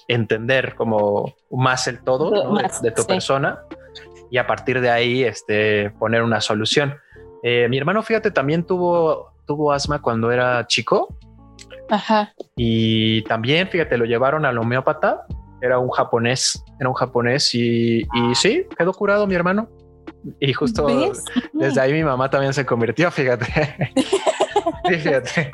entender 0.08 0.76
como 0.76 1.34
más 1.52 1.88
el 1.88 2.04
todo 2.04 2.32
¿no? 2.32 2.56
de- 2.58 2.64
Más, 2.64 2.82
de, 2.82 2.92
tu 2.92 3.04
sí. 3.04 3.08
persona 3.08 3.60
y 4.30 4.38
a 4.38 4.48
partir 4.48 4.82
de 4.82 4.90
ahí 4.90 5.24
este, 5.24 5.92
poner 5.92 6.24
una 6.24 6.42
solución. 6.42 6.96
Eh, 7.44 7.68
mi 7.70 7.78
hermano, 7.78 8.02
fíjate, 8.04 8.32
también 8.32 8.66
tuvo, 8.66 9.34
tuvo 9.46 9.72
asma 9.72 10.02
cuando 10.02 10.32
era 10.32 10.66
chico 10.68 11.16
Ajá. 11.90 12.34
y 12.56 13.22
también, 13.24 13.68
fíjate, 13.68 13.98
lo 13.98 14.06
llevaron 14.06 14.46
al 14.46 14.58
homeópata 14.58 15.26
Era 15.62 15.80
un 15.80 15.90
japonés, 15.90 16.64
era 16.80 16.90
un 16.90 16.96
japonés 16.96 17.54
y, 17.54 18.02
y 18.02 18.36
sí, 18.36 18.66
quedó 18.78 18.94
curado 18.94 19.28
mi 19.28 19.36
hermano. 19.36 19.70
Y 20.40 20.54
justo 20.54 20.86
¿Ves? 20.86 21.24
desde 21.54 21.82
ahí 21.82 21.94
mi 21.94 22.04
mamá 22.04 22.30
también 22.30 22.54
se 22.54 22.66
convirtió, 22.66 23.12
fíjate. 23.12 23.46
Sí, 24.88 24.96
fíjate. 24.98 25.52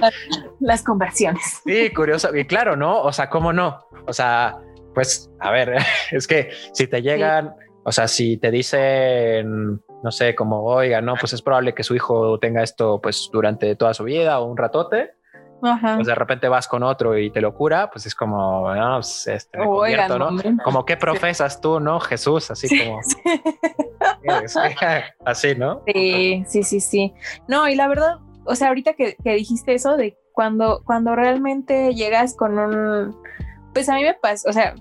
Las 0.60 0.84
conversiones. 0.84 1.62
Sí, 1.66 1.94
curioso. 1.94 2.36
Y 2.36 2.46
claro, 2.46 2.76
¿no? 2.76 3.02
O 3.02 3.12
sea, 3.12 3.30
¿cómo 3.30 3.54
no? 3.54 3.86
O 4.08 4.14
sea, 4.14 4.58
pues, 4.94 5.30
a 5.40 5.52
ver, 5.52 5.76
es 6.12 6.28
que 6.28 6.50
si 6.74 6.88
te 6.88 7.02
llegan, 7.02 7.54
o 7.84 7.92
sea, 7.92 8.08
si 8.08 8.38
te 8.38 8.52
dicen, 8.52 9.82
no 10.04 10.12
sé, 10.12 10.34
como, 10.34 10.64
oiga, 10.64 11.02
no, 11.02 11.16
pues 11.20 11.34
es 11.34 11.42
probable 11.42 11.74
que 11.74 11.84
su 11.84 11.96
hijo 11.96 12.40
tenga 12.40 12.64
esto 12.64 13.00
pues 13.02 13.30
durante 13.32 13.76
toda 13.76 13.94
su 13.94 14.06
vida 14.06 14.40
o 14.40 14.46
un 14.46 14.58
ratote, 14.58 15.12
Ajá. 15.62 15.96
pues 15.96 16.08
de 16.08 16.16
repente 16.16 16.48
vas 16.48 16.68
con 16.68 16.84
otro 16.84 17.18
y 17.18 17.32
te 17.32 17.42
lo 17.42 17.54
cura, 17.54 17.90
pues 17.90 18.06
es 18.06 18.14
como, 18.14 18.74
no, 18.74 18.98
pues, 18.98 19.28
este, 19.28 19.58
me 19.58 19.66
Oigan, 19.66 20.08
convierto, 20.08 20.20
¿no? 20.20 20.28
hombre. 20.28 20.54
Como, 20.64 20.86
¿qué 20.86 20.98
profesas 20.98 21.60
tú, 21.60 21.80
no? 21.80 22.00
Jesús, 22.00 22.52
así 22.52 22.68
como, 22.68 23.00
así, 25.26 25.56
¿no? 25.56 25.82
Sí, 25.88 26.44
sí, 26.48 26.64
sí, 26.64 26.80
sí. 26.80 27.14
No, 27.48 27.68
y 27.68 27.76
la 27.76 27.88
verdad, 27.88 28.20
o 28.46 28.56
sea, 28.56 28.68
ahorita 28.70 28.94
que, 28.94 29.16
que 29.24 29.34
dijiste 29.34 29.74
eso 29.74 29.98
de 29.98 30.18
cuando, 30.34 30.84
cuando 30.86 31.16
realmente 31.16 31.96
llegas 31.96 32.36
con 32.36 32.60
un, 32.60 33.16
pues 33.74 33.90
a 33.90 33.96
mí 33.96 34.04
me 34.04 34.14
pasa, 34.14 34.48
o 34.48 34.54
sea, 34.54 34.76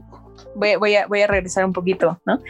voy, 0.55 0.77
voy 0.77 0.95
a, 0.97 1.07
voy 1.07 1.23
a 1.23 1.27
regresar 1.27 1.65
un 1.65 1.73
poquito, 1.73 2.21
¿no? 2.27 2.41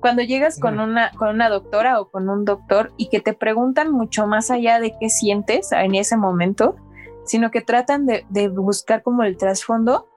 Cuando 0.00 0.22
llegas 0.22 0.58
con 0.58 0.80
una, 0.80 1.10
con 1.12 1.28
una 1.28 1.48
doctora 1.48 2.00
o 2.00 2.10
con 2.10 2.28
un 2.28 2.44
doctor 2.44 2.92
y 2.96 3.08
que 3.08 3.20
te 3.20 3.32
preguntan 3.32 3.90
mucho 3.90 4.26
más 4.26 4.50
allá 4.50 4.78
de 4.78 4.94
qué 5.00 5.08
sientes 5.08 5.72
en 5.72 5.94
ese 5.94 6.16
momento, 6.16 6.76
sino 7.24 7.50
que 7.50 7.60
tratan 7.60 8.06
de, 8.06 8.26
de 8.28 8.48
buscar 8.48 9.02
como 9.02 9.22
el 9.22 9.36
trasfondo, 9.36 10.08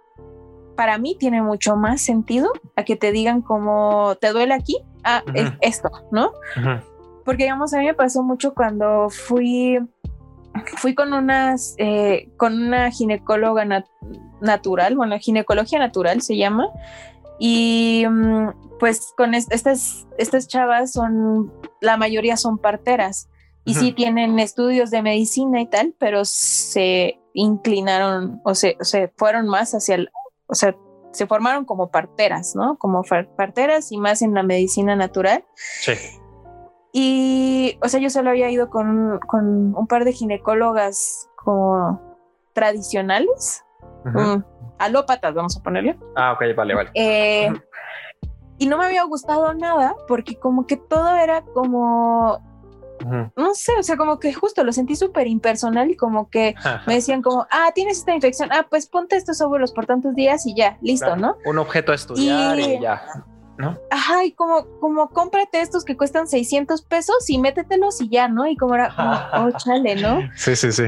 para 0.76 0.98
mí 0.98 1.16
tiene 1.20 1.42
mucho 1.42 1.76
más 1.76 2.02
sentido 2.02 2.52
a 2.76 2.84
que 2.84 2.96
te 2.96 3.12
digan 3.12 3.42
como, 3.42 4.16
¿te 4.22 4.32
duele 4.32 4.54
aquí? 4.54 4.78
Ah, 5.04 5.24
es 5.34 5.52
esto, 5.62 5.90
¿no? 6.12 6.32
Porque 7.26 7.44
digamos 7.44 7.74
a 7.74 7.80
mí 7.80 7.86
me 7.86 7.94
pasó 7.94 8.24
mucho 8.24 8.54
cuando 8.54 9.10
fui 9.10 9.80
fui 10.78 10.96
con 10.96 11.14
unas 11.14 11.76
eh, 11.78 12.30
con 12.38 12.54
una 12.62 12.90
ginecóloga 12.90 13.64
nat- 13.64 13.86
natural 14.42 14.96
bueno 14.96 15.18
ginecología 15.20 15.78
natural 15.78 16.22
se 16.22 16.36
llama 16.36 16.68
y 17.38 18.06
mm, 18.10 18.78
pues 18.80 19.14
con 19.16 19.36
es- 19.36 19.52
estas 19.52 20.08
estas 20.18 20.48
chavas 20.48 20.92
son 20.94 21.52
la 21.80 21.96
mayoría 21.98 22.38
son 22.38 22.58
parteras 22.58 23.30
y 23.68 23.74
sí 23.74 23.92
tienen 23.92 24.40
estudios 24.40 24.90
de 24.92 25.02
medicina 25.02 25.62
y 25.62 25.68
tal 25.68 25.94
pero 26.00 26.26
se 26.26 27.20
inclinaron 27.34 28.42
o 28.44 28.56
se, 28.56 28.78
se 28.82 29.10
fueron 29.16 29.48
más 29.48 29.74
hacia 29.74 29.96
el 29.96 30.10
o 30.48 30.56
sea 30.56 30.76
se 31.12 31.26
formaron 31.26 31.66
como 31.66 31.90
parteras, 31.90 32.56
¿no? 32.56 32.78
Como 32.78 33.02
parteras 33.36 33.92
y 33.92 33.98
más 33.98 34.22
en 34.22 34.36
la 34.36 34.44
medicina 34.44 34.96
natural. 34.96 35.44
Sí. 35.56 35.94
Y, 36.92 37.78
o 37.82 37.90
sea, 37.90 38.00
yo 38.00 38.10
solo 38.10 38.30
había 38.30 38.50
ido 38.50 38.70
con, 38.70 39.20
con 39.28 39.76
un 39.76 39.88
par 39.88 40.06
de 40.06 40.14
ginecólogas 40.14 41.30
como 41.36 42.02
tradicionales, 42.54 43.64
mm, 44.06 44.38
alópatas, 44.80 45.34
vamos 45.34 45.58
a 45.58 45.64
ponerle. 45.64 45.98
Ah, 46.16 46.34
ok, 46.34 46.56
vale, 46.56 46.76
vale. 46.76 46.92
Eh, 46.94 47.52
y 48.58 48.66
no 48.68 48.78
me 48.78 48.86
había 48.86 49.04
gustado 49.04 49.54
nada 49.54 49.96
porque 50.08 50.40
como 50.40 50.66
que 50.66 50.78
todo 50.78 51.16
era 51.16 51.42
como. 51.42 52.40
No 53.36 53.54
sé, 53.56 53.72
o 53.80 53.84
sea, 53.84 53.98
como 53.98 54.20
que 54.20 54.34
justo 54.34 54.64
lo 54.64 54.72
sentí 54.74 54.96
súper 54.96 55.28
impersonal 55.28 55.92
y 55.92 55.96
como 55.96 56.30
que 56.30 56.56
me 56.88 56.96
decían 56.96 57.22
como, 57.22 57.46
ah, 57.52 57.72
tienes 57.76 58.00
esta 58.00 58.14
infección, 58.14 58.50
ah, 58.52 58.66
pues 58.70 58.88
ponte 58.88 59.16
estos 59.16 59.40
óvulos 59.42 59.72
por 59.72 59.86
tantos 59.86 60.16
días 60.16 60.46
y 60.46 60.56
ya, 60.56 60.78
listo, 60.82 61.06
Claro. 61.06 61.22
¿no? 61.22 61.38
Un 61.46 61.58
objeto 61.60 61.92
a 61.92 61.96
estudiar 61.96 62.60
y, 62.60 62.64
Y- 62.76 62.80
ya. 62.82 63.02
¿No? 63.58 63.76
Ajá, 63.90 64.24
y 64.24 64.34
como, 64.34 64.68
como 64.80 65.10
cómprate 65.10 65.62
estos 65.62 65.84
que 65.84 65.98
cuestan 65.98 66.28
600 66.28 66.84
pesos 66.84 67.28
y 67.28 67.40
métetelos 67.40 68.00
y 68.02 68.08
ya, 68.10 68.28
¿no? 68.28 68.46
Y 68.46 68.56
como 68.56 68.76
era, 68.76 68.96
como, 68.96 69.12
oh, 69.48 69.58
chale, 69.58 69.96
¿no? 69.96 70.20
Sí, 70.36 70.56
sí, 70.56 70.72
sí. 70.72 70.84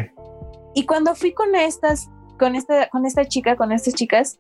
Y 0.76 0.86
cuando 0.86 1.16
fui 1.16 1.34
con 1.34 1.56
estas, 1.56 2.10
con 2.38 2.54
esta, 2.56 2.88
con 2.90 3.08
esta 3.08 3.26
chica, 3.26 3.56
con 3.56 3.72
estas 3.72 3.96
chicas, 3.96 4.40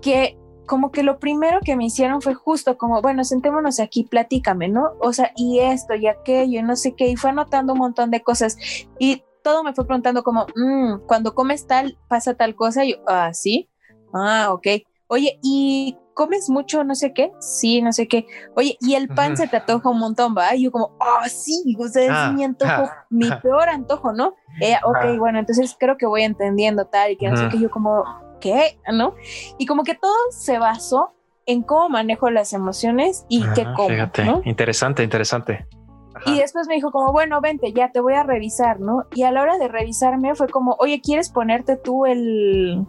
que 0.00 0.38
como 0.66 0.90
que 0.90 1.02
lo 1.02 1.18
primero 1.18 1.60
que 1.64 1.76
me 1.76 1.84
hicieron 1.86 2.20
fue 2.20 2.34
justo 2.34 2.76
como, 2.76 3.00
bueno, 3.02 3.24
sentémonos 3.24 3.80
aquí, 3.80 4.04
platícame, 4.04 4.68
¿no? 4.68 4.90
O 5.00 5.12
sea, 5.12 5.32
y 5.36 5.60
esto 5.60 5.94
y 5.94 6.06
aquello, 6.08 6.58
y 6.58 6.62
no 6.62 6.76
sé 6.76 6.94
qué, 6.94 7.08
y 7.08 7.16
fue 7.16 7.30
anotando 7.30 7.72
un 7.72 7.78
montón 7.78 8.10
de 8.10 8.22
cosas. 8.22 8.56
Y 8.98 9.22
todo 9.42 9.62
me 9.62 9.72
fue 9.74 9.86
preguntando 9.86 10.22
como, 10.24 10.46
"Mm, 10.56 11.06
cuando 11.06 11.34
comes 11.34 11.66
tal, 11.66 11.96
pasa 12.08 12.34
tal 12.34 12.54
cosa, 12.56 12.84
y 12.84 12.92
yo, 12.92 12.96
ah, 13.06 13.32
sí, 13.32 13.68
ah, 14.12 14.48
ok. 14.52 14.66
Oye, 15.08 15.38
¿y 15.42 15.96
comes 16.14 16.48
mucho 16.50 16.82
no 16.82 16.94
sé 16.96 17.12
qué? 17.12 17.30
Sí, 17.38 17.80
no 17.80 17.92
sé 17.92 18.08
qué. 18.08 18.26
Oye, 18.56 18.76
¿y 18.80 18.94
el 18.94 19.08
pan 19.08 19.32
Ujú. 19.34 19.42
se 19.42 19.48
te 19.48 19.58
antoja 19.58 19.88
un 19.90 20.00
montón, 20.00 20.34
va? 20.36 20.54
Y 20.56 20.64
yo 20.64 20.72
como, 20.72 20.96
ah, 20.98 21.28
sí, 21.28 21.76
o 21.78 21.86
sea, 21.86 22.02
Ah, 22.10 22.26
es 22.30 22.34
mi 22.34 22.42
antojo, 22.42 22.72
ah, 22.90 23.06
mi 23.10 23.28
ah. 23.30 23.38
peor 23.40 23.68
antojo, 23.68 24.12
¿no? 24.12 24.34
Ella, 24.60 24.80
ok, 24.84 24.96
Ajá. 24.96 25.16
bueno, 25.18 25.38
entonces 25.38 25.76
creo 25.78 25.96
que 25.96 26.06
voy 26.06 26.22
entendiendo 26.22 26.86
tal 26.86 27.12
y 27.12 27.16
que 27.16 27.28
no 27.28 27.36
sé 27.36 27.48
qué, 27.50 27.60
yo 27.60 27.70
como, 27.70 28.02
¿qué? 28.40 28.78
¿No? 28.92 29.14
Y 29.58 29.66
como 29.66 29.82
que 29.82 29.94
todo 29.94 30.12
se 30.30 30.58
basó 30.58 31.12
en 31.46 31.62
cómo 31.62 31.88
manejo 31.88 32.30
las 32.30 32.52
emociones 32.52 33.24
y 33.28 33.42
qué 33.54 33.62
Ah, 33.66 33.74
como, 33.76 33.88
Fíjate, 33.88 34.24
¿no? 34.24 34.42
interesante, 34.44 35.02
interesante. 35.04 35.66
Ajá. 36.14 36.30
Y 36.30 36.38
después 36.38 36.66
me 36.66 36.74
dijo 36.74 36.90
como, 36.90 37.12
bueno, 37.12 37.40
vente, 37.40 37.72
ya 37.72 37.92
te 37.92 38.00
voy 38.00 38.14
a 38.14 38.22
revisar, 38.22 38.80
¿no? 38.80 39.04
Y 39.14 39.22
a 39.24 39.30
la 39.30 39.42
hora 39.42 39.58
de 39.58 39.68
revisarme 39.68 40.34
fue 40.34 40.48
como, 40.48 40.74
oye, 40.78 41.00
¿quieres 41.00 41.30
ponerte 41.30 41.76
tú 41.76 42.06
el... 42.06 42.84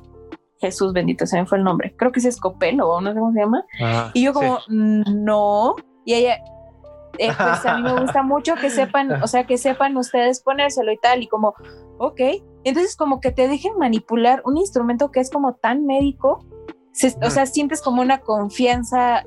Jesús 0.60 0.92
bendito, 0.92 1.28
se 1.28 1.40
me 1.40 1.46
fue 1.46 1.60
el 1.60 1.64
nombre. 1.64 1.94
Creo 1.98 2.12
que 2.12 2.20
es 2.20 2.26
Escopelo 2.26 2.90
o 2.90 3.00
no 3.00 3.14
sé 3.14 3.20
cómo 3.20 3.32
se 3.32 3.40
llama. 3.42 3.64
Ah, 3.80 4.10
Y 4.16 4.24
yo 4.24 4.32
sí. 4.34 4.40
como, 4.40 4.60
no. 4.70 5.76
Y 6.04 6.16
ella, 6.16 6.40
eh, 7.18 7.32
pues 7.38 7.66
a 7.66 7.78
mí 7.78 7.84
me 7.84 7.94
gusta 8.02 8.24
mucho 8.24 8.56
que 8.56 8.70
sepan, 8.70 9.22
o 9.24 9.28
sea, 9.28 9.46
que 9.46 9.58
sepan 9.58 9.96
ustedes 9.98 10.42
ponérselo 10.42 10.92
y 10.92 10.98
tal. 10.98 11.24
Y 11.24 11.28
como, 11.28 11.54
ok. 11.98 12.20
Entonces 12.64 12.96
como 12.96 13.20
que 13.22 13.32
te 13.32 13.48
dejen 13.48 13.78
manipular 13.78 14.42
un 14.46 14.58
instrumento 14.58 15.12
que 15.12 15.20
es 15.20 15.30
como 15.30 15.56
tan 15.56 15.86
médico. 15.86 16.46
se- 16.92 17.16
o 17.24 17.30
sea, 17.30 17.46
sientes 17.46 17.82
como 17.82 18.02
una 18.02 18.20
confianza. 18.22 19.24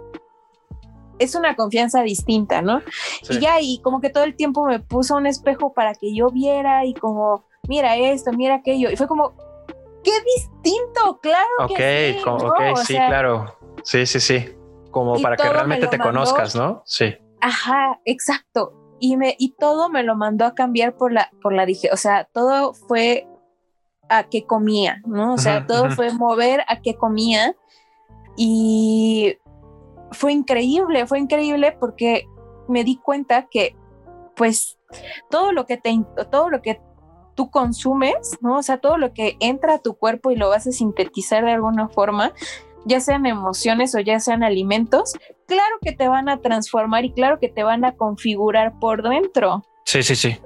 Es 1.19 1.35
una 1.35 1.55
confianza 1.55 2.03
distinta, 2.03 2.63
¿no? 2.63 2.81
Sí. 3.23 3.35
Y 3.35 3.41
ya, 3.41 3.61
y 3.61 3.81
como 3.83 4.01
que 4.01 4.09
todo 4.09 4.25
el 4.25 4.35
tiempo 4.37 4.65
me 4.65 4.81
puso 4.81 5.17
un 5.17 5.27
espejo 5.27 5.73
para 5.75 5.95
que 5.95 6.15
yo 6.15 6.31
viera 6.31 6.85
y 6.87 6.95
como, 6.95 7.45
mira 7.69 7.95
esto, 7.97 8.33
mira 8.33 8.55
aquello. 8.57 8.91
Y 8.91 8.97
fue 8.97 9.07
como, 9.07 9.35
qué 10.03 10.13
distinto, 10.37 11.21
claro 11.21 11.47
Ok, 11.65 11.77
que 11.77 12.15
sí. 12.19 12.25
¿no? 12.25 12.35
ok, 12.37 12.61
O 12.73 12.77
sí, 12.77 12.93
sea, 12.95 13.07
claro. 13.09 13.55
Sí, 13.85 14.07
sí, 14.07 14.19
sí. 14.19 14.49
Como 14.91 15.21
para 15.21 15.37
que 15.37 15.49
realmente 15.49 15.87
te 15.89 15.99
mandó. 15.99 16.11
conozcas, 16.21 16.57
¿no? 16.57 16.83
Sí. 16.87 17.15
Ajá, 17.41 18.01
exacto. 18.05 18.73
Y 19.01 19.17
me, 19.17 19.35
y 19.39 19.53
todo 19.53 19.89
me 19.89 20.03
lo 20.03 20.15
mandó 20.15 20.45
a 20.45 20.55
cambiar 20.55 20.97
por 20.97 21.13
la, 21.13 21.31
por 21.43 21.53
la 21.53 21.65
dije, 21.67 21.89
o 21.93 21.97
sea, 21.97 22.25
todo 22.33 22.75
fue 22.75 23.27
a 24.09 24.25
qué 24.25 24.45
comía, 24.45 25.01
¿no? 25.07 25.35
O 25.35 25.39
sea, 25.39 25.67
todo 25.67 25.91
fue 25.91 26.13
mover 26.13 26.63
a 26.69 26.81
qué 26.83 26.97
comía. 26.97 27.55
Y 28.37 29.39
fue 30.13 30.33
increíble, 30.33 31.07
fue 31.07 31.21
increíble 31.21 31.77
porque 31.79 32.27
me 32.69 32.85
di 32.85 32.97
cuenta 32.97 33.47
que, 33.49 33.77
pues, 34.37 34.79
todo 35.31 35.53
lo 35.53 35.65
que 35.65 35.77
te, 35.77 35.99
todo 36.31 36.51
lo 36.51 36.61
que 36.61 36.81
tú 37.35 37.51
consumes, 37.51 38.39
¿no? 38.41 38.59
O 38.59 38.63
sea, 38.63 38.79
todo 38.79 38.99
lo 38.99 39.13
que 39.13 39.37
entra 39.41 39.75
a 39.75 39.79
tu 39.79 39.95
cuerpo 39.95 40.31
y 40.31 40.37
lo 40.37 40.49
vas 40.49 40.67
a 40.67 40.73
sintetizar 40.73 41.45
de 41.45 41.53
alguna 41.53 41.89
forma, 41.89 42.33
ya 42.85 43.01
sean 43.01 43.27
emociones 43.27 43.95
o 43.95 44.01
ya 44.01 44.21
sean 44.21 44.43
alimentos, 44.43 45.13
claro 45.47 45.77
que 45.83 45.93
te 45.93 46.09
van 46.09 46.29
a 46.29 46.41
transformar 46.41 47.05
y 47.05 47.13
claro 47.13 47.39
que 47.39 47.49
te 47.49 47.63
van 47.63 47.85
a 47.85 47.93
configurar 47.93 48.79
por 48.79 49.03
dentro. 49.03 49.65
Sí, 49.85 50.03
sí, 50.03 50.17
sí. 50.17 50.39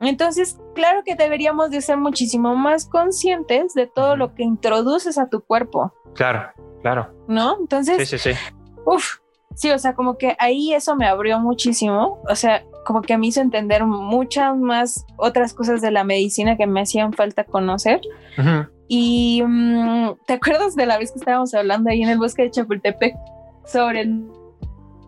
Entonces, 0.00 0.58
claro 0.74 1.02
que 1.04 1.14
deberíamos 1.14 1.70
de 1.70 1.82
ser 1.82 1.98
muchísimo 1.98 2.56
más 2.56 2.86
conscientes 2.86 3.74
de 3.74 3.86
todo 3.86 4.16
lo 4.16 4.34
que 4.34 4.42
introduces 4.42 5.18
a 5.18 5.28
tu 5.28 5.42
cuerpo, 5.42 5.92
Claro, 6.14 6.50
claro. 6.82 7.12
¿no? 7.28 7.56
Entonces, 7.60 8.08
Sí, 8.08 8.18
sí, 8.18 8.32
sí. 8.32 8.38
Uf, 8.86 9.18
sí, 9.54 9.70
o 9.70 9.78
sea, 9.78 9.94
como 9.94 10.16
que 10.16 10.36
ahí 10.38 10.72
eso 10.72 10.96
me 10.96 11.06
abrió 11.06 11.38
muchísimo, 11.38 12.22
o 12.28 12.34
sea, 12.34 12.64
como 12.86 13.02
que 13.02 13.18
me 13.18 13.26
hizo 13.26 13.42
entender 13.42 13.84
muchas 13.84 14.56
más 14.56 15.04
otras 15.18 15.52
cosas 15.52 15.82
de 15.82 15.90
la 15.90 16.02
medicina 16.02 16.56
que 16.56 16.66
me 16.66 16.80
hacían 16.80 17.12
falta 17.12 17.44
conocer. 17.44 18.00
Y 18.92 19.40
mm, 19.46 20.16
¿te 20.26 20.32
acuerdas 20.32 20.74
de 20.74 20.84
la 20.84 20.98
vez 20.98 21.12
que 21.12 21.20
estábamos 21.20 21.54
hablando 21.54 21.90
ahí 21.90 22.02
en 22.02 22.08
el 22.08 22.18
bosque 22.18 22.42
de 22.42 22.50
Chapultepec 22.50 23.14
sobre 23.64 24.04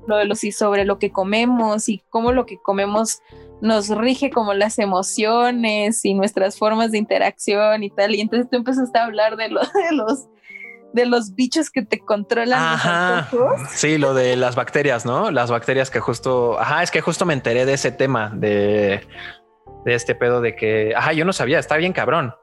lo 0.06 0.16
de 0.18 0.24
los 0.24 0.44
y 0.44 0.52
sobre 0.52 0.84
lo 0.84 1.00
que 1.00 1.10
comemos 1.10 1.88
y 1.88 2.00
cómo 2.08 2.30
lo 2.30 2.46
que 2.46 2.58
comemos 2.58 3.18
nos 3.60 3.88
rige 3.88 4.30
como 4.30 4.54
las 4.54 4.78
emociones 4.78 6.04
y 6.04 6.14
nuestras 6.14 6.58
formas 6.58 6.92
de 6.92 6.98
interacción 6.98 7.82
y 7.82 7.90
tal? 7.90 8.14
Y 8.14 8.20
entonces 8.20 8.48
tú 8.48 8.56
empezaste 8.58 8.96
a 9.00 9.04
hablar 9.04 9.36
de, 9.36 9.48
lo- 9.48 9.60
de 9.90 9.92
los 9.96 10.26
de 10.92 11.06
los 11.06 11.34
bichos 11.34 11.70
que 11.70 11.82
te 11.82 11.98
controlan 11.98 12.60
Ajá. 12.62 13.28
los 13.32 13.42
antojos. 13.42 13.70
Sí, 13.70 13.98
lo 13.98 14.14
de 14.14 14.36
las 14.36 14.54
bacterias, 14.54 15.04
¿no? 15.06 15.30
Las 15.32 15.50
bacterias 15.50 15.90
que 15.90 15.98
justo, 16.00 16.60
ajá, 16.60 16.82
es 16.84 16.90
que 16.92 17.00
justo 17.00 17.24
me 17.24 17.32
enteré 17.34 17.64
de 17.66 17.72
ese 17.72 17.90
tema 17.90 18.30
de, 18.32 19.00
de 19.86 19.94
este 19.94 20.14
pedo 20.14 20.40
de 20.42 20.54
que, 20.54 20.92
ajá, 20.94 21.14
yo 21.14 21.24
no 21.24 21.32
sabía, 21.32 21.58
está 21.58 21.76
bien 21.78 21.92
cabrón. 21.94 22.34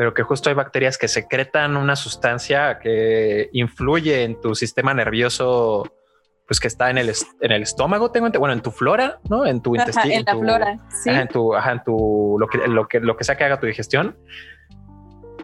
Pero 0.00 0.14
que 0.14 0.22
justo 0.22 0.48
hay 0.48 0.54
bacterias 0.54 0.96
que 0.96 1.08
secretan 1.08 1.76
una 1.76 1.94
sustancia 1.94 2.78
que 2.78 3.50
influye 3.52 4.22
en 4.22 4.40
tu 4.40 4.54
sistema 4.54 4.94
nervioso, 4.94 5.92
pues 6.46 6.58
que 6.58 6.68
está 6.68 6.88
en 6.88 6.96
el, 6.96 7.12
en 7.42 7.52
el 7.52 7.60
estómago, 7.60 8.10
tengo 8.10 8.30
bueno, 8.38 8.54
en 8.54 8.62
tu 8.62 8.70
flora, 8.70 9.18
¿no? 9.28 9.44
En 9.44 9.60
tu 9.60 9.76
intestino. 9.76 10.14
En 10.14 10.24
la 10.24 10.34
flora, 10.34 10.78
sí. 11.04 11.10
en 11.10 11.28
tu, 11.28 11.54
ajá, 11.54 11.72
en 11.72 11.84
tu, 11.84 12.38
lo 12.40 12.46
que, 12.46 12.66
lo 12.66 12.88
que, 12.88 13.00
lo 13.00 13.14
que 13.14 13.24
sea 13.24 13.36
que 13.36 13.44
haga 13.44 13.60
tu 13.60 13.66
digestión. 13.66 14.16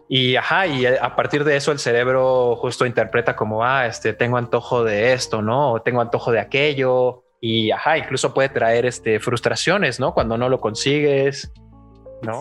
Y 0.09 0.37
ajá, 0.37 0.65
y 0.65 0.87
a 0.87 1.15
partir 1.15 1.43
de 1.43 1.55
eso 1.55 1.71
el 1.71 1.77
cerebro 1.77 2.55
justo 2.55 2.87
interpreta 2.87 3.35
como, 3.35 3.63
ah, 3.63 3.85
este, 3.85 4.13
tengo 4.13 4.37
antojo 4.37 4.83
de 4.83 5.13
esto, 5.13 5.43
¿no? 5.43 5.73
O 5.73 5.81
tengo 5.83 6.01
antojo 6.01 6.31
de 6.31 6.39
aquello. 6.39 7.25
Y 7.39 7.69
ajá, 7.69 7.99
incluso 7.99 8.33
puede 8.33 8.49
traer 8.49 8.87
este, 8.87 9.19
frustraciones, 9.19 9.99
¿no? 9.99 10.15
Cuando 10.15 10.35
no 10.35 10.49
lo 10.49 10.59
consigues. 10.59 11.53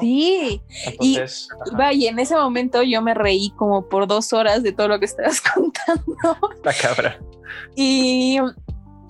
Sí, 0.01 0.63
y, 1.01 1.19
vaya, 1.73 2.11
en 2.11 2.19
ese 2.19 2.35
momento 2.35 2.83
yo 2.83 3.03
me 3.03 3.15
reí 3.15 3.51
como 3.57 3.89
por 3.89 4.07
dos 4.07 4.33
horas 4.33 4.63
de 4.63 4.73
todo 4.73 4.89
lo 4.89 4.99
que 4.99 5.05
estabas 5.05 5.41
contando. 5.55 6.17
La 6.65 6.73
cabra. 6.73 7.19
Y, 7.75 8.39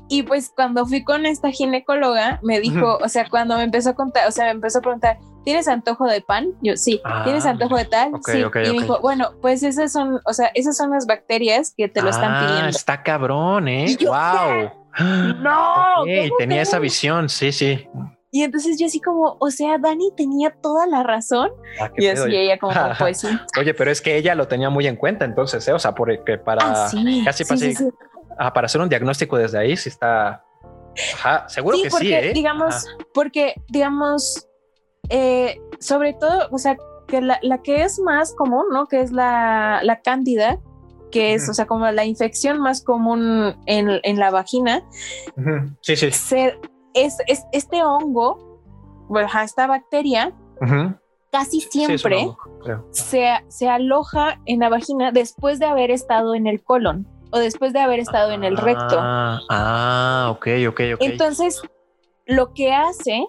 y 0.08 0.22
pues 0.22 0.52
cuando 0.54 0.86
fui 0.86 1.04
con 1.04 1.26
esta 1.26 1.50
ginecóloga, 1.50 2.40
me 2.42 2.60
dijo, 2.60 2.98
o 3.02 3.08
sea, 3.08 3.28
cuando 3.28 3.56
me 3.56 3.62
empezó 3.62 3.90
a 3.90 3.94
contar, 3.94 4.28
o 4.28 4.32
sea, 4.32 4.46
me 4.46 4.50
empezó 4.52 4.78
a 4.78 4.82
preguntar, 4.82 5.18
¿tienes 5.44 5.68
antojo 5.68 6.06
de 6.06 6.20
pan? 6.20 6.48
Yo, 6.62 6.76
sí. 6.76 7.00
¿Tienes 7.24 7.46
ah, 7.46 7.50
antojo 7.50 7.76
de 7.76 7.84
tal? 7.84 8.12
sí. 8.24 8.38
y 8.38 8.72
me 8.72 8.80
dijo, 8.80 9.00
bueno, 9.00 9.32
pues 9.40 9.62
esas 9.62 9.92
son, 9.92 10.20
o 10.24 10.32
sea, 10.32 10.50
esas 10.54 10.76
son 10.76 10.90
las 10.90 11.06
bacterias 11.06 11.72
que 11.76 11.88
te 11.88 12.02
lo 12.02 12.10
están 12.10 12.32
ah, 12.32 12.46
pidiendo. 12.46 12.68
Está 12.70 13.02
cabrón, 13.02 13.68
¿eh? 13.68 13.96
wow. 14.00 14.70
No. 15.42 16.04
tenía 16.38 16.62
esa 16.62 16.78
visión, 16.78 17.28
sí, 17.28 17.52
sí. 17.52 17.88
Y 18.37 18.43
entonces 18.43 18.78
yo 18.78 18.84
así 18.84 19.01
como, 19.01 19.39
o 19.41 19.51
sea, 19.51 19.78
Dani 19.78 20.12
tenía 20.14 20.51
toda 20.51 20.87
la 20.87 21.03
razón. 21.03 21.53
Ah, 21.80 21.91
y 21.97 22.07
así 22.07 22.37
ella 22.37 22.59
como, 22.59 22.74
pues 22.99 23.20
sí. 23.20 23.28
Oye, 23.59 23.72
pero 23.72 23.91
es 23.91 24.03
que 24.03 24.14
ella 24.14 24.34
lo 24.34 24.47
tenía 24.47 24.68
muy 24.68 24.87
en 24.87 24.97
cuenta 24.97 25.24
entonces, 25.24 25.66
¿eh? 25.66 25.72
o 25.72 25.78
sea, 25.78 25.95
porque 25.95 26.37
para 26.37 26.61
ah, 26.62 26.91
casi 27.24 27.45
ah, 28.39 28.53
para 28.53 28.66
hacer 28.66 28.82
un 28.82 28.91
diagnóstico 28.91 29.39
desde 29.39 29.59
ahí 29.59 29.74
sí 29.74 29.89
está... 29.89 30.45
Ajá, 31.14 31.49
seguro 31.49 31.78
que 31.82 31.91
sí, 31.91 32.12
¿eh? 32.12 32.32
digamos, 32.34 32.87
porque 33.14 33.55
digamos, 33.68 34.47
eh, 35.09 35.59
sobre 35.80 36.12
todo, 36.12 36.49
o 36.51 36.59
sea, 36.59 36.76
que 37.09 37.22
la, 37.22 37.39
la, 37.41 37.62
que 37.62 37.84
es 37.84 37.99
más 38.01 38.34
común, 38.34 38.66
¿no? 38.70 38.87
Que 38.87 39.01
es 39.01 39.12
la, 39.12 39.80
la 39.82 40.03
cándida, 40.03 40.61
que 41.11 41.32
es, 41.32 41.49
o 41.49 41.55
sea, 41.55 41.66
como 41.66 41.91
la 41.91 42.05
infección 42.05 42.61
más 42.61 42.82
común 42.82 43.57
en, 43.64 43.99
en 44.03 44.18
la 44.18 44.30
vagina. 44.30 44.82
Sí, 45.80 45.97
sí. 45.97 46.11
Se, 46.11 46.59
es, 46.97 47.18
este 47.53 47.82
hongo, 47.82 48.61
esta 49.42 49.66
bacteria, 49.66 50.32
casi 51.30 51.61
siempre 51.61 52.28
se, 52.90 53.68
aloja 53.68 54.40
en 54.47 54.61
la 54.61 54.68
vagina 54.68 55.12
después 55.12 55.59
de 55.59 55.66
haber 55.66 55.90
estado 55.90 56.34
en 56.34 56.47
el 56.47 56.62
colon 56.62 57.07
o 57.30 57.38
después 57.38 57.72
de 57.72 57.80
haber 57.80 58.01
estado 58.01 58.32
en 58.32 58.44
el 58.44 58.57
recto. 58.57 58.97
Ah, 58.99 59.40
ah, 59.51 60.28
ok, 60.30 60.47
ok, 60.68 60.80
ok. 60.94 61.01
Entonces, 61.01 61.62
lo 62.24 62.53
que 62.55 62.72
hace 62.72 63.26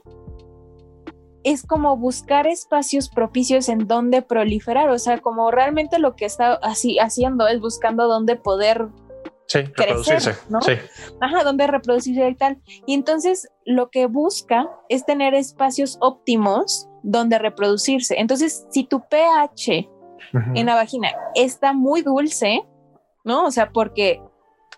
es 1.44 1.66
como 1.66 1.98
buscar 1.98 2.48
espacios 2.48 3.10
propicios 3.10 3.70
en 3.70 3.88
donde 3.88 4.22
proliferar, 4.22 4.90
o 4.90 5.00
sea, 5.00 5.20
como 5.20 5.50
realmente 5.52 6.00
lo 6.00 6.16
que 6.16 6.26
está 6.26 6.54
así 6.56 7.00
haciendo 7.00 7.48
es 7.48 7.60
buscando 7.62 8.08
dónde 8.08 8.36
poder 8.36 8.90
Sí, 9.48 9.60
reproducirse. 9.60 10.36
¿no? 10.50 10.62
Sí. 10.62 10.74
Ajá, 11.22 11.44
donde 11.44 11.68
reproducirse 11.68 12.28
y 12.30 12.36
tal. 12.36 12.58
Y 12.86 12.94
entonces 12.94 13.50
lo 13.66 13.90
que 13.90 14.06
busca 14.06 14.70
es 14.90 15.06
tener 15.06 15.34
espacios 15.34 15.98
óptimos 16.02 16.90
donde 17.04 17.40
reproducirse. 17.40 18.16
Entonces, 18.20 18.66
si 18.72 18.84
tu 18.84 19.02
pH 19.08 19.90
en 20.56 20.66
la 20.66 20.76
vagina 20.76 21.10
está 21.36 21.72
muy 21.72 22.02
dulce, 22.02 22.62
¿no? 23.24 23.46
O 23.46 23.52
sea, 23.52 23.72
porque 23.72 24.22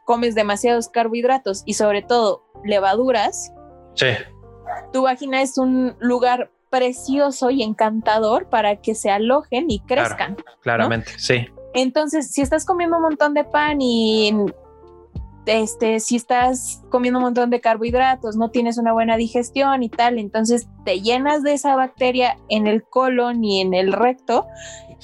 comes 0.06 0.36
demasiados 0.36 0.90
carbohidratos 0.90 1.64
y 1.66 1.74
sobre 1.74 2.04
todo 2.04 2.44
levaduras. 2.64 3.52
Sí. 3.96 4.08
Tu 4.94 5.02
vagina 5.02 5.42
es 5.42 5.58
un 5.58 5.96
lugar 6.00 6.52
precioso 6.70 7.50
y 7.50 7.64
encantador 7.64 8.50
para 8.50 8.78
que 8.78 8.94
se 8.94 9.10
alojen 9.10 9.72
y 9.72 9.80
crezcan. 9.80 10.38
claramente, 10.62 11.12
sí. 11.18 11.48
Entonces, 11.74 12.32
si 12.32 12.42
estás 12.42 12.66
comiendo 12.66 12.98
un 12.98 13.04
montón 13.04 13.34
de 13.34 13.44
pan 13.44 13.82
y 13.82 14.34
este, 15.46 16.00
si 16.00 16.16
estás 16.16 16.82
comiendo 16.90 17.20
un 17.20 17.26
montón 17.26 17.50
de 17.50 17.62
carbohidratos, 17.62 18.36
no 18.36 18.52
tienes 18.52 18.78
una 18.78 18.94
buena 18.94 19.18
digestión 19.18 19.84
y 19.84 19.90
tal, 19.90 20.20
entonces 20.20 20.68
te 20.86 21.02
llenas 21.02 21.44
de 21.44 21.54
esa 21.54 21.76
bacteria 21.76 22.38
en 22.50 22.68
el 22.68 22.84
colon 22.84 23.44
y 23.44 23.62
en 23.62 23.74
el 23.74 23.94
recto. 23.94 24.46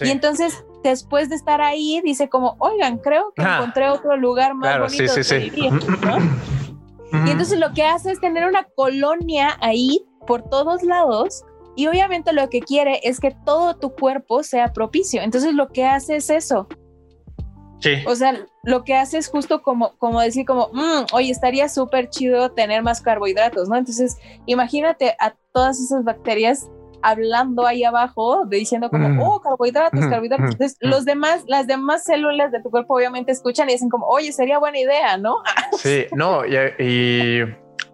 Y 0.02 0.10
entonces, 0.10 0.66
después 0.84 1.30
de 1.30 1.36
estar 1.36 1.62
ahí, 1.62 2.02
dice 2.04 2.30
como, 2.30 2.56
oigan, 2.60 2.98
creo 2.98 3.34
que 3.36 3.44
encontré 3.44 3.90
otro 3.90 4.18
lugar 4.18 4.54
más 4.56 4.80
bonito 4.80 5.24
sí, 5.24 5.36
vivir, 5.38 5.72
y 7.26 7.30
entonces 7.30 7.60
lo 7.60 7.74
que 7.74 7.84
hace 7.84 8.12
es 8.12 8.20
tener 8.20 8.48
una 8.48 8.64
colonia 8.76 9.58
ahí 9.62 10.06
por 10.28 10.44
todos 10.44 10.84
lados 10.84 11.44
y 11.76 11.88
obviamente 11.88 12.34
lo 12.34 12.50
que 12.50 12.62
quiere 12.62 13.00
es 13.04 13.20
que 13.20 13.32
todo 13.46 13.76
tu 13.76 13.94
cuerpo 13.94 14.44
sea 14.44 14.72
propicio. 14.72 15.22
Entonces 15.22 15.54
lo 15.54 15.70
que 15.70 15.86
hace 15.86 16.16
es 16.18 16.30
eso. 16.30 16.68
Sí. 17.80 18.04
O 18.08 18.16
sea, 18.16 18.46
lo 18.64 18.84
que 18.84 18.96
hace 18.96 19.18
es 19.18 19.28
justo 19.28 19.62
como, 19.62 19.96
como 19.98 20.22
decir 20.22 20.46
como, 20.46 20.70
mm, 20.74 21.08
oye, 21.14 21.32
estaría 21.32 21.70
súper 21.70 22.10
chido 22.10 22.52
tener 22.52 22.84
más 22.84 23.02
carbohidratos, 23.02 23.70
¿no? 23.70 23.76
Entonces, 23.76 24.18
imagínate 24.46 25.16
a 25.20 25.36
todas 25.52 25.80
esas 25.80 26.04
bacterias 26.04 26.70
hablando 27.02 27.68
ahí 27.68 27.84
abajo, 27.84 28.46
diciendo 28.48 28.90
como, 28.90 29.24
oh, 29.24 29.40
carbohidratos, 29.40 30.08
carbohidratos. 30.08 30.54
Entonces, 30.54 30.78
los 30.82 31.06
demás, 31.06 31.44
las 31.48 31.68
demás 31.68 32.04
células 32.04 32.52
de 32.52 32.62
tu 32.64 32.72
cuerpo 32.72 32.96
obviamente 32.96 33.32
escuchan 33.32 33.70
y 33.70 33.74
dicen 33.74 33.90
como, 33.90 34.08
oye, 34.08 34.32
sería 34.32 34.58
buena 34.58 34.80
idea, 34.80 35.18
¿no? 35.18 35.44
Sí, 35.78 36.06
no, 36.14 36.44
y 36.46 37.44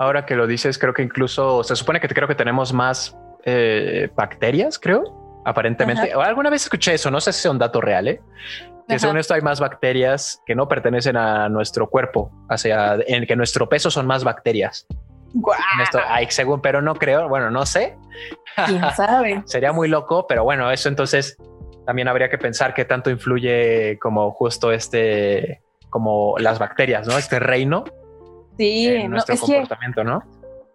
ahora 0.01 0.25
que 0.25 0.35
lo 0.35 0.47
dices, 0.47 0.79
creo 0.79 0.93
que 0.93 1.03
incluso 1.03 1.63
se 1.63 1.75
supone 1.75 1.99
que 1.99 2.07
creo 2.07 2.27
que 2.27 2.35
tenemos 2.35 2.73
más 2.73 3.15
eh, 3.45 4.09
bacterias, 4.15 4.79
creo, 4.79 5.41
aparentemente. 5.45 6.15
o 6.15 6.21
Alguna 6.21 6.49
vez 6.49 6.63
escuché 6.63 6.95
eso, 6.95 7.11
no 7.11 7.21
sé 7.21 7.31
si 7.33 7.47
es 7.47 7.51
un 7.51 7.59
dato 7.59 7.81
real, 7.81 8.07
¿eh? 8.07 8.21
Que 8.91 8.99
según 8.99 9.17
esto 9.17 9.33
hay 9.33 9.41
más 9.41 9.59
bacterias 9.59 10.41
que 10.45 10.55
no 10.55 10.67
pertenecen 10.67 11.17
a 11.17 11.49
nuestro 11.49 11.89
cuerpo, 11.89 12.31
hacia 12.49 12.95
en 13.07 13.25
que 13.25 13.35
nuestro 13.35 13.67
peso 13.69 13.89
son 13.89 14.05
más 14.05 14.23
bacterias. 14.23 14.87
Esto, 15.81 15.99
según, 16.29 16.61
pero 16.61 16.81
no 16.81 16.95
creo, 16.95 17.29
bueno, 17.29 17.49
no 17.49 17.65
sé. 17.65 17.97
¿Quién 18.65 18.81
sabe? 18.95 19.41
Sería 19.45 19.71
muy 19.71 19.87
loco, 19.87 20.27
pero 20.27 20.43
bueno, 20.43 20.69
eso 20.71 20.89
entonces 20.89 21.37
también 21.85 22.07
habría 22.07 22.29
que 22.29 22.37
pensar 22.37 22.73
qué 22.73 22.85
tanto 22.85 23.09
influye 23.09 23.97
como 23.99 24.31
justo 24.31 24.71
este, 24.71 25.61
como 25.89 26.37
las 26.37 26.59
bacterias, 26.59 27.07
¿no? 27.07 27.17
Este 27.17 27.39
reino. 27.39 27.85
Sí, 28.57 29.07
nuestro 29.07 29.37
comportamiento, 29.37 30.03
¿no? 30.03 30.21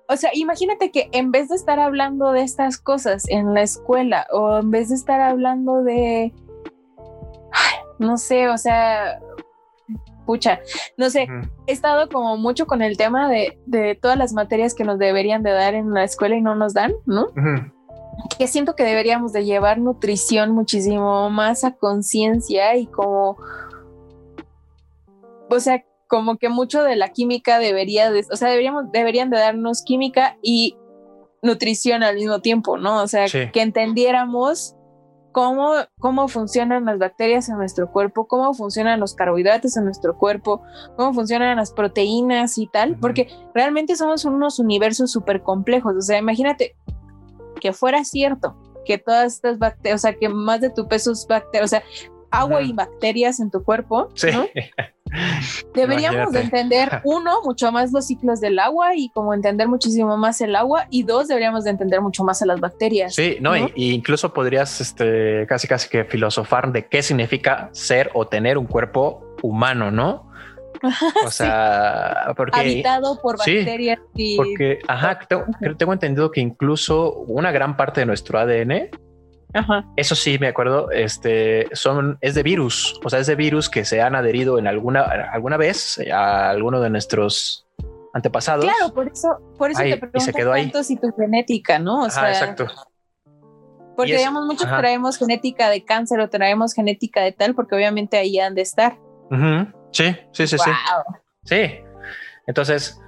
o 0.09 0.17
sea, 0.17 0.31
imagínate 0.35 0.91
que 0.91 1.09
en 1.12 1.33
vez 1.33 1.49
de 1.49 1.57
estar 1.57 1.79
hablando 1.81 2.33
de 2.33 2.43
estas 2.43 2.79
cosas 2.79 3.29
en 3.29 3.55
la 3.55 3.62
escuela 3.62 4.27
o 4.31 4.59
en 4.59 4.71
vez 4.71 4.89
de 4.89 4.95
estar 4.95 5.21
hablando 5.21 5.83
de, 5.83 6.33
no 7.99 8.16
sé, 8.16 8.49
o 8.49 8.59
sea, 8.59 9.20
pucha, 10.26 10.61
no 10.97 11.09
sé, 11.09 11.28
he 11.66 11.72
estado 11.72 12.09
como 12.09 12.36
mucho 12.36 12.66
con 12.66 12.82
el 12.82 12.97
tema 12.97 13.30
de, 13.30 13.99
todas 14.03 14.18
las 14.18 14.32
materias 14.32 14.74
que 14.74 14.84
nos 14.84 14.99
deberían 14.99 15.42
de 15.42 15.53
dar 15.53 15.74
en 15.74 15.94
la 15.94 16.05
escuela 16.05 16.36
y 16.36 16.42
no 16.42 16.55
nos 16.55 16.74
dan, 16.74 16.92
¿no? 17.07 17.28
Que 18.38 18.49
siento 18.49 18.74
que 18.74 18.82
deberíamos 18.82 19.32
de 19.32 19.44
llevar 19.44 19.78
nutrición 19.78 20.53
muchísimo 20.53 21.30
más 21.30 21.64
a 21.64 21.72
conciencia 21.72 22.76
y 22.76 22.86
como, 22.86 23.36
o 25.49 25.61
sea, 25.61 25.84
como 26.09 26.36
que 26.36 26.49
mucho 26.49 26.82
de 26.82 26.97
la 26.97 27.11
química 27.11 27.59
debería, 27.59 28.11
de, 28.11 28.24
o 28.30 28.36
sea, 28.36 28.49
deberíamos, 28.49 28.90
deberían 28.92 29.30
de 29.30 29.38
darnos 29.38 29.82
química 29.82 30.36
y 30.42 30.76
nutrición 31.42 32.03
al 32.03 32.16
mismo 32.16 32.40
tiempo, 32.40 32.78
¿no? 32.78 33.03
O 33.03 33.09
sea, 33.09 33.26
que 33.26 33.61
entendiéramos 33.61 34.76
cómo, 35.37 35.74
cómo 35.99 36.28
funcionan 36.28 36.87
las 36.87 36.99
bacterias 36.99 37.51
en 37.51 37.59
nuestro 37.59 37.93
cuerpo, 37.93 38.26
cómo 38.26 38.55
funcionan 38.55 38.99
los 38.99 39.14
carbohidratos 39.14 39.76
en 39.76 39.84
nuestro 39.84 40.16
cuerpo, 40.16 40.62
cómo 40.97 41.12
funcionan 41.12 41.59
las 41.59 41.72
proteínas 41.72 42.57
y 42.57 42.66
tal, 42.66 42.97
porque 42.99 43.28
realmente 43.55 43.97
somos 43.97 44.24
unos 44.24 44.59
universos 44.59 45.12
súper 45.12 45.43
complejos. 45.43 45.95
O 45.95 46.01
sea, 46.01 46.16
imagínate 46.16 46.74
que 47.61 47.74
fuera 47.74 48.03
cierto 48.03 48.57
que 48.87 48.97
todas 48.97 49.34
estas 49.34 49.59
bacterias, 49.59 50.01
o 50.01 50.03
sea, 50.03 50.14
que 50.14 50.30
más 50.30 50.62
de 50.62 50.70
tu 50.70 50.89
peso 50.89 51.12
es 51.12 51.26
bacteria, 51.26 51.66
o 51.66 51.68
sea, 51.68 51.82
agua 52.31 52.62
y 52.62 52.72
bacterias 52.72 53.41
en 53.41 53.51
tu 53.51 53.62
cuerpo, 53.62 54.11
sí. 54.14 54.29
Deberíamos 55.74 56.33
de 56.33 56.41
entender, 56.41 57.01
uno, 57.05 57.43
mucho 57.45 57.70
más 57.70 57.93
los 57.93 58.07
ciclos 58.07 58.41
del 58.41 58.59
agua 58.59 58.97
y 58.97 59.09
como 59.11 59.35
entender 59.35 59.68
muchísimo 59.68 60.16
más 60.16 60.41
el 60.41 60.57
agua 60.57 60.87
y 60.91 61.05
dos, 61.05 61.29
deberíamos 61.29 61.64
de 61.64 61.70
entender 61.70 62.01
mucho 62.01 62.24
más 62.24 62.43
a 62.43 62.47
las 62.47 62.61
bacterias. 62.61 63.14
Sí, 63.14 63.39
no, 63.41 63.53
incluso 63.77 64.33
podrías 64.33 64.81
este, 64.81 65.47
casi 65.47 65.68
casi 65.68 65.89
que 65.89 66.05
filosofar 66.05 66.72
de 66.72 66.87
qué 66.87 67.03
significa 67.03 67.68
ser 67.72 68.11
o 68.14 68.27
tener 68.27 68.59
un 68.59 68.66
cuerpo 68.66 69.37
humano, 69.43 69.91
¿no? 69.91 70.31
O 71.27 71.31
sea, 71.31 72.35
porque 72.37 72.61
habitado 72.61 73.18
por 73.20 73.39
bacterias 73.39 73.99
y 74.14 74.37
porque 74.37 74.81
ajá, 74.87 75.18
tengo, 75.27 75.45
tengo 75.79 75.93
entendido 75.93 76.31
que 76.31 76.41
incluso 76.41 77.12
una 77.12 77.51
gran 77.51 77.77
parte 77.77 78.01
de 78.01 78.07
nuestro 78.07 78.39
ADN 78.39 78.91
Ajá. 79.55 79.84
Eso 79.97 80.14
sí, 80.14 80.38
me 80.38 80.49
acuerdo, 80.49 80.90
este, 80.90 81.68
son, 81.72 82.18
es 82.20 82.34
de 82.34 82.42
virus, 82.42 83.01
o 83.05 83.09
sea, 83.11 83.20
es 83.20 83.26
de 83.26 83.36
virus 83.36 83.70
que 83.70 83.84
se 83.84 84.03
han 84.03 84.14
adherido 84.14 84.59
en 84.59 84.66
alguna, 84.66 85.03
alguna 85.03 85.57
vez 85.57 85.99
a 86.12 86.51
alguno 86.51 86.80
de 86.80 86.90
nuestros 86.90 87.66
antepasados. 88.12 88.64
Claro, 88.64 88.92
por 88.94 89.09
eso, 89.09 89.28
por 89.59 89.70
eso 89.70 89.80
Ahí, 89.80 89.90
te 89.90 89.97
y 89.97 90.01
pregunto 90.01 90.20
se 90.20 90.32
quedó 90.32 90.53
ahí. 90.53 90.62
tanto 90.64 90.82
si 90.82 90.97
tu 90.97 91.12
genética, 91.16 91.78
¿no? 91.78 92.01
O 92.03 92.07
Ajá, 92.07 92.11
sea, 92.11 92.28
exacto. 92.30 92.66
porque 93.97 94.11
Y 94.11 94.14
es- 94.14 94.18
digamos, 94.20 94.44
muchos 94.47 94.66
ajá. 94.66 94.78
traemos 94.78 95.16
genética 95.16 95.70
de 95.70 95.84
cáncer 95.84 96.20
o 96.20 96.28
traemos 96.28 96.74
genética 96.74 97.22
de 97.22 97.32
tal, 97.32 97.55
porque 97.55 97.74
obviamente 97.76 98.16
ahí 98.18 98.38
han 98.38 98.55
de 98.55 98.62
estar. 98.62 98.99
Sí, 99.92 100.14
sí, 100.32 100.47
sí, 100.47 100.59
sí. 100.59 100.70
Wow. 100.70 101.16
Sí. 101.44 101.78
Entonces, 102.47 103.01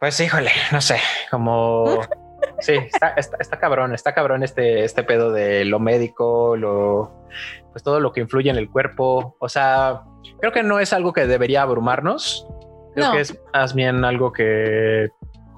pues 0.00 0.18
híjole, 0.20 0.50
no 0.72 0.80
sé, 0.80 0.96
como 1.30 1.84
sí, 2.64 2.72
está, 2.74 3.08
está, 3.16 3.36
está 3.40 3.58
cabrón, 3.58 3.94
está 3.94 4.14
cabrón 4.14 4.42
este, 4.42 4.84
este 4.84 5.02
pedo 5.02 5.30
de 5.32 5.64
lo 5.64 5.78
médico, 5.80 6.56
lo 6.56 7.24
pues 7.72 7.82
todo 7.82 7.98
lo 8.00 8.12
que 8.12 8.20
influye 8.20 8.50
en 8.50 8.56
el 8.56 8.70
cuerpo. 8.70 9.36
O 9.40 9.48
sea, 9.48 10.02
creo 10.40 10.52
que 10.52 10.62
no 10.62 10.78
es 10.80 10.92
algo 10.92 11.12
que 11.12 11.26
debería 11.26 11.62
abrumarnos. 11.62 12.46
Creo 12.94 13.08
No. 13.08 13.12
que 13.14 13.20
es 13.20 13.36
más 13.52 13.74
bien 13.74 14.04
algo 14.04 14.32
que 14.32 15.08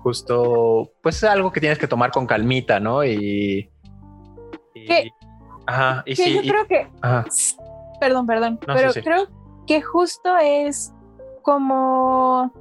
justo, 0.02 0.90
pues 1.02 1.16
es 1.16 1.24
algo 1.24 1.52
que 1.52 1.60
tienes 1.60 1.78
que 1.78 1.86
tomar 1.88 2.10
con 2.12 2.26
calmita, 2.26 2.80
¿no? 2.80 3.04
Y, 3.04 3.70
y- 4.74 4.86
Que- 4.86 5.10
ajá, 5.66 6.02
y 6.06 6.14
Que 6.14 6.22
sí, 6.22 6.34
yo 6.34 6.40
y- 6.42 6.48
creo 6.48 6.66
que, 6.66 6.88
ajá, 7.02 7.24
perdón, 8.00 8.26
perdón, 8.26 8.58
No, 8.66 8.74
pero 8.74 8.92
sí, 8.92 9.00
sí. 9.00 9.04
creo 9.04 9.26
que 9.66 9.82
justo 9.82 10.36
es 10.38 10.94
como, 11.42 12.52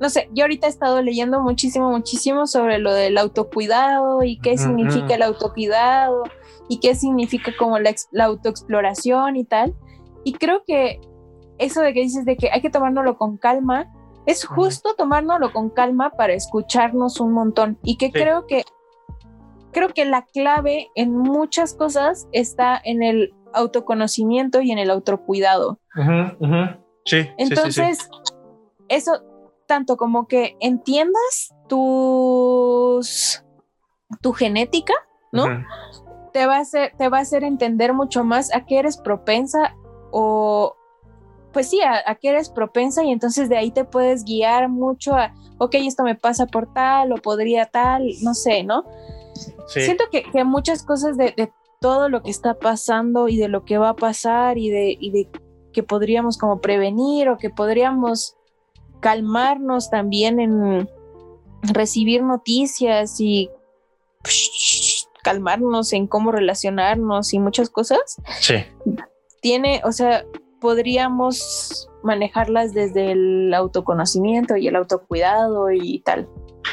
no 0.00 0.10
sé, 0.10 0.28
yo 0.32 0.44
ahorita 0.44 0.66
he 0.66 0.70
estado 0.70 1.02
leyendo 1.02 1.40
muchísimo, 1.40 1.90
muchísimo 1.90 2.46
sobre 2.46 2.78
lo 2.78 2.92
del 2.92 3.18
autocuidado 3.18 4.22
y 4.22 4.38
qué 4.38 4.56
significa 4.56 5.14
el 5.14 5.22
autocuidado 5.22 6.22
y 6.68 6.80
qué 6.80 6.94
significa 6.94 7.52
como 7.58 7.78
la, 7.78 7.94
la 8.12 8.24
autoexploración 8.26 9.36
y 9.36 9.44
tal. 9.44 9.74
Y 10.24 10.34
creo 10.34 10.62
que 10.66 11.00
eso 11.58 11.80
de 11.80 11.92
que 11.94 12.00
dices 12.00 12.24
de 12.24 12.36
que 12.36 12.50
hay 12.50 12.60
que 12.60 12.70
tomárnoslo 12.70 13.16
con 13.18 13.36
calma, 13.38 13.92
es 14.26 14.44
justo 14.44 14.94
tomárnoslo 14.94 15.52
con 15.52 15.70
calma 15.70 16.10
para 16.10 16.34
escucharnos 16.34 17.18
un 17.20 17.32
montón. 17.32 17.78
Y 17.82 17.96
que 17.96 18.06
Sí. 18.06 18.12
creo 18.12 18.46
que 18.46 18.64
creo 19.72 19.88
que 19.88 20.04
la 20.04 20.22
clave 20.22 20.88
en 20.94 21.16
muchas 21.16 21.74
cosas 21.74 22.28
está 22.32 22.80
en 22.82 23.02
el 23.02 23.34
autoconocimiento 23.52 24.60
y 24.60 24.70
en 24.70 24.78
el 24.78 24.90
autocuidado. 24.90 25.78
Sí, 25.94 26.02
sí, 26.02 26.06
sí, 27.04 27.22
sí. 27.22 27.28
Entonces, 27.38 28.08
eso 28.88 29.22
tanto 29.68 29.96
como 29.96 30.26
que 30.26 30.56
entiendas 30.58 31.54
tus 31.68 33.44
tu 34.20 34.32
genética, 34.32 34.94
¿no? 35.30 35.44
Te 36.32 36.46
va 36.46 36.56
a 36.56 36.60
hacer, 36.60 36.94
te 36.98 37.08
va 37.08 37.18
a 37.18 37.20
hacer 37.20 37.44
entender 37.44 37.92
mucho 37.92 38.24
más 38.24 38.52
a 38.52 38.64
qué 38.64 38.78
eres 38.78 38.96
propensa 38.96 39.76
o 40.10 40.74
pues 41.52 41.70
sí, 41.70 41.80
a, 41.80 42.02
a 42.10 42.14
qué 42.16 42.30
eres 42.30 42.50
propensa 42.50 43.04
y 43.04 43.10
entonces 43.12 43.48
de 43.48 43.56
ahí 43.56 43.70
te 43.70 43.84
puedes 43.84 44.24
guiar 44.24 44.68
mucho 44.68 45.14
a, 45.14 45.34
ok, 45.58 45.74
esto 45.74 46.02
me 46.02 46.14
pasa 46.14 46.46
por 46.46 46.72
tal 46.72 47.12
o 47.12 47.16
podría 47.16 47.66
tal, 47.66 48.08
no 48.22 48.34
sé, 48.34 48.64
¿no? 48.64 48.84
Sí. 49.66 49.82
Siento 49.82 50.04
que, 50.10 50.24
que 50.24 50.44
muchas 50.44 50.82
cosas 50.82 51.16
de, 51.16 51.34
de 51.36 51.52
todo 51.80 52.08
lo 52.08 52.22
que 52.22 52.30
está 52.30 52.54
pasando 52.58 53.28
y 53.28 53.36
de 53.36 53.48
lo 53.48 53.64
que 53.64 53.78
va 53.78 53.90
a 53.90 53.96
pasar 53.96 54.58
y 54.58 54.70
de, 54.70 54.96
y 54.98 55.10
de 55.10 55.30
que 55.72 55.82
podríamos 55.82 56.38
como 56.38 56.60
prevenir 56.60 57.28
o 57.28 57.38
que 57.38 57.50
podríamos 57.50 58.37
calmarnos 59.00 59.90
también 59.90 60.40
en 60.40 60.88
recibir 61.62 62.22
noticias 62.22 63.20
y 63.20 63.50
calmarnos 65.22 65.92
en 65.92 66.06
cómo 66.06 66.32
relacionarnos 66.32 67.32
y 67.34 67.38
muchas 67.38 67.70
cosas, 67.70 68.16
Sí. 68.40 68.64
tiene, 69.40 69.80
o 69.84 69.92
sea, 69.92 70.24
podríamos 70.60 71.88
manejarlas 72.02 72.72
desde 72.74 73.12
el 73.12 73.52
autoconocimiento 73.54 74.56
y 74.56 74.68
el 74.68 74.76
autocuidado 74.76 75.70
y 75.70 76.00
tal. 76.00 76.28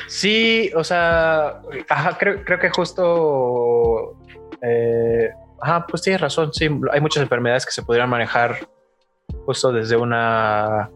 Sí, 0.08 0.72
o 0.76 0.84
sea, 0.84 1.62
ajá, 1.90 2.18
creo, 2.18 2.44
creo 2.44 2.60
que 2.60 2.70
justo, 2.70 4.16
eh, 4.62 5.30
ajá, 5.62 5.86
pues 5.88 6.02
tienes 6.02 6.22
razón, 6.22 6.54
sí, 6.54 6.68
hay 6.92 7.02
muchas 7.02 7.24
enfermedades 7.24 7.66
que 7.66 7.72
se 7.72 7.84
podrían 7.84 8.10
manejar 8.10 8.68
justo 9.46 9.72
desde 9.72 9.96
una, 9.98 10.90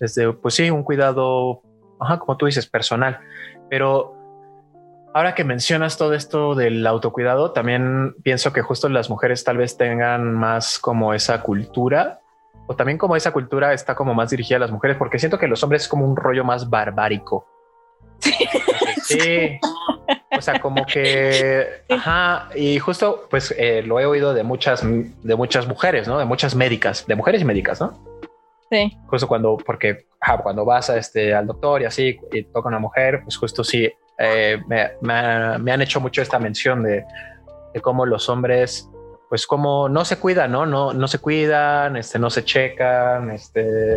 desde, 0.00 0.32
pues 0.32 0.54
sí, 0.54 0.70
un 0.70 0.82
cuidado, 0.82 1.62
ajá, 2.00 2.18
como 2.18 2.36
tú 2.36 2.46
dices, 2.46 2.66
personal, 2.66 3.20
pero 3.68 4.16
ahora 5.14 5.34
que 5.34 5.44
mencionas 5.44 5.96
todo 5.96 6.14
esto 6.14 6.54
del 6.54 6.86
autocuidado, 6.86 7.52
también 7.52 8.14
pienso 8.22 8.52
que 8.52 8.62
justo 8.62 8.88
las 8.88 9.10
mujeres 9.10 9.44
tal 9.44 9.58
vez 9.58 9.76
tengan 9.76 10.34
más 10.34 10.78
como 10.78 11.14
esa 11.14 11.42
cultura, 11.42 12.20
o 12.66 12.74
también 12.76 12.98
como 12.98 13.16
esa 13.16 13.32
cultura 13.32 13.72
está 13.72 13.94
como 13.94 14.14
más 14.14 14.30
dirigida 14.30 14.56
a 14.56 14.60
las 14.60 14.70
mujeres, 14.70 14.96
porque 14.96 15.18
siento 15.18 15.38
que 15.38 15.48
los 15.48 15.62
hombres 15.62 15.82
es 15.82 15.88
como 15.88 16.06
un 16.06 16.16
rollo 16.16 16.44
más 16.44 16.68
barbárico. 16.68 17.46
Sí. 19.02 19.58
O 20.32 20.42
sea, 20.42 20.60
como 20.60 20.86
que, 20.86 21.82
ajá, 21.88 22.48
y 22.54 22.78
justo, 22.78 23.26
pues 23.28 23.52
eh, 23.58 23.82
lo 23.82 23.98
he 23.98 24.06
oído 24.06 24.32
de 24.32 24.42
muchas, 24.42 24.80
de 24.82 25.36
muchas 25.36 25.66
mujeres, 25.66 26.06
¿no? 26.08 26.18
De 26.18 26.24
muchas 26.24 26.54
médicas, 26.54 27.06
de 27.06 27.14
mujeres 27.16 27.42
y 27.42 27.44
médicas, 27.44 27.80
¿no? 27.80 27.98
Sí. 28.70 28.96
Justo 29.08 29.26
cuando, 29.26 29.56
porque 29.56 30.06
ajá, 30.20 30.38
cuando 30.38 30.64
vas 30.64 30.90
a 30.90 30.96
este, 30.96 31.34
al 31.34 31.46
doctor 31.46 31.82
y 31.82 31.86
así, 31.86 32.18
y 32.32 32.44
toca 32.44 32.68
una 32.68 32.78
mujer, 32.78 33.20
pues 33.24 33.36
justo 33.36 33.64
sí, 33.64 33.90
eh, 34.18 34.58
me, 34.68 34.90
me 35.00 35.58
me 35.58 35.72
han 35.72 35.82
hecho 35.82 36.00
mucho 36.00 36.22
esta 36.22 36.38
mención 36.38 36.82
de, 36.82 37.04
de 37.74 37.80
cómo 37.80 38.06
los 38.06 38.28
hombres, 38.28 38.88
pues 39.28 39.46
como 39.46 39.88
no 39.88 40.04
se 40.04 40.18
cuidan, 40.18 40.52
¿no? 40.52 40.66
No, 40.66 40.92
no 40.92 41.08
se 41.08 41.18
cuidan, 41.18 41.96
este, 41.96 42.18
no 42.18 42.30
se 42.30 42.44
checan, 42.44 43.30
este, 43.30 43.96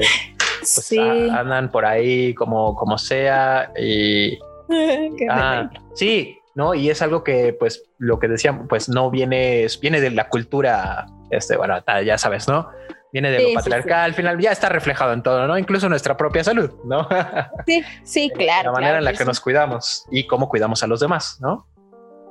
pues 0.59 0.69
sí. 0.86 0.99
a- 0.99 1.39
andan 1.41 1.69
por 1.71 1.86
ahí 1.86 2.34
como, 2.34 2.76
como 2.76 2.97
sea 2.97 3.71
y, 3.78 4.39
Ah, 5.30 5.69
sí, 5.93 6.39
¿no? 6.55 6.74
Y 6.74 6.89
es 6.89 7.01
algo 7.01 7.24
que, 7.24 7.53
pues, 7.53 7.84
lo 7.97 8.17
que 8.17 8.28
decíamos, 8.28 8.65
pues 8.69 8.89
no 8.89 9.11
viene, 9.11 9.67
viene 9.82 9.99
de 10.01 10.09
la 10.11 10.30
cultura, 10.30 11.05
este, 11.30 11.57
bueno, 11.57 11.76
ya 12.05 12.17
sabes, 12.17 12.47
¿no? 12.47 12.69
Viene 13.14 13.30
de 13.32 13.38
Sí, 13.38 13.43
lo 13.43 13.49
sí, 13.49 13.55
patriarcal, 13.55 13.99
al 14.05 14.14
final 14.16 14.39
ya 14.39 14.51
está 14.51 14.68
reflejado 14.70 15.14
en 15.14 15.22
todo, 15.24 15.47
¿no? 15.47 15.57
Incluso 15.57 15.88
nuestra 15.88 16.18
propia 16.18 16.43
salud, 16.43 16.72
¿no? 16.84 17.07
Sí, 17.68 17.84
sí, 18.03 18.30
claro. 18.32 18.72
la 18.72 18.72
manera 18.74 18.89
claro 18.89 18.97
en 18.97 19.03
la 19.05 19.11
que 19.11 19.18
sí. 19.20 19.24
nos 19.26 19.39
cuidamos 19.39 20.05
y 20.11 20.26
cómo 20.28 20.49
cuidamos 20.49 20.84
a 20.84 20.88
los 20.88 20.99
demás, 20.99 21.38
¿no? 21.39 21.68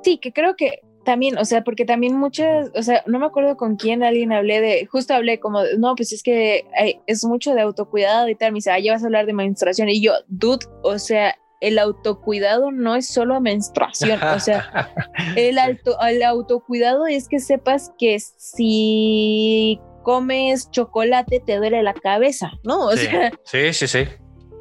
Sí, 0.03 0.17
que 0.17 0.31
creo 0.33 0.55
que 0.57 0.81
también, 1.05 1.37
o 1.37 1.45
sea, 1.45 1.63
porque 1.63 1.85
también 1.85 2.17
muchas, 2.17 2.69
o 2.75 2.81
sea, 2.83 3.01
no 3.07 3.17
me 3.19 3.25
acuerdo 3.25 3.55
con 3.57 3.77
quién 3.77 4.03
alguien 4.03 4.31
hablé 4.33 4.59
de, 4.61 4.85
justo 4.85 5.13
hablé 5.13 5.39
como, 5.39 5.61
no, 5.77 5.95
pues 5.95 6.11
es 6.13 6.21
que 6.21 6.65
hay- 6.77 6.99
es 7.07 7.23
mucho 7.25 7.53
de 7.55 7.61
autocuidado 7.61 8.27
y 8.29 8.35
tal, 8.35 8.51
me 8.51 8.57
dice, 8.57 8.71
ah, 8.71 8.79
ya 8.79 8.91
vas 8.93 9.03
a 9.03 9.05
hablar 9.07 9.25
de 9.25 9.33
menstruación 9.33 9.87
y 9.89 10.01
yo, 10.01 10.13
dude, 10.27 10.65
o 10.81 10.99
sea, 10.99 11.35
el 11.61 11.79
autocuidado 11.79 12.71
no 12.71 12.95
es 12.95 13.07
solo 13.07 13.39
menstruación, 13.39 14.21
o 14.21 14.39
sea, 14.39 14.91
el, 15.37 15.57
auto, 15.59 15.97
el 16.01 16.23
autocuidado 16.23 17.07
es 17.07 17.29
que 17.29 17.39
sepas 17.39 17.93
que 17.97 18.17
si 18.19 19.79
comes 20.03 20.69
chocolate 20.71 21.39
te 21.39 21.57
duele 21.57 21.81
la 21.83 21.93
cabeza, 21.93 22.51
¿no? 22.63 22.85
O 22.87 22.91
sí, 22.91 23.05
sea, 23.07 23.31
sí, 23.45 23.73
sí, 23.73 23.87
sí. 23.87 24.07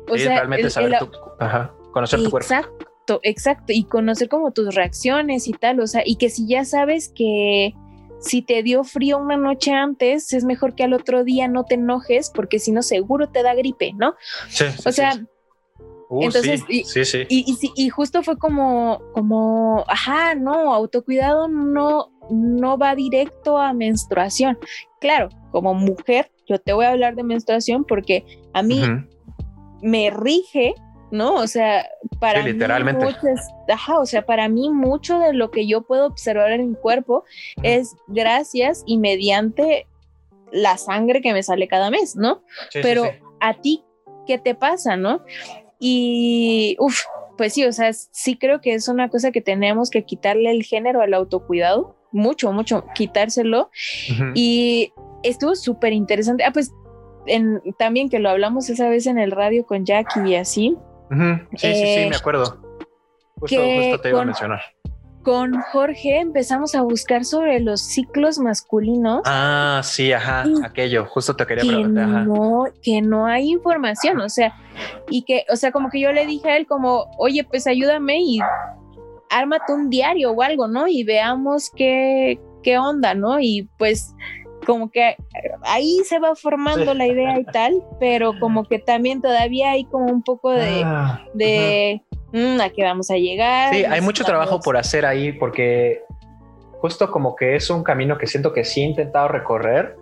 o 0.08 0.14
Sí, 0.16 0.20
sea, 0.22 0.36
realmente 0.36 0.62
el- 0.66 0.70
saber 0.70 0.92
el- 0.94 0.98
tu, 1.00 1.10
ajá, 1.40 1.74
conocer 1.92 2.22
tu 2.22 2.30
cuerpo. 2.30 2.46
Exacto, 2.54 3.20
exacto. 3.22 3.72
Y 3.72 3.84
conocer 3.84 4.28
como 4.28 4.52
tus 4.52 4.74
reacciones 4.74 5.46
y 5.48 5.52
tal. 5.52 5.80
O 5.80 5.86
sea, 5.86 6.02
y 6.04 6.16
que 6.16 6.30
si 6.30 6.46
ya 6.46 6.64
sabes 6.64 7.12
que 7.14 7.74
si 8.20 8.40
te 8.40 8.62
dio 8.62 8.84
frío 8.84 9.18
una 9.18 9.36
noche 9.36 9.72
antes, 9.72 10.32
es 10.32 10.44
mejor 10.44 10.74
que 10.76 10.84
al 10.84 10.92
otro 10.94 11.24
día 11.24 11.48
no 11.48 11.64
te 11.64 11.74
enojes, 11.74 12.30
porque 12.32 12.58
si 12.60 12.70
no, 12.70 12.82
seguro 12.82 13.28
te 13.28 13.42
da 13.42 13.54
gripe, 13.54 13.92
¿no? 13.94 14.14
Sí, 14.48 14.64
sí, 14.70 14.88
O 14.88 14.92
sea, 14.92 15.12
sí. 15.12 15.24
Uh, 16.14 16.24
entonces, 16.24 16.60
sí, 16.68 16.80
y- 16.80 16.84
sí, 16.84 17.04
sí. 17.06 17.18
y, 17.30 17.50
y, 17.50 17.54
sí- 17.56 17.72
y 17.74 17.88
justo 17.88 18.22
fue 18.22 18.36
como, 18.36 19.00
como, 19.14 19.82
ajá, 19.88 20.34
no, 20.34 20.74
autocuidado 20.74 21.48
no, 21.48 22.10
no 22.30 22.76
va 22.76 22.94
directo 22.94 23.56
a 23.56 23.72
menstruación. 23.72 24.58
Claro, 25.00 25.30
como 25.52 25.72
mujer, 25.72 26.30
yo 26.46 26.58
te 26.60 26.74
voy 26.74 26.84
a 26.84 26.90
hablar 26.90 27.14
de 27.14 27.22
menstruación 27.22 27.84
porque 27.84 28.26
a 28.52 28.62
mí 28.62 28.82
me 29.80 30.10
rige, 30.10 30.74
¿no? 31.10 31.34
O 31.36 31.46
sea, 31.46 31.86
para 32.20 32.42
Sí, 32.42 32.52
literalmente. 32.52 33.04
mí 33.06 33.10
muchas, 33.10 33.48
ajá, 33.72 33.98
o 33.98 34.04
sea, 34.04 34.26
para 34.26 34.48
mí 34.50 34.68
mucho 34.68 35.18
de 35.18 35.32
lo 35.32 35.50
que 35.50 35.66
yo 35.66 35.80
puedo 35.80 36.06
observar 36.06 36.52
en 36.52 36.70
mi 36.72 36.76
cuerpo 36.76 37.24
es 37.62 37.96
gracias 38.06 38.82
y 38.86 38.98
mediante 38.98 39.86
la 40.52 40.76
sangre 40.76 41.22
que 41.22 41.32
me 41.32 41.42
sale 41.42 41.68
cada 41.68 41.90
mes, 41.90 42.16
¿no? 42.16 42.42
Sí, 42.68 42.80
Pero 42.82 43.04
sí. 43.04 43.10
a 43.40 43.54
ti, 43.54 43.82
¿qué 44.26 44.36
te 44.36 44.54
pasa, 44.54 44.96
no? 44.98 45.22
Y, 45.84 46.76
uff, 46.78 47.00
pues 47.36 47.54
sí, 47.54 47.64
o 47.64 47.72
sea, 47.72 47.92
sí 47.92 48.36
creo 48.36 48.60
que 48.60 48.72
es 48.72 48.86
una 48.86 49.08
cosa 49.08 49.32
que 49.32 49.40
tenemos 49.40 49.90
que 49.90 50.04
quitarle 50.04 50.48
el 50.52 50.62
género 50.62 51.00
al 51.00 51.12
autocuidado, 51.12 51.96
mucho, 52.12 52.52
mucho, 52.52 52.84
quitárselo. 52.94 53.68
Y 54.32 54.92
estuvo 55.24 55.56
súper 55.56 55.92
interesante. 55.92 56.44
Ah, 56.44 56.52
pues 56.52 56.72
en, 57.26 57.60
también 57.78 58.10
que 58.10 58.20
lo 58.20 58.30
hablamos 58.30 58.70
esa 58.70 58.88
vez 58.88 59.08
en 59.08 59.18
el 59.18 59.32
radio 59.32 59.66
con 59.66 59.84
Jackie 59.84 60.20
y 60.24 60.36
así. 60.36 60.76
Sí, 61.10 61.16
sí, 61.56 61.74
sí, 61.74 61.82
eh, 61.84 62.06
me 62.10 62.16
acuerdo. 62.16 62.44
Justo, 63.40 63.56
que 63.56 63.90
justo 63.90 64.02
te 64.02 64.10
iba 64.10 64.22
a 64.22 64.24
mencionar. 64.24 64.60
Con 65.22 65.60
Jorge 65.72 66.20
empezamos 66.20 66.74
a 66.74 66.82
buscar 66.82 67.24
sobre 67.24 67.60
los 67.60 67.80
ciclos 67.80 68.38
masculinos. 68.38 69.22
Ah, 69.24 69.80
sí, 69.84 70.12
ajá, 70.12 70.44
aquello, 70.64 71.06
justo 71.06 71.34
te 71.34 71.46
quería 71.46 71.62
que 71.62 71.70
preguntar. 71.70 72.26
No, 72.26 72.64
que 72.82 73.00
no 73.00 73.26
hay 73.26 73.50
información, 73.50 74.20
o 74.20 74.28
sea, 74.28 74.54
y 75.08 75.22
que, 75.22 75.44
o 75.50 75.56
sea, 75.56 75.72
como 75.72 75.90
que 75.90 76.00
yo 76.00 76.12
le 76.12 76.26
dije 76.26 76.50
a 76.50 76.56
él 76.56 76.66
como, 76.66 77.06
oye, 77.18 77.44
pues 77.44 77.66
ayúdame 77.66 78.20
y 78.20 78.40
ármate 79.30 79.72
un 79.72 79.90
diario 79.90 80.32
o 80.32 80.42
algo, 80.42 80.68
¿no? 80.68 80.88
Y 80.88 81.04
veamos 81.04 81.70
qué, 81.70 82.40
qué 82.62 82.78
onda, 82.78 83.14
¿no? 83.14 83.40
Y 83.40 83.68
pues 83.78 84.14
como 84.66 84.90
que 84.90 85.16
ahí 85.64 85.98
se 86.04 86.18
va 86.18 86.34
formando 86.34 86.94
la 86.94 87.06
idea 87.06 87.38
y 87.38 87.44
tal, 87.52 87.82
pero 87.98 88.38
como 88.38 88.64
que 88.64 88.78
también 88.78 89.20
todavía 89.20 89.72
hay 89.72 89.84
como 89.84 90.06
un 90.06 90.22
poco 90.22 90.50
de, 90.50 90.82
Ah, 90.84 91.24
de 91.34 92.02
mm, 92.32 92.60
a 92.60 92.70
qué 92.70 92.82
vamos 92.82 93.10
a 93.10 93.16
llegar. 93.16 93.74
Sí, 93.74 93.84
hay 93.84 94.00
mucho 94.00 94.24
trabajo 94.24 94.60
por 94.60 94.76
hacer 94.76 95.06
ahí 95.06 95.32
porque 95.32 96.02
justo 96.80 97.10
como 97.10 97.36
que 97.36 97.56
es 97.56 97.70
un 97.70 97.84
camino 97.84 98.18
que 98.18 98.26
siento 98.26 98.52
que 98.52 98.64
sí 98.64 98.82
he 98.82 98.84
intentado 98.84 99.28
recorrer, 99.28 99.96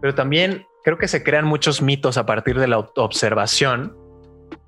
pero 0.00 0.14
también 0.14 0.66
creo 0.82 0.98
que 0.98 1.08
se 1.08 1.22
crean 1.22 1.44
muchos 1.44 1.82
mitos 1.82 2.18
a 2.18 2.26
partir 2.26 2.58
de 2.58 2.68
la 2.68 2.78
observación. 2.78 3.96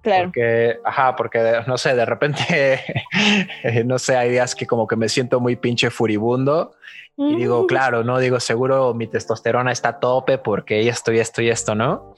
Claro. 0.03 0.27
Porque, 0.27 0.79
ajá, 0.85 1.17
porque 1.17 1.63
no 1.67 1.77
sé, 1.77 1.95
de 1.95 2.05
repente, 2.05 2.83
no 3.85 3.99
sé, 3.99 4.17
hay 4.17 4.31
días 4.31 4.55
que 4.55 4.67
como 4.67 4.87
que 4.87 4.97
me 4.97 5.09
siento 5.09 5.41
muy 5.41 5.57
pinche 5.57 5.91
furibundo 5.91 6.73
y 7.19 7.35
digo, 7.35 7.65
Mm, 7.65 7.67
claro, 7.67 8.05
no 8.05 8.21
digo, 8.21 8.39
seguro 8.39 8.95
mi 8.95 9.09
testosterona 9.09 9.73
está 9.73 9.89
a 9.89 10.01
tope 10.01 10.39
porque 10.39 10.89
esto 10.89 11.13
y 11.13 11.19
esto 11.19 11.43
y 11.43 11.51
esto, 11.51 11.75
¿no? 11.75 12.15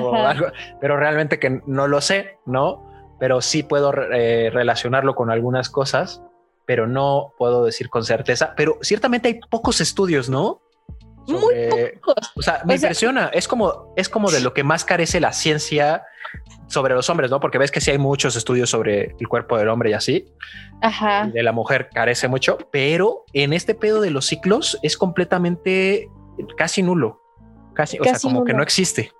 o 0.00 0.14
algo, 0.14 0.46
pero 0.80 0.96
realmente 0.96 1.38
que 1.38 1.60
no 1.66 1.86
lo 1.86 2.00
sé, 2.00 2.38
¿no? 2.46 2.87
Pero 3.18 3.40
sí 3.40 3.62
puedo 3.62 3.92
eh, 4.12 4.50
relacionarlo 4.52 5.14
con 5.14 5.30
algunas 5.30 5.68
cosas, 5.70 6.22
pero 6.66 6.86
no 6.86 7.32
puedo 7.38 7.64
decir 7.64 7.88
con 7.90 8.04
certeza. 8.04 8.54
Pero 8.56 8.78
ciertamente 8.82 9.28
hay 9.28 9.40
pocos 9.50 9.80
estudios, 9.80 10.28
¿no? 10.28 10.60
Muy 11.26 11.54
pocos. 12.00 12.32
O 12.36 12.42
sea, 12.42 12.62
me 12.64 12.74
O 12.74 12.78
sea- 12.78 12.88
impresiona. 12.88 13.26
Es 13.34 13.48
como, 13.48 13.92
es 13.96 14.08
como 14.08 14.30
de 14.30 14.40
lo 14.40 14.54
que 14.54 14.62
más 14.64 14.84
carece 14.84 15.20
la 15.20 15.32
ciencia 15.32 16.04
sobre 16.68 16.94
los 16.94 17.08
hombres, 17.10 17.30
¿no? 17.30 17.40
Porque 17.40 17.58
ves 17.58 17.70
que 17.70 17.80
sí 17.80 17.90
hay 17.90 17.98
muchos 17.98 18.36
estudios 18.36 18.70
sobre 18.70 19.14
el 19.18 19.28
cuerpo 19.28 19.58
del 19.58 19.68
hombre 19.68 19.90
y 19.90 19.92
así. 19.94 20.26
Ajá. 20.80 21.26
Y 21.26 21.32
de 21.32 21.42
la 21.42 21.52
mujer 21.52 21.88
carece 21.92 22.28
mucho, 22.28 22.56
pero 22.70 23.24
en 23.32 23.52
este 23.52 23.74
pedo 23.74 24.00
de 24.00 24.10
los 24.10 24.26
ciclos 24.26 24.78
es 24.82 24.96
completamente 24.96 26.08
casi 26.56 26.82
nulo. 26.82 27.20
Casi, 27.74 27.98
o 27.98 28.04
sea, 28.04 28.14
Casi 28.14 28.26
como 28.26 28.44
que 28.44 28.54
no 28.54 28.62
existe. 28.62 29.12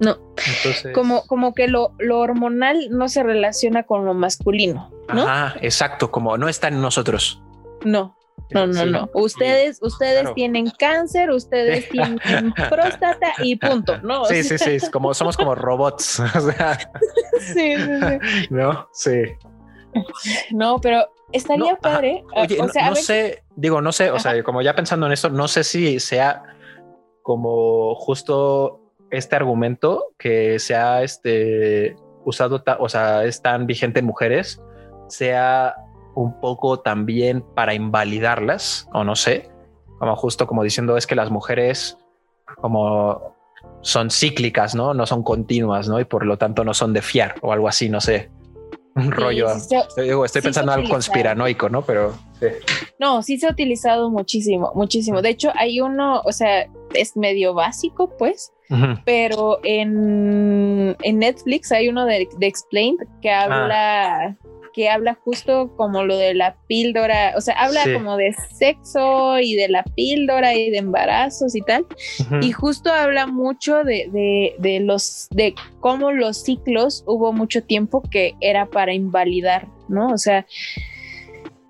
No. 0.00 0.16
Entonces, 0.36 0.92
Como, 0.94 1.26
como 1.26 1.54
que 1.54 1.68
lo, 1.68 1.92
lo 1.98 2.18
hormonal 2.20 2.88
no 2.90 3.08
se 3.08 3.22
relaciona 3.22 3.82
con 3.84 4.04
lo 4.06 4.14
masculino, 4.14 4.90
¿no? 5.14 5.22
Ajá, 5.22 5.56
exacto, 5.60 6.10
como 6.10 6.36
no 6.38 6.48
está 6.48 6.68
en 6.68 6.80
nosotros. 6.80 7.42
No. 7.84 8.16
No, 8.52 8.66
no, 8.66 8.82
Sí. 8.82 8.90
no. 8.90 9.10
Ustedes, 9.14 9.78
ustedes 9.80 10.20
claro. 10.22 10.34
tienen 10.34 10.70
cáncer, 10.76 11.30
ustedes 11.30 11.84
Sí. 11.84 11.90
tienen 12.22 12.52
próstata 12.52 13.32
y 13.44 13.54
punto, 13.56 13.98
¿no? 13.98 14.24
Sí, 14.24 14.42
sí, 14.42 14.58
sí, 14.58 14.70
es 14.72 14.90
como 14.90 15.14
somos 15.14 15.36
como 15.36 15.54
robots. 15.54 16.18
O 16.34 16.40
sea, 16.40 16.78
sí, 17.40 17.76
sí, 17.76 17.76
sí. 17.76 18.46
no, 18.50 18.88
sí. 18.92 19.22
No, 20.52 20.80
pero 20.80 21.06
estaría 21.32 21.72
No, 21.72 21.78
padre. 21.78 22.24
ah, 22.34 22.42
Oye, 22.42 22.58
o 22.60 22.66
no, 22.66 22.72
sea, 22.72 22.86
no 22.88 22.94
ver, 22.94 23.02
sé, 23.02 23.44
digo, 23.54 23.80
no 23.80 23.92
sé, 23.92 24.10
o 24.10 24.18
sea, 24.18 24.42
como 24.42 24.62
ya 24.62 24.74
pensando 24.74 25.06
en 25.06 25.12
esto, 25.12 25.28
no 25.30 25.46
sé 25.46 25.62
si 25.62 26.00
sea 26.00 26.42
como 27.22 27.94
justo 27.96 28.80
este 29.10 29.36
argumento 29.36 30.06
que 30.18 30.58
se 30.58 30.74
ha 30.74 31.02
este, 31.02 31.96
usado, 32.24 32.62
o 32.78 32.88
sea, 32.88 33.24
es 33.24 33.42
tan 33.42 33.66
vigente 33.66 34.00
en 34.00 34.06
mujeres, 34.06 34.60
sea 35.08 35.76
un 36.14 36.40
poco 36.40 36.80
también 36.80 37.42
para 37.54 37.74
invalidarlas, 37.74 38.88
o 38.92 39.04
no 39.04 39.16
sé, 39.16 39.50
como 39.98 40.16
justo 40.16 40.46
como 40.46 40.62
diciendo 40.62 40.96
es 40.96 41.06
que 41.06 41.14
las 41.14 41.30
mujeres 41.30 41.98
como 42.60 43.36
son 43.82 44.10
cíclicas, 44.10 44.74
¿no? 44.74 44.94
No 44.94 45.06
son 45.06 45.22
continuas, 45.22 45.88
¿no? 45.88 46.00
Y 46.00 46.04
por 46.04 46.26
lo 46.26 46.36
tanto 46.38 46.64
no 46.64 46.74
son 46.74 46.92
de 46.92 47.02
fiar 47.02 47.34
o 47.42 47.52
algo 47.52 47.68
así, 47.68 47.88
no 47.88 48.00
sé. 48.00 48.30
Un 48.96 49.04
sí, 49.04 49.10
rollo. 49.10 49.48
sí 49.54 49.60
se- 49.60 49.78
Estoy, 49.78 50.08
digo, 50.08 50.24
estoy 50.24 50.42
sí 50.42 50.46
pensando 50.46 50.72
en 50.72 50.78
algo 50.80 50.90
conspiranoico, 50.90 51.68
¿no? 51.68 51.82
Pero. 51.82 52.14
No, 52.98 53.22
sí 53.22 53.38
se 53.38 53.46
ha 53.46 53.50
utilizado 53.50 54.10
muchísimo, 54.10 54.72
muchísimo. 54.74 55.22
De 55.22 55.30
hecho, 55.30 55.52
hay 55.54 55.80
uno, 55.80 56.20
o 56.24 56.32
sea, 56.32 56.66
es 56.94 57.16
medio 57.16 57.54
básico, 57.54 58.10
pues, 58.18 58.52
Pero 59.04 59.58
en, 59.64 60.96
en 61.02 61.18
Netflix 61.18 61.72
hay 61.72 61.88
uno 61.88 62.04
de, 62.06 62.28
de 62.38 62.46
Explained 62.46 62.98
que 63.20 63.30
Ah. 63.30 63.42
habla 63.44 64.36
que 64.72 64.88
habla 64.88 65.18
justo 65.24 65.74
como 65.76 66.04
lo 66.04 66.16
de 66.16 66.32
la 66.32 66.54
píldora, 66.68 67.32
o 67.36 67.40
sea, 67.40 67.54
habla 67.54 67.82
Sí. 67.82 67.92
como 67.92 68.16
de 68.16 68.32
sexo 68.54 69.40
y 69.40 69.56
de 69.56 69.66
la 69.68 69.82
píldora 69.82 70.54
y 70.54 70.70
de 70.70 70.78
embarazos 70.78 71.56
y 71.56 71.60
tal, 71.62 71.84
y 72.40 72.52
justo 72.52 72.92
habla 72.92 73.26
mucho 73.26 73.82
de, 73.82 74.08
de, 74.12 74.54
de 74.58 74.78
los 74.78 75.26
de 75.32 75.56
cómo 75.80 76.12
los 76.12 76.44
ciclos 76.44 77.02
hubo 77.08 77.32
mucho 77.32 77.64
tiempo 77.64 78.00
que 78.12 78.36
era 78.40 78.66
para 78.66 78.94
invalidar, 78.94 79.66
¿no? 79.88 80.06
O 80.12 80.18
sea, 80.18 80.46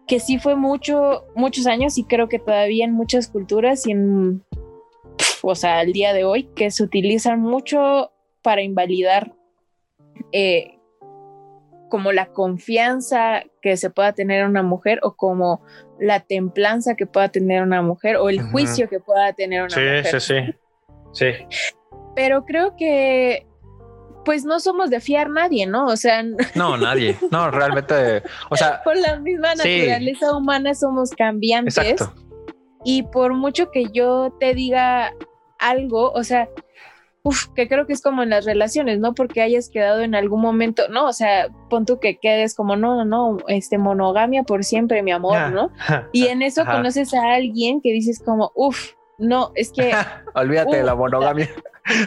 que 0.06 0.20
sí 0.20 0.38
fue 0.38 0.54
mucho, 0.56 1.24
muchos 1.34 1.66
años 1.66 1.96
y 1.96 2.04
creo 2.04 2.28
que 2.28 2.38
todavía 2.38 2.84
en 2.84 2.92
muchas 2.92 3.28
culturas 3.28 3.86
y 3.86 3.92
en, 3.92 4.44
o 5.42 5.54
sea, 5.54 5.78
al 5.78 5.92
día 5.92 6.12
de 6.12 6.24
hoy, 6.24 6.44
que 6.54 6.70
se 6.70 6.82
utilizan 6.82 7.40
mucho 7.40 8.12
para 8.42 8.62
invalidar 8.62 9.34
eh, 10.32 10.78
como 11.90 12.12
la 12.12 12.26
confianza 12.26 13.42
que 13.62 13.76
se 13.76 13.90
pueda 13.90 14.12
tener 14.12 14.44
una 14.46 14.62
mujer 14.62 15.00
o 15.02 15.16
como 15.16 15.62
la 15.98 16.20
templanza 16.20 16.94
que 16.94 17.06
pueda 17.06 17.30
tener 17.30 17.62
una 17.62 17.82
mujer 17.82 18.16
o 18.16 18.28
el 18.28 18.40
juicio 18.42 18.88
que 18.88 19.00
pueda 19.00 19.32
tener 19.32 19.62
una 19.62 19.70
Sí, 19.70 19.80
mujer. 19.80 20.20
sí, 20.20 20.20
sí. 20.20 20.54
Sí. 21.12 21.32
Pero 22.14 22.44
creo 22.44 22.76
que 22.76 23.46
pues 24.24 24.44
no 24.44 24.60
somos 24.60 24.90
de 24.90 25.00
fiar 25.00 25.30
nadie, 25.30 25.66
¿no? 25.66 25.86
O 25.86 25.96
sea, 25.96 26.22
No, 26.54 26.76
nadie. 26.76 27.16
No, 27.30 27.50
realmente. 27.50 28.22
O 28.50 28.56
sea, 28.56 28.80
por 28.84 28.96
la 28.96 29.18
misma 29.18 29.56
Sí. 29.56 29.78
naturaleza 29.80 30.36
humana 30.36 30.74
somos 30.74 31.10
cambiantes. 31.10 31.76
exacto. 31.78 32.14
Y 32.84 33.02
por 33.04 33.34
mucho 33.34 33.70
que 33.70 33.86
yo 33.92 34.32
te 34.38 34.54
diga 34.54 35.12
algo, 35.60 36.10
o 36.12 36.24
sea, 36.24 36.48
uf, 37.22 37.48
que 37.54 37.68
creo 37.68 37.86
que 37.86 37.92
es 37.92 38.02
como 38.02 38.22
en 38.22 38.30
las 38.30 38.44
relaciones, 38.44 38.98
¿no? 38.98 39.14
Porque 39.14 39.42
hayas 39.42 39.68
quedado 39.68 40.00
en 40.00 40.14
algún 40.14 40.40
momento, 40.40 40.88
no, 40.88 41.06
o 41.06 41.12
sea, 41.12 41.48
pon 41.68 41.84
tú 41.84 42.00
que 42.00 42.18
quedes 42.18 42.54
como, 42.54 42.76
no, 42.76 42.96
no, 42.96 43.04
no, 43.04 43.38
este, 43.48 43.78
monogamia 43.78 44.42
por 44.42 44.64
siempre, 44.64 45.02
mi 45.02 45.12
amor, 45.12 45.36
Ah, 45.38 45.50
¿no? 45.50 45.70
Y 46.12 46.26
en 46.28 46.42
eso 46.42 46.62
Ajá. 46.62 46.72
conoces 46.72 47.12
a 47.14 47.34
alguien 47.34 47.80
que 47.80 47.92
dices 47.92 48.22
como, 48.24 48.52
uff, 48.54 48.92
no, 49.18 49.52
es 49.54 49.70
que, 49.72 49.92
Olvídate 50.34 50.78
de 50.78 50.82
la 50.82 50.94
monogamia. 50.94 51.50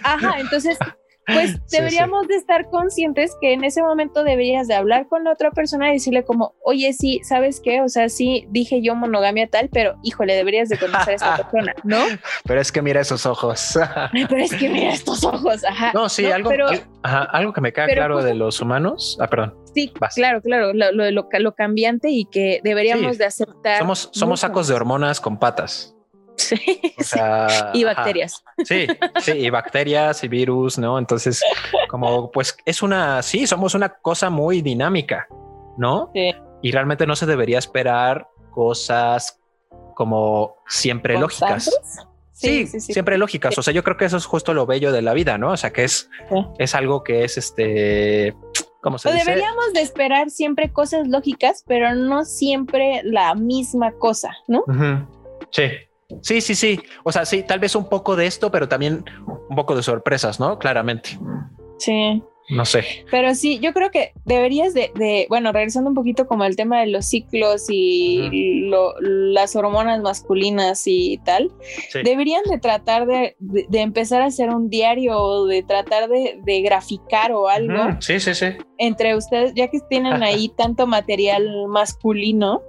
ajá, 0.04 0.40
entonces, 0.40 0.78
pues 1.26 1.52
Sí, 1.66 1.78
deberíamos 1.78 2.28
de 2.28 2.36
estar 2.36 2.70
conscientes 2.70 3.36
que 3.42 3.54
en 3.54 3.64
ese 3.64 3.82
momento 3.82 4.24
deberías 4.24 4.68
de 4.68 4.76
hablar 4.76 5.08
con 5.08 5.24
la 5.24 5.32
otra 5.32 5.52
persona 5.52 5.90
y 5.90 5.94
decirle 5.94 6.24
como, 6.24 6.56
oye, 6.64 6.94
sí, 6.94 7.22
¿sabes 7.24 7.62
qué? 7.64 7.82
O 7.82 7.90
sea, 7.90 8.10
sí, 8.10 8.46
dije 8.50 8.82
yo 8.82 8.96
monogamia 8.96 9.48
tal, 9.48 9.70
pero 9.72 9.96
híjole, 10.04 10.36
deberías 10.36 10.70
de 10.70 10.78
conocer 10.78 11.14
a 11.14 11.16
esa 11.16 11.38
persona, 11.38 11.74
¿no? 11.84 12.00
Pero 12.46 12.62
es 12.62 12.72
que 12.72 12.82
mira 12.82 13.02
esos 13.02 13.26
ojos. 13.26 13.78
Pero 14.14 14.38
es 14.38 14.54
que 14.54 14.70
mira 14.70 14.94
estos 14.94 15.24
ojos, 15.24 15.64
ajá. 15.64 15.92
No, 15.94 16.10
sí, 16.10 16.26
algo, 16.26 16.50
Pero 16.50 16.68
ajá, 17.04 17.24
algo 17.24 17.54
que 17.54 17.62
me 17.62 17.74
queda 17.74 17.88
claro 17.88 18.24
de 18.24 18.34
los 18.34 18.62
humanos. 18.62 19.18
Ah, 19.20 19.28
perdón. 19.28 19.56
sí, 19.74 19.92
vas. 20.00 20.16
claro, 20.16 20.42
claro, 20.42 20.74
lo, 20.74 20.92
lo, 20.92 21.12
lo, 21.12 21.28
lo 21.32 21.56
cambiante 21.56 22.10
y 22.10 22.26
que 22.26 22.62
deberíamos 22.64 23.14
Sí, 23.14 23.18
de 23.20 23.26
aceptar. 23.26 23.80
Somos, 23.80 24.10
somos 24.12 24.40
mucho 24.40 24.48
sacos 24.48 24.68
de 24.68 24.74
hormonas 24.76 25.20
con 25.20 25.38
patas. 25.38 25.93
Sí, 26.44 26.82
O 27.00 27.04
sea, 27.04 27.72
y 27.74 27.84
ajá. 27.84 27.94
bacterias. 27.96 28.44
Sí, 28.64 28.88
sí, 29.20 29.32
y 29.32 29.50
bacterias 29.50 30.24
y 30.24 30.28
virus, 30.28 30.78
¿no? 30.78 30.98
Entonces, 31.00 31.42
como 31.90 32.32
pues 32.32 32.58
es 32.66 32.82
una, 32.82 33.22
sí, 33.22 33.48
somos 33.48 33.74
una 33.76 33.90
cosa 33.90 34.30
muy 34.30 34.62
dinámica, 34.62 35.28
¿no? 35.78 36.10
Sí. 36.14 36.34
Y 36.62 36.72
realmente 36.72 37.06
no 37.08 37.16
se 37.16 37.26
debería 37.26 37.60
esperar 37.60 38.28
cosas 38.52 39.40
como 39.96 40.58
siempre 40.68 41.20
lógicas. 41.20 41.66
¿Constantes? 41.66 42.08
Sí, 42.32 42.68
siempre 42.80 43.18
lógicas. 43.18 43.58
O 43.58 43.62
sea, 43.64 43.74
yo 43.74 43.84
creo 43.84 43.96
que 43.96 44.06
eso 44.06 44.18
es 44.18 44.26
justo 44.26 44.54
lo 44.54 44.66
bello 44.66 44.92
de 44.92 45.02
la 45.02 45.14
vida, 45.14 45.38
¿no? 45.38 45.52
O 45.52 45.58
sea, 45.58 45.72
que 45.72 45.84
es, 45.84 46.10
Sí. 46.30 46.36
es 46.58 46.76
algo 46.76 47.04
que 47.04 47.24
es 47.24 47.38
este, 47.38 48.36
¿cómo 48.82 48.98
se 48.98 49.10
O 49.10 49.12
dice? 49.14 49.24
deberíamos 49.26 49.72
de 49.74 49.82
esperar 49.82 50.30
siempre 50.30 50.72
cosas 50.74 51.08
lógicas, 51.08 51.64
pero 51.68 51.94
no 51.96 52.26
siempre 52.26 53.02
la 53.04 53.36
misma 53.36 53.92
cosa, 53.94 54.32
¿no? 54.48 54.64
Sí. 55.52 55.64
Sí, 56.22 56.42
sí, 56.42 56.56
sí. 56.56 56.80
O 57.04 57.12
sea, 57.12 57.26
sí, 57.26 57.44
tal 57.44 57.60
vez 57.60 57.76
un 57.76 57.90
poco 57.90 58.16
de 58.16 58.26
esto, 58.28 58.52
pero 58.52 58.68
también 58.68 59.04
un 59.50 59.56
poco 59.56 59.76
de 59.76 59.84
sorpresas, 59.84 60.40
¿no? 60.40 60.60
Claramente. 60.60 61.18
Sí. 61.80 62.22
No 62.50 62.66
sé. 62.66 62.84
Pero 63.10 63.36
sí, 63.36 63.60
yo 63.60 63.72
creo 63.72 63.90
que 63.90 64.12
deberías 64.26 64.74
de, 64.74 64.92
de 64.96 65.28
bueno, 65.30 65.54
regresando 65.54 65.90
un 65.90 65.96
poquito 65.96 66.28
como 66.28 66.44
al 66.44 66.58
tema 66.58 66.82
de 66.82 66.88
los 66.88 67.06
ciclos 67.06 67.68
y 67.70 68.66
lo- 68.68 68.96
las 69.00 69.56
hormonas 69.56 70.02
masculinas 70.02 70.84
y 70.86 71.22
tal, 71.24 71.54
Sí. 71.90 72.00
deberían 72.04 72.44
de 72.50 72.58
tratar 72.58 73.06
de, 73.06 73.38
de- 73.40 73.66
de 73.70 73.80
empezar 73.80 74.22
a 74.22 74.26
hacer 74.26 74.50
un 74.50 74.70
diario 74.70 75.18
o 75.18 75.46
de 75.46 75.64
tratar 75.64 76.10
de, 76.10 76.38
de 76.44 76.62
graficar 76.62 77.32
o 77.32 77.48
algo. 77.48 77.82
Sí, 78.02 78.20
sí, 78.20 78.36
sí. 78.36 78.48
entre 78.78 79.16
ustedes, 79.16 79.54
ya 79.56 79.70
que 79.70 79.80
tienen 79.90 80.22
ahí 80.22 80.50
tanto 80.58 80.86
material 80.86 81.48
masculino. 81.70 82.62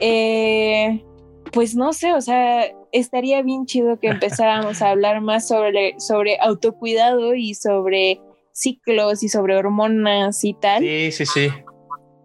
Eh, 0.00 1.04
pues 1.52 1.74
no 1.74 1.92
sé, 1.92 2.12
o 2.12 2.20
sea, 2.20 2.66
estaría 2.92 3.42
bien 3.42 3.66
chido 3.66 3.98
que 3.98 4.08
empezáramos 4.08 4.82
a 4.82 4.90
hablar 4.90 5.20
más 5.20 5.48
sobre, 5.48 5.98
sobre 5.98 6.38
autocuidado 6.40 7.34
y 7.34 7.54
sobre 7.54 8.20
ciclos 8.52 9.22
y 9.22 9.28
sobre 9.28 9.56
hormonas 9.56 10.44
y 10.44 10.54
tal. 10.54 10.82
Sí, 10.82 11.12
sí, 11.12 11.26
sí. 11.26 11.48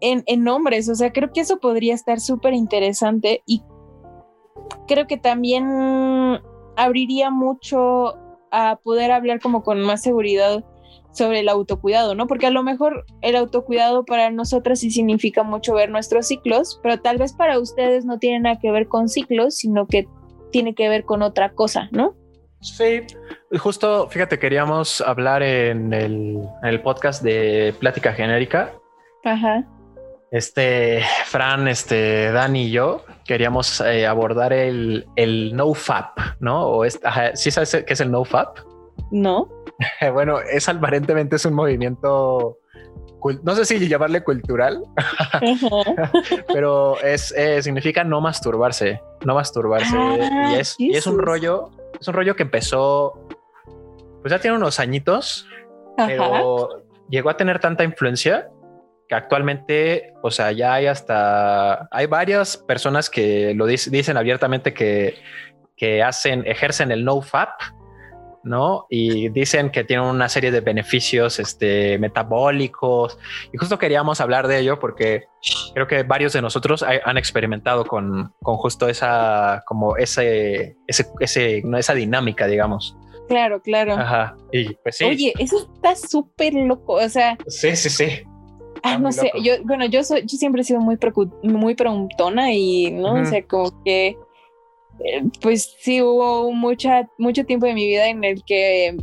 En, 0.01 0.23
en 0.25 0.47
hombres, 0.47 0.89
o 0.89 0.95
sea, 0.95 1.13
creo 1.13 1.31
que 1.31 1.41
eso 1.41 1.59
podría 1.59 1.93
estar 1.93 2.19
súper 2.19 2.53
interesante 2.53 3.41
y 3.45 3.63
creo 4.87 5.07
que 5.07 5.17
también 5.17 6.41
abriría 6.75 7.29
mucho 7.29 8.15
a 8.51 8.79
poder 8.83 9.11
hablar 9.11 9.39
como 9.39 9.63
con 9.63 9.81
más 9.81 10.01
seguridad 10.01 10.63
sobre 11.11 11.39
el 11.41 11.49
autocuidado, 11.49 12.15
¿no? 12.15 12.27
Porque 12.27 12.47
a 12.47 12.51
lo 12.51 12.63
mejor 12.63 13.05
el 13.21 13.35
autocuidado 13.35 14.03
para 14.03 14.31
nosotras 14.31 14.79
sí 14.79 14.91
significa 14.91 15.43
mucho 15.43 15.73
ver 15.73 15.89
nuestros 15.89 16.27
ciclos, 16.27 16.79
pero 16.81 16.99
tal 16.99 17.17
vez 17.17 17.33
para 17.33 17.59
ustedes 17.59 18.05
no 18.05 18.17
tiene 18.19 18.39
nada 18.39 18.59
que 18.59 18.71
ver 18.71 18.87
con 18.87 19.09
ciclos, 19.09 19.55
sino 19.55 19.87
que 19.87 20.07
tiene 20.51 20.73
que 20.75 20.89
ver 20.89 21.05
con 21.05 21.21
otra 21.21 21.53
cosa, 21.53 21.89
¿no? 21.91 22.15
Sí, 22.61 23.01
justo, 23.59 24.07
fíjate, 24.09 24.39
queríamos 24.39 25.01
hablar 25.01 25.43
en 25.43 25.93
el, 25.93 26.39
en 26.63 26.69
el 26.69 26.81
podcast 26.81 27.21
de 27.21 27.75
Plática 27.77 28.13
Genérica. 28.13 28.71
Ajá. 29.25 29.65
Este, 30.31 31.03
Fran, 31.25 31.67
este, 31.67 32.31
Dani 32.31 32.63
y 32.63 32.71
yo 32.71 33.03
queríamos 33.25 33.81
eh, 33.81 34.07
abordar 34.07 34.51
el, 34.53 35.05
el 35.15 35.55
NoFap, 35.55 36.17
¿no? 36.39 36.65
O 36.65 36.85
es, 36.85 36.99
ajá, 37.03 37.35
¿Sí 37.35 37.51
sabes 37.51 37.83
qué 37.85 37.93
es 37.93 38.01
el 38.01 38.09
NoFap? 38.09 38.57
No. 39.11 39.47
bueno, 40.13 40.39
es 40.39 40.67
aparentemente 40.69 41.35
es 41.37 41.45
un 41.45 41.53
movimiento, 41.53 42.57
no 43.43 43.55
sé 43.55 43.65
si 43.65 43.87
llamarle 43.87 44.23
cultural, 44.23 44.83
pero 46.53 46.99
es, 47.01 47.31
eh, 47.37 47.61
significa 47.61 48.03
no 48.03 48.21
masturbarse, 48.21 49.01
no 49.25 49.35
masturbarse. 49.35 49.95
Ah, 49.97 50.51
y, 50.51 50.59
es, 50.59 50.75
y 50.77 50.95
es 50.95 51.07
un 51.07 51.19
rollo, 51.19 51.69
es 51.99 52.07
un 52.07 52.13
rollo 52.13 52.35
que 52.35 52.43
empezó, 52.43 53.27
pues 54.21 54.31
ya 54.31 54.39
tiene 54.39 54.57
unos 54.57 54.79
añitos, 54.79 55.47
Ajá. 55.97 56.07
pero 56.07 56.83
llegó 57.09 57.29
a 57.29 57.37
tener 57.37 57.59
tanta 57.59 57.83
influencia 57.83 58.49
que 59.07 59.15
actualmente, 59.15 60.13
o 60.21 60.31
sea, 60.31 60.51
ya 60.51 60.73
hay 60.75 60.87
hasta, 60.87 61.87
hay 61.91 62.05
varias 62.07 62.57
personas 62.57 63.09
que 63.09 63.53
lo 63.53 63.67
dic- 63.67 63.89
dicen 63.89 64.15
abiertamente 64.17 64.73
que, 64.73 65.15
que 65.75 66.01
hacen, 66.01 66.45
ejercen 66.47 66.91
el 66.91 67.03
no-fap, 67.03 67.49
¿no? 68.43 68.85
Y 68.89 69.29
dicen 69.29 69.69
que 69.71 69.83
tienen 69.83 70.05
una 70.05 70.27
serie 70.29 70.51
de 70.51 70.59
beneficios 70.61 71.39
este, 71.39 71.97
metabólicos. 71.99 73.17
Y 73.53 73.57
justo 73.57 73.77
queríamos 73.79 74.19
hablar 74.21 74.47
de 74.47 74.59
ello 74.59 74.79
porque 74.79 75.25
creo 75.73 75.87
que 75.87 76.03
varios 76.03 76.33
de 76.33 76.41
nosotros 76.41 76.83
hay- 76.83 76.99
han 77.05 77.17
experimentado 77.17 77.85
con, 77.85 78.33
con 78.41 78.57
justo 78.57 78.87
esa, 78.89 79.63
como 79.65 79.95
ese, 79.97 80.75
ese, 80.87 81.05
ese, 81.19 81.61
no, 81.63 81.77
esa 81.77 81.93
dinámica, 81.93 82.47
digamos. 82.47 82.97
Claro, 83.29 83.61
claro. 83.61 83.93
Ajá. 83.93 84.35
Y 84.51 84.73
pues 84.75 84.97
sí. 84.97 85.05
Oye, 85.05 85.33
eso 85.39 85.69
está 85.75 85.95
súper 85.95 86.53
loco. 86.53 86.95
O 86.95 87.09
sea, 87.09 87.37
Sí, 87.47 87.75
sí, 87.75 87.89
sí. 87.89 88.05
ah, 88.83 88.97
no 88.97 89.11
sé. 89.13 89.27
loco. 89.33 89.37
Yo, 89.41 89.53
bueno, 89.63 89.85
yo 89.85 90.03
soy, 90.03 90.21
yo 90.25 90.37
siempre 90.37 90.61
he 90.61 90.65
sido 90.65 90.81
muy, 90.81 90.97
muy 91.43 91.75
preguntona 91.75 92.51
y 92.51 92.91
no, 92.91 93.13
o 93.13 93.21
Ujú. 93.21 93.25
sea, 93.25 93.41
como 93.47 93.81
que, 93.85 94.17
pues 95.41 95.75
sí 95.79 96.01
hubo 96.01 96.51
mucha, 96.53 97.07
mucho 97.17 97.45
tiempo 97.45 97.65
de 97.65 97.73
mi 97.73 97.85
vida 97.87 98.07
en 98.07 98.23
el 98.23 98.43
que 98.45 98.95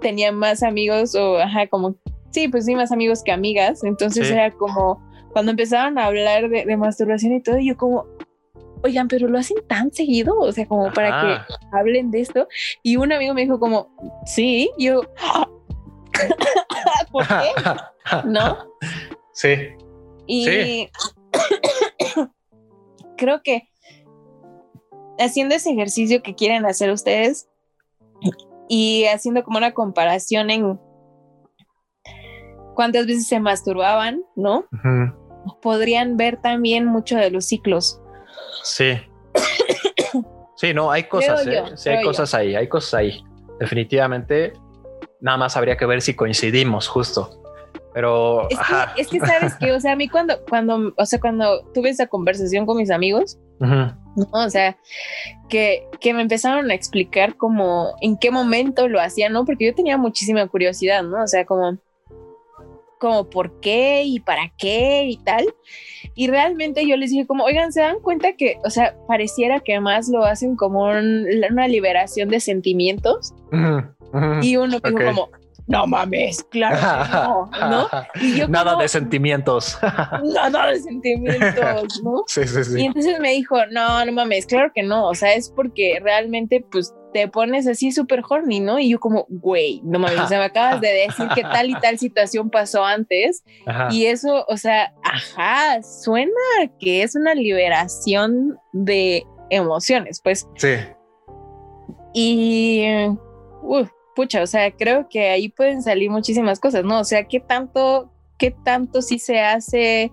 tenía 0.00 0.32
más 0.32 0.62
amigos 0.62 1.14
o, 1.14 1.38
ajá, 1.38 1.66
como, 1.68 1.96
sí, 2.30 2.48
pues 2.48 2.64
sí, 2.66 2.74
más 2.74 2.92
amigos 2.92 3.22
que 3.22 3.32
amigas. 3.32 3.82
Entonces 3.84 4.26
Sí. 4.26 4.32
era 4.32 4.50
como 4.52 5.02
cuando 5.32 5.50
empezaban 5.50 5.98
a 5.98 6.06
hablar 6.06 6.48
de, 6.48 6.64
de 6.64 6.76
masturbación 6.76 7.34
y 7.34 7.42
todo, 7.42 7.58
yo 7.58 7.76
como, 7.76 8.06
oigan, 8.82 9.08
pero 9.08 9.28
lo 9.28 9.38
hacen 9.38 9.56
tan 9.68 9.92
seguido, 9.92 10.38
o 10.38 10.52
sea, 10.52 10.66
como 10.66 10.92
para 10.92 11.20
que 11.20 11.54
hablen 11.76 12.10
de 12.10 12.20
esto. 12.20 12.48
Y 12.82 12.96
un 12.96 13.12
amigo 13.12 13.34
me 13.34 13.42
dijo 13.42 13.58
como, 13.60 13.88
sí, 14.24 14.70
yo, 14.78 15.02
¿por 17.12 17.26
qué? 17.26 17.50
¿No? 18.24 18.56
Sí. 19.32 19.54
Y 20.26 20.44
Sí. 20.44 20.88
creo 23.16 23.42
que 23.42 23.68
haciendo 25.18 25.54
ese 25.54 25.70
ejercicio 25.70 26.22
que 26.22 26.34
quieren 26.34 26.66
hacer 26.66 26.90
ustedes 26.90 27.48
y 28.68 29.04
haciendo 29.06 29.42
como 29.44 29.58
una 29.58 29.72
comparación 29.72 30.50
en 30.50 30.78
cuántas 32.74 33.06
veces 33.06 33.26
se 33.26 33.40
masturbaban, 33.40 34.22
¿no? 34.36 34.66
Podrían 35.62 36.16
ver 36.16 36.40
también 36.40 36.84
mucho 36.84 37.16
de 37.16 37.30
los 37.30 37.46
ciclos. 37.46 38.00
Sí. 38.62 38.98
Sí, 40.56 40.74
no, 40.74 40.90
hay 40.90 41.04
cosas, 41.04 41.46
¿eh? 41.46 41.54
yo, 41.54 41.76
sí, 41.76 41.88
hay 41.88 42.02
yo. 42.02 42.08
cosas 42.08 42.34
ahí, 42.34 42.56
hay 42.56 42.68
cosas 42.68 42.94
ahí. 42.94 43.24
Definitivamente, 43.60 44.52
nada 45.20 45.38
más 45.38 45.56
habría 45.56 45.76
que 45.76 45.86
ver 45.86 46.02
si 46.02 46.14
coincidimos, 46.14 46.88
justo. 46.88 47.30
Pero, 47.94 48.48
Es 48.50 48.58
ajá. 48.58 48.92
que, 48.94 49.02
es 49.02 49.08
que 49.08 49.20
sabes 49.20 49.54
que, 49.54 49.72
o 49.72 49.80
sea, 49.80 49.92
a 49.92 49.96
mí 49.96 50.08
cuando, 50.08 50.34
cuando, 50.48 50.92
o 50.96 51.06
sea, 51.06 51.20
cuando 51.20 51.64
tuve 51.72 51.90
esa 51.90 52.08
conversación 52.08 52.66
con 52.66 52.76
mis 52.76 52.90
amigos, 52.90 53.38
¿no? 54.16 54.26
O 54.32 54.50
sea, 54.50 54.76
que, 55.48 55.86
que 56.00 56.12
me 56.14 56.22
empezaron 56.22 56.70
a 56.70 56.74
explicar 56.74 57.36
como 57.36 57.94
en 58.00 58.16
qué 58.16 58.30
momento 58.30 58.88
lo 58.88 59.00
hacían, 59.00 59.32
¿no? 59.32 59.44
Porque 59.44 59.66
yo 59.66 59.74
tenía 59.74 59.96
muchísima 59.96 60.46
curiosidad, 60.48 61.02
¿no? 61.02 61.22
O 61.22 61.26
sea, 61.26 61.44
como, 61.44 61.78
como 62.98 63.30
por 63.30 63.60
qué 63.60 64.02
y 64.04 64.18
para 64.20 64.52
qué 64.58 65.04
y 65.06 65.16
tal. 65.18 65.46
Y 66.14 66.26
realmente 66.28 66.84
yo 66.86 66.96
les 66.96 67.10
dije 67.10 67.26
como, 67.26 67.44
oigan, 67.44 67.72
¿se 67.72 67.80
dan 67.80 68.00
cuenta 68.00 68.32
que, 68.32 68.58
o 68.64 68.70
sea, 68.70 68.96
pareciera 69.06 69.60
que 69.60 69.78
más 69.78 70.08
lo 70.08 70.24
hacen 70.24 70.56
como 70.56 70.84
un- 70.86 71.26
una 71.50 71.68
liberación 71.68 72.28
de 72.28 72.40
sentimientos? 72.40 73.34
Y 74.42 74.56
uno 74.56 74.80
dijo 74.80 74.96
como, 75.14 75.28
no 75.68 75.86
mames, 75.86 76.42
claro 76.44 77.46
que 77.50 77.60
no, 77.60 77.68
¿no? 77.70 77.88
Y 78.20 78.36
yo 78.38 78.48
Nada 78.48 78.72
como, 78.72 78.82
de 78.82 78.88
sentimientos. 78.88 79.78
nada 80.24 80.66
de 80.68 80.80
sentimientos, 80.80 82.02
¿no? 82.02 82.24
sí, 82.26 82.46
sí, 82.46 82.60
Y 82.60 82.64
sí. 82.64 82.84
entonces 82.86 83.20
me 83.20 83.32
dijo, 83.32 83.56
no, 83.70 84.04
no 84.04 84.12
mames, 84.12 84.46
claro 84.46 84.72
que 84.74 84.82
no, 84.82 85.06
o 85.06 85.14
sea, 85.14 85.34
es 85.34 85.50
porque 85.50 86.00
realmente 86.02 86.64
pues 86.70 86.94
te 87.12 87.28
pones 87.28 87.66
así 87.66 87.90
súper 87.92 88.22
horny, 88.28 88.60
¿no? 88.60 88.78
Y 88.78 88.90
yo 88.90 89.00
como, 89.00 89.26
güey, 89.28 89.80
no 89.84 89.98
mames, 89.98 90.20
o 90.20 90.26
sea, 90.28 90.38
me 90.38 90.44
acabas 90.46 90.80
de 90.80 90.88
decir 90.88 91.26
que 91.34 91.42
tal 91.42 91.70
y 91.70 91.74
tal 91.80 91.98
situación 91.98 92.50
pasó 92.50 92.84
antes 92.84 93.44
Ajá. 93.66 93.88
y 93.90 94.06
eso, 94.06 94.44
o 94.48 94.56
sea, 94.56 94.92
ajá, 95.02 95.82
suena 95.82 96.32
que 96.78 97.02
es 97.02 97.14
una 97.14 97.34
liberación 97.34 98.58
de 98.72 99.24
emociones, 99.50 100.20
pues, 100.22 100.46
Sí. 100.56 100.74
y, 102.14 102.84
uh, 103.62 103.86
pucha, 104.18 104.42
o 104.42 104.46
sea, 104.48 104.72
creo 104.72 105.08
que 105.08 105.30
ahí 105.30 105.48
pueden 105.48 105.80
salir 105.80 106.10
muchísimas 106.10 106.58
cosas, 106.58 106.82
¿no? 106.82 106.98
O 106.98 107.04
sea, 107.04 107.28
¿qué 107.28 107.38
tanto, 107.38 108.10
qué 108.36 108.50
tanto 108.50 109.00
sí 109.00 109.20
se 109.20 109.38
hace 109.38 110.10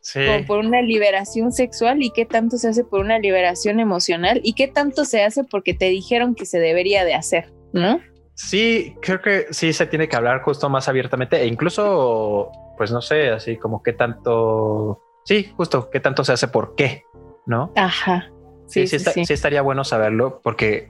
Sí. 0.00 0.20
por 0.46 0.60
una 0.60 0.80
liberación 0.80 1.52
sexual 1.52 2.02
y 2.02 2.10
qué 2.10 2.24
tanto 2.24 2.56
se 2.56 2.68
hace 2.68 2.84
por 2.84 3.00
una 3.00 3.18
liberación 3.18 3.80
emocional 3.80 4.40
y 4.42 4.54
qué 4.54 4.66
tanto 4.66 5.04
se 5.04 5.22
hace 5.22 5.44
porque 5.44 5.74
te 5.74 5.90
dijeron 5.90 6.34
que 6.34 6.46
se 6.46 6.58
debería 6.58 7.04
de 7.04 7.12
hacer, 7.12 7.52
¿no? 7.74 8.00
Sí, 8.34 8.96
creo 9.02 9.20
que 9.20 9.46
sí 9.50 9.74
se 9.74 9.84
tiene 9.84 10.08
que 10.08 10.16
hablar 10.16 10.40
justo 10.40 10.70
más 10.70 10.88
abiertamente 10.88 11.36
e 11.42 11.46
incluso, 11.46 12.50
pues 12.78 12.90
no 12.90 13.02
sé, 13.02 13.28
así 13.28 13.56
como 13.58 13.82
qué 13.82 13.92
tanto, 13.92 15.02
sí, 15.26 15.52
justo 15.54 15.90
qué 15.90 16.00
tanto 16.00 16.24
se 16.24 16.32
hace 16.32 16.48
por 16.48 16.74
qué, 16.74 17.02
¿no? 17.44 17.70
Ajá. 17.76 18.30
Sí, 18.66 18.86
Sí, 18.86 18.86
sí, 18.86 18.88
sí, 18.88 18.96
está- 18.96 19.12
sí. 19.12 19.24
sí 19.26 19.32
estaría 19.34 19.60
bueno 19.60 19.84
saberlo 19.84 20.40
porque, 20.42 20.88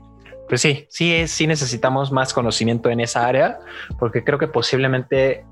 pues 0.48 0.60
sí, 0.60 0.86
sí, 0.88 1.14
es, 1.14 1.30
sí 1.30 1.46
necesitamos 1.46 2.10
más 2.10 2.32
conocimiento 2.32 2.90
en 2.90 3.00
esa 3.00 3.26
área 3.26 3.58
porque 3.98 4.24
creo 4.24 4.38
que 4.38 4.48
posiblemente, 4.48 5.44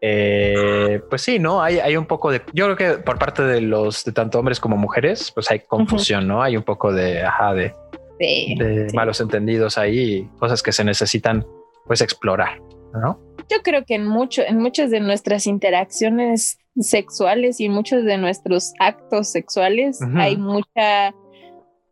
eh, 0.00 1.00
pues 1.08 1.22
sí, 1.22 1.38
no 1.38 1.62
hay, 1.62 1.78
hay 1.78 1.96
un 1.96 2.06
poco 2.06 2.30
de, 2.30 2.42
yo 2.52 2.66
creo 2.66 2.76
que 2.76 3.02
por 3.02 3.18
parte 3.18 3.42
de 3.42 3.60
los 3.60 4.04
de 4.04 4.12
tanto 4.12 4.38
hombres 4.38 4.60
como 4.60 4.76
mujeres, 4.76 5.32
pues 5.34 5.50
hay 5.50 5.60
confusión, 5.60 6.28
no 6.28 6.42
hay 6.42 6.56
un 6.56 6.62
poco 6.62 6.92
de, 6.92 7.22
ajá, 7.22 7.54
de, 7.54 7.74
Sí. 8.18 8.56
de 8.58 8.90
sí. 8.90 8.96
malos 8.96 9.20
entendidos 9.20 9.78
ahí, 9.78 10.28
cosas 10.38 10.62
que 10.62 10.72
se 10.72 10.84
necesitan, 10.84 11.46
pues 11.86 12.00
explorar, 12.00 12.60
¿no? 12.92 13.20
Yo 13.48 13.62
creo 13.62 13.84
que 13.84 13.94
en 13.94 14.06
mucho, 14.06 14.42
en 14.42 14.58
muchas 14.58 14.90
de 14.90 15.00
nuestras 15.00 15.46
interacciones 15.46 16.58
sexuales 16.78 17.60
y 17.60 17.66
en 17.66 17.72
muchos 17.72 18.04
de 18.04 18.18
nuestros 18.18 18.72
actos 18.78 19.30
sexuales 19.30 20.00
hay 20.16 20.36
mucha, 20.36 21.14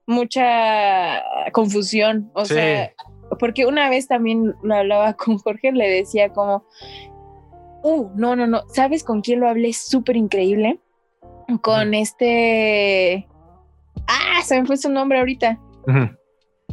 mucha 0.07 1.23
confusión. 1.53 2.31
O 2.35 2.45
Sí. 2.45 2.55
sea, 2.55 2.93
porque 3.41 3.67
una 3.67 3.91
vez 3.91 4.07
también 4.09 4.55
lo 4.63 4.75
hablaba 4.75 5.15
con 5.15 5.39
Jorge, 5.39 5.73
le 5.73 5.89
decía 5.91 6.31
como, 6.33 6.65
uh, 7.83 8.11
no, 8.15 8.37
no, 8.37 8.47
no, 8.47 8.63
¿sabes 8.73 9.05
con 9.05 9.21
quién 9.21 9.41
lo 9.41 9.49
hablé? 9.49 9.73
Súper 9.73 10.17
increíble. 10.17 10.81
Con 11.63 11.95
este... 11.95 13.29
Ah, 14.09 14.43
se 14.45 14.61
me 14.61 14.67
fue 14.67 14.77
su 14.77 14.91
nombre 14.91 15.19
ahorita. 15.19 15.59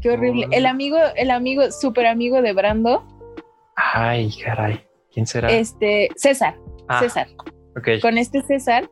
Qué 0.01 0.09
horrible. 0.09 0.47
El 0.51 0.65
amigo, 0.65 0.97
el 1.15 1.31
amigo, 1.31 1.71
súper 1.71 2.07
amigo 2.07 2.41
de 2.41 2.53
Brando, 2.53 3.05
Ay, 3.75 4.31
caray, 4.43 4.85
¿quién 5.11 5.25
será? 5.25 5.51
este, 5.51 6.09
César, 6.15 6.57
Ah, 6.87 6.99
César. 6.99 7.27
ok. 7.77 8.01
Con 8.01 8.17
este 8.17 8.41
César, 8.41 8.89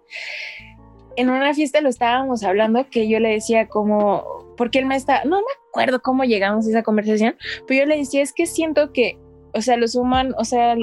en 1.15 1.29
una 1.29 1.53
fiesta 1.53 1.81
lo 1.81 1.89
estábamos 1.89 2.43
hablando 2.43 2.87
que 2.89 3.07
yo 3.07 3.19
le 3.19 3.29
decía 3.29 3.67
como, 3.67 4.53
porque 4.57 4.79
él 4.79 4.85
me 4.85 4.95
está, 4.95 5.23
no 5.25 5.37
me 5.37 5.53
acuerdo 5.69 6.01
cómo 6.01 6.23
llegamos 6.23 6.65
a 6.65 6.69
esa 6.69 6.83
conversación, 6.83 7.35
pero 7.67 7.81
yo 7.81 7.85
le 7.85 7.97
decía, 7.97 8.21
es 8.21 8.33
que 8.33 8.45
siento 8.45 8.91
que, 8.91 9.17
o 9.53 9.61
sea, 9.61 9.77
los 9.77 9.95
humanos, 9.95 10.35
o 10.37 10.45
sea, 10.45 10.75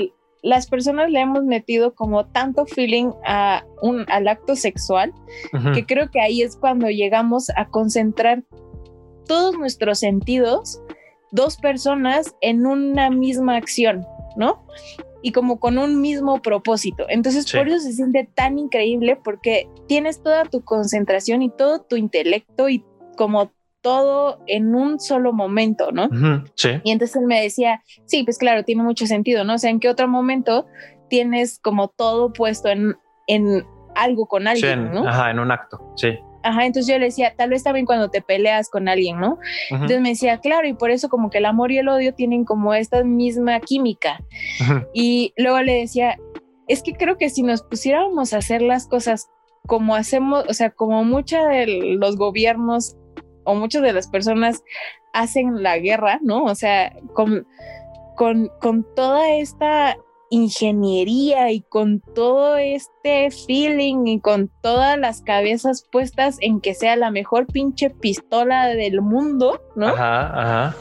las 0.43 0.67
personas 0.69 1.11
le 1.11 1.21
hemos 1.21 1.45
metido 1.45 1.95
como 1.95 2.27
tanto 2.27 2.67
feeling 2.67 3.11
a 3.27 3.65
un, 3.83 4.05
al 4.09 4.29
acto 4.29 4.57
sexual, 4.57 5.13
que 5.75 5.85
creo 5.85 6.11
que 6.11 6.21
ahí 6.21 6.43
es 6.43 6.57
cuando 6.57 6.89
llegamos 6.89 7.51
a 7.57 7.67
concentrar 7.69 8.45
todos 9.27 9.59
nuestros 9.59 9.99
sentidos, 9.99 10.81
dos 11.33 11.57
personas 11.57 12.35
en 12.41 12.67
una 12.67 13.11
misma 13.11 13.57
acción, 13.57 14.07
¿no? 14.37 14.65
Y 15.23 15.33
como 15.33 15.59
con 15.59 15.79
un 15.79 16.01
mismo 16.01 16.41
propósito. 16.41 17.07
Entonces, 17.09 17.51
por 17.53 17.69
eso 17.69 17.81
se 17.81 17.93
siente 17.93 18.29
tan 18.35 18.59
increíble 18.59 19.19
porque 19.23 19.69
tienes 19.87 20.23
toda 20.23 20.45
tu 20.45 20.63
concentración 20.63 21.43
y 21.43 21.51
todo 21.51 21.81
tu 21.81 21.97
intelecto 21.97 22.69
y 22.69 22.85
como 23.17 23.51
todo 23.81 24.41
en 24.47 24.75
un 24.75 25.01
solo 25.01 25.33
momento, 25.33 25.93
¿no? 25.93 26.09
Sí. 26.55 26.71
Y 26.85 26.91
entonces 26.91 27.17
él 27.17 27.27
me 27.27 27.41
decía, 27.41 27.83
sí, 28.07 28.25
pues 28.25 28.39
claro, 28.39 28.65
tiene 28.65 28.83
mucho 28.83 29.07
sentido, 29.07 29.45
¿no? 29.45 29.55
O 29.55 29.59
sea, 29.59 29.71
¿en 29.71 29.81
qué 29.81 29.89
otro 29.89 30.09
momento 30.09 30.67
tienes 31.09 31.59
como 31.59 31.89
todo 31.89 32.33
puesto 32.33 32.69
en, 32.69 32.97
en 33.27 33.65
algo 33.95 34.27
con 34.27 34.47
alguien, 34.47 34.93
¿no? 34.93 35.09
Ajá, 35.09 35.31
en 35.31 35.39
un 35.39 35.51
acto, 35.51 35.93
sí. 35.97 36.19
Ajá, 36.49 36.65
entonces 36.65 36.91
yo 36.91 36.99
le 36.99 37.05
decía, 37.05 37.35
tal 37.37 37.51
vez 37.51 37.63
también 37.63 37.85
cuando 37.85 38.09
te 38.09 38.23
peleas 38.23 38.71
con 38.71 38.89
alguien, 38.89 39.21
¿no? 39.21 39.39
Entonces 39.71 40.01
me 40.01 40.09
decía, 40.09 40.39
claro, 40.39 40.67
y 40.67 40.73
por 40.73 40.91
eso 40.91 41.11
como 41.11 41.29
que 41.29 41.37
el 41.37 41.45
amor 41.45 41.73
y 41.73 41.77
el 41.77 41.89
odio 41.89 42.15
tienen 42.15 42.47
como 42.47 42.73
esta 42.73 43.05
misma 43.05 43.61
química. 43.61 44.19
Y 44.95 45.35
luego 45.37 45.61
le 45.61 45.75
decía, 45.75 46.17
es 46.67 46.83
que 46.83 46.95
creo 46.95 47.19
que 47.19 47.29
si 47.29 47.43
nos 47.43 47.63
pusiéramos 47.63 48.33
a 48.33 48.39
hacer 48.39 48.63
las 48.63 48.87
cosas 48.87 49.29
como 49.67 49.95
hacemos, 49.95 50.47
o 50.49 50.55
sea, 50.55 50.71
como 50.71 51.05
muchos 51.05 51.47
de 51.47 51.67
los 51.99 52.17
gobiernos 52.17 52.97
o 53.45 53.55
muchas 53.55 53.83
de 53.83 53.93
las 53.93 54.09
personas 54.09 54.63
hacen 55.13 55.63
la 55.63 55.77
guerra, 55.79 56.19
¿no? 56.23 56.45
O 56.45 56.55
sea, 56.55 56.95
con, 57.13 57.47
con, 58.17 58.51
con 58.63 58.87
toda 58.95 59.35
esta 59.35 59.99
ingeniería 60.31 61.51
y 61.51 61.61
con 61.63 62.01
todo 62.01 62.57
este 62.57 63.31
feeling 63.31 64.07
y 64.07 64.21
con 64.21 64.51
todas 64.63 64.99
las 64.99 65.23
cabezas 65.23 65.87
puestas 65.91 66.39
en 66.41 66.61
que 66.61 66.75
sea 66.75 66.97
la 66.97 67.11
mejor 67.11 67.47
pinche 67.47 67.91
pistola 67.91 68.69
del 68.69 69.01
mundo, 69.01 69.61
¿no? 69.77 69.89
Ajá, 69.89 70.67
ajá. 70.67 70.77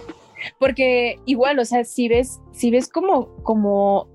Porque 0.60 1.20
igual, 1.26 1.60
o 1.60 1.66
sea, 1.66 1.84
si 1.84 2.08
ves, 2.08 2.40
si 2.52 2.72
ves 2.72 2.90
como, 2.90 3.36
como, 3.44 4.10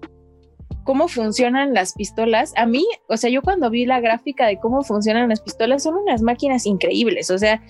cómo 0.85 1.09
funcionan 1.09 1.75
las 1.75 1.95
pistolas, 1.95 2.53
a 2.57 2.67
mí, 2.67 2.87
o 3.09 3.17
sea, 3.17 3.31
yo 3.31 3.43
cuando 3.43 3.71
vi 3.71 3.87
la 3.87 4.01
gráfica 4.01 4.47
de 4.47 4.59
cómo 4.59 4.83
funcionan 4.83 5.29
las 5.29 5.41
pistolas, 5.41 5.83
son 5.83 5.97
unas 5.97 6.23
máquinas 6.23 6.67
increíbles, 6.67 7.31
o 7.31 7.39
sea, 7.39 7.63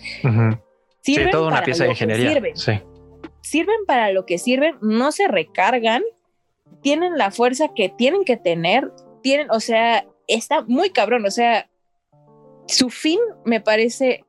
sirven 1.01 1.31
toda 1.31 1.49
una 1.49 1.63
pieza 1.63 1.85
de 1.85 1.91
ingeniería. 1.91 2.33
Sirven. 2.33 2.57
Sí. 2.57 2.73
sirven 3.41 3.87
para 3.87 4.13
lo 4.13 4.27
que 4.27 4.39
sirven, 4.39 4.77
no 4.81 5.13
se 5.13 5.29
recargan 5.29 6.03
tienen 6.83 7.17
la 7.17 7.31
fuerza 7.31 7.69
que 7.75 7.89
tienen 7.89 8.25
que 8.25 8.37
tener, 8.37 8.93
tienen, 9.23 9.51
o 9.51 9.61
sea, 9.61 10.05
está 10.27 10.63
muy 10.63 10.91
cabrón, 10.91 11.25
o 11.27 11.31
sea, 11.31 11.69
su 12.67 12.91
fin 12.91 13.19
me 13.45 13.61
parece 13.61 14.25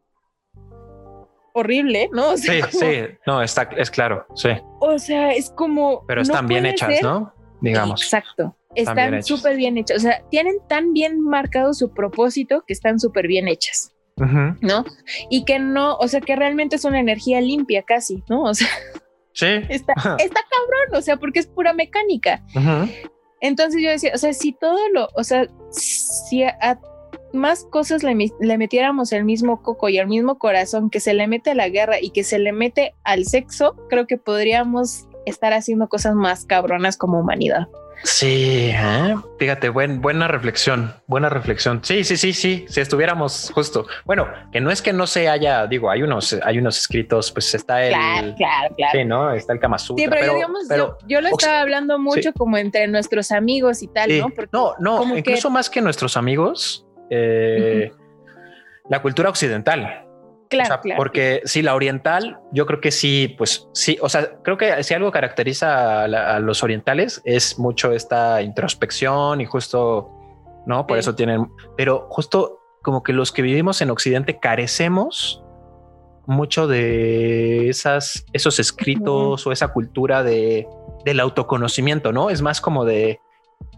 horrible, 1.54 2.10
¿no? 2.12 2.38
sí, 2.38 2.62
sí, 2.72 2.88
no, 3.26 3.42
está, 3.42 3.64
es 3.78 3.92
claro, 3.92 4.26
sí. 4.36 4.50
O 4.80 4.98
sea, 5.00 5.34
es 5.34 5.52
como... 5.52 6.06
Pero 6.08 6.22
están 6.22 6.48
bien 6.48 6.66
hechas, 6.66 7.02
¿no? 7.02 7.34
Digamos. 7.62 8.02
Exacto. 8.02 8.56
Están 8.76 9.24
súper 9.24 9.56
bien 9.56 9.78
hechas. 9.78 9.98
O 9.98 10.00
sea, 10.00 10.24
tienen 10.30 10.56
tan 10.68 10.94
bien 10.94 11.22
marcado 11.22 11.74
su 11.74 11.94
propósito 11.94 12.64
que 12.68 12.74
están 12.74 13.00
súper 13.00 13.28
bien 13.28 13.48
hechas. 13.48 13.92
¿No? 14.16 14.86
Y 15.30 15.44
que 15.44 15.58
no, 15.58 15.96
o 15.98 16.08
sea, 16.08 16.22
que 16.22 16.36
realmente 16.36 16.76
es 16.76 16.86
una 16.86 17.00
energía 17.00 17.42
limpia 17.42 17.84
casi, 17.84 18.24
¿no? 18.30 18.44
O 18.44 18.54
sea, 18.54 18.68
Sí. 19.34 19.48
Está, 19.70 19.94
está 20.20 20.42
cabrón, 20.50 20.96
o 20.96 21.02
sea, 21.02 21.18
porque 21.18 21.40
es 21.40 21.48
pura 21.48 21.74
mecánica. 21.74 22.44
Entonces 23.42 23.82
yo 23.82 23.90
decía, 23.90 24.12
o 24.14 24.18
sea, 24.18 24.34
si 24.34 24.54
todo 24.54 24.80
lo, 24.94 25.10
o 25.16 25.24
sea, 25.24 25.48
si 25.72 26.44
a, 26.44 26.80
más 27.34 27.66
cosas 27.66 28.04
le, 28.04 28.16
le, 28.40 28.58
metiéramos 28.58 29.12
el 29.12 29.26
mismo 29.26 29.62
coco 29.62 29.90
y 29.90 29.98
el 29.98 30.08
mismo 30.08 30.38
corazón 30.38 30.90
que 30.90 31.00
se 31.00 31.14
le 31.14 31.28
mete 31.28 31.52
a 31.52 31.56
la 31.56 31.68
guerra 31.68 32.00
y 32.00 32.12
que 32.12 32.24
se 32.24 32.40
le 32.40 32.54
mete 32.54 32.94
al 33.04 33.26
sexo, 33.26 33.76
creo 33.90 34.08
que 34.08 34.18
podríamos 34.18 35.08
estar 35.26 35.52
haciendo 35.52 35.90
cosas 35.90 36.16
más 36.16 36.46
cabronas 36.46 36.96
como 36.96 37.20
humanidad. 37.20 37.68
Sí, 38.04 38.72
¿eh? 38.74 39.16
fíjate, 39.40 39.70
buen, 39.70 40.02
buena 40.02 40.28
reflexión, 40.28 40.94
buena 41.08 41.30
reflexión. 41.30 41.80
Sí, 41.84 42.04
sí, 42.04 42.18
sí, 42.18 42.34
sí, 42.34 42.66
si 42.68 42.82
estuviéramos 42.82 43.50
justo. 43.56 43.88
Bueno, 44.04 44.28
que 44.52 44.60
no 44.60 44.72
es 44.72 44.82
que 44.82 44.92
no 44.92 45.08
se 45.08 45.30
haya, 45.30 45.66
digo, 45.68 45.90
hay 45.90 46.04
unos, 46.04 46.38
hay 46.44 46.60
unos 46.60 46.78
escritos, 46.78 47.32
pues 47.32 47.56
está 47.56 47.82
el... 47.84 47.94
Claro, 47.94 48.36
claro, 48.36 48.76
claro. 48.76 49.00
Sí, 49.00 49.06
¿no? 49.06 49.32
Está 49.32 49.54
el 49.54 49.60
Kama 49.60 49.80
Sutra. 49.80 50.04
Sí, 50.04 50.10
pero, 50.10 50.36
digamos, 50.36 50.68
yo, 51.08 51.22
lo 51.22 51.30
estaba 51.30 51.62
hablando 51.62 51.98
mucho 51.98 52.34
como 52.34 52.58
entre 52.58 52.88
nuestros 52.88 53.32
amigos 53.32 53.82
y 53.82 53.88
tal, 53.88 54.10
¿no? 54.20 54.28
no, 54.52 55.06
no, 55.06 55.18
incluso 55.18 55.50
más 55.50 55.70
que 55.70 55.82
nuestros 55.82 56.18
amigos, 56.18 56.86
eh, 57.10 57.92
la 58.90 59.02
cultura 59.02 59.30
occidental. 59.30 60.06
Claro, 60.54 60.82
Porque 60.96 61.42
si 61.46 61.62
la 61.62 61.76
oriental, 61.76 62.40
yo 62.52 62.66
creo 62.66 62.80
que 62.82 62.92
sí, 62.92 63.34
pues 63.38 63.68
sí, 63.74 63.98
o 64.02 64.10
sea, 64.10 64.38
creo 64.44 64.58
que 64.58 64.84
si 64.84 64.94
algo 64.94 65.12
caracteriza 65.12 66.04
a, 66.04 66.40
los 66.40 66.64
orientales 66.64 67.22
es 67.26 67.60
mucho 67.60 67.92
esta 67.92 68.42
introspección 68.42 69.42
y 69.42 69.46
justo, 69.46 70.12
¿no? 70.66 70.88
Por 70.88 70.98
eso 70.98 71.16
tienen, 71.16 71.48
pero 71.78 72.08
justo 72.10 72.60
como 72.82 73.04
que 73.04 73.14
los 73.14 73.32
que 73.32 73.42
vivimos 73.42 73.82
en 73.82 73.90
Occidente 73.90 74.40
carecemos 74.40 75.44
mucho 76.26 76.68
de 76.68 77.70
esas, 77.70 78.26
esos 78.34 78.60
escritos 78.60 79.46
o 79.46 79.52
esa 79.52 79.70
cultura 79.70 80.24
de, 80.24 80.68
del 81.06 81.20
autoconocimiento, 81.20 82.12
¿no? 82.12 82.30
Es 82.30 82.42
más 82.42 82.62
como 82.62 82.86
de 82.86 83.20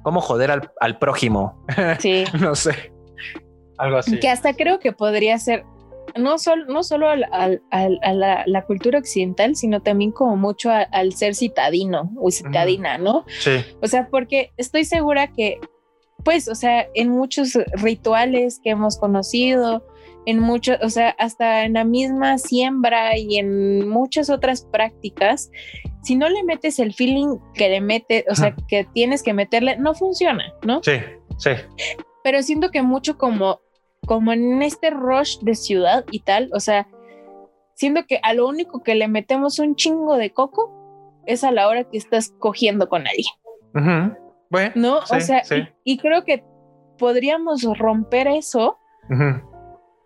cómo 0.04 0.22
joder 0.22 0.52
al, 0.52 0.72
al 0.80 1.00
prójimo. 1.00 1.66
Sí. 2.00 2.26
no 2.40 2.56
sé. 2.56 2.92
Algo 3.78 3.98
así. 3.98 4.20
Que 4.20 4.30
hasta 4.30 4.54
creo 4.54 4.80
que 4.80 4.92
podría 4.92 5.38
ser 5.38 5.66
no, 6.16 6.38
solo 6.38 6.66
no 6.66 6.84
solo 6.84 7.10
a 7.10 7.18
la, 7.18 8.66
cultura 8.66 9.00
occidental, 9.00 9.56
sino 9.56 9.82
también 9.82 10.12
como 10.12 10.36
mucho 10.36 10.72
al 10.72 11.14
ser 11.14 11.36
citadino 11.36 12.12
o 12.20 12.32
citadina, 12.32 12.98
¿no? 12.98 13.26
Sí. 13.40 13.64
O 13.82 13.88
sea, 13.88 14.08
porque 14.10 14.52
estoy 14.58 14.86
segura 14.86 15.32
que, 15.34 15.60
pues, 16.24 16.48
o 16.48 16.56
sea, 16.56 16.88
en 16.94 17.10
muchos 17.10 17.58
rituales 17.74 18.60
que 18.64 18.72
hemos 18.72 18.98
conocido, 18.98 19.86
en 20.26 20.40
muchos, 20.40 20.78
o 20.82 20.90
sea, 20.90 21.10
hasta 21.20 21.66
en 21.66 21.74
la 21.74 21.84
misma 21.84 22.38
siembra 22.38 23.18
y 23.18 23.38
en 23.38 23.88
muchas 23.88 24.30
otras 24.30 24.66
prácticas, 24.72 25.52
si 26.02 26.16
no 26.16 26.30
le 26.30 26.44
metes 26.44 26.80
el 26.80 26.94
feeling 26.94 27.38
que 27.54 27.70
le 27.70 27.82
metes, 27.82 28.24
o 28.30 28.36
sea, 28.36 28.56
que 28.68 28.86
tienes 28.94 29.22
que 29.22 29.34
meterle, 29.34 29.78
no 29.78 29.94
funciona, 29.94 30.54
¿no? 30.64 30.82
Sí, 30.84 30.94
sí. 31.38 31.52
Pero 32.24 32.42
siento 32.42 32.72
que 32.72 32.82
mucho 32.82 33.18
como 33.18 33.60
como 34.06 34.34
en 34.34 34.62
este 34.62 34.90
rush 34.90 35.40
de 35.40 35.56
ciudad 35.56 36.06
y 36.12 36.20
tal, 36.20 36.50
o 36.54 36.60
sea, 36.60 36.88
siendo 37.74 38.06
que 38.06 38.20
a 38.24 38.34
lo 38.34 38.48
único 38.48 38.84
que 38.84 38.96
le 38.96 39.08
metemos 39.08 39.60
un 39.60 39.76
chingo 39.76 40.16
de 40.16 40.32
coco 40.32 40.72
es 41.26 41.44
a 41.44 41.52
la 41.52 41.68
hora 41.68 41.84
que 41.84 41.98
estás 41.98 42.34
cogiendo 42.40 42.88
con 42.90 43.06
alguien. 43.08 44.18
Bueno, 44.50 44.72
¿no? 44.76 44.98
o 45.00 45.20
sea, 45.20 45.42
y, 45.84 45.98
creo 45.98 46.24
que 46.24 46.44
podríamos 46.98 47.64
romper 47.78 48.28
eso. 48.28 48.78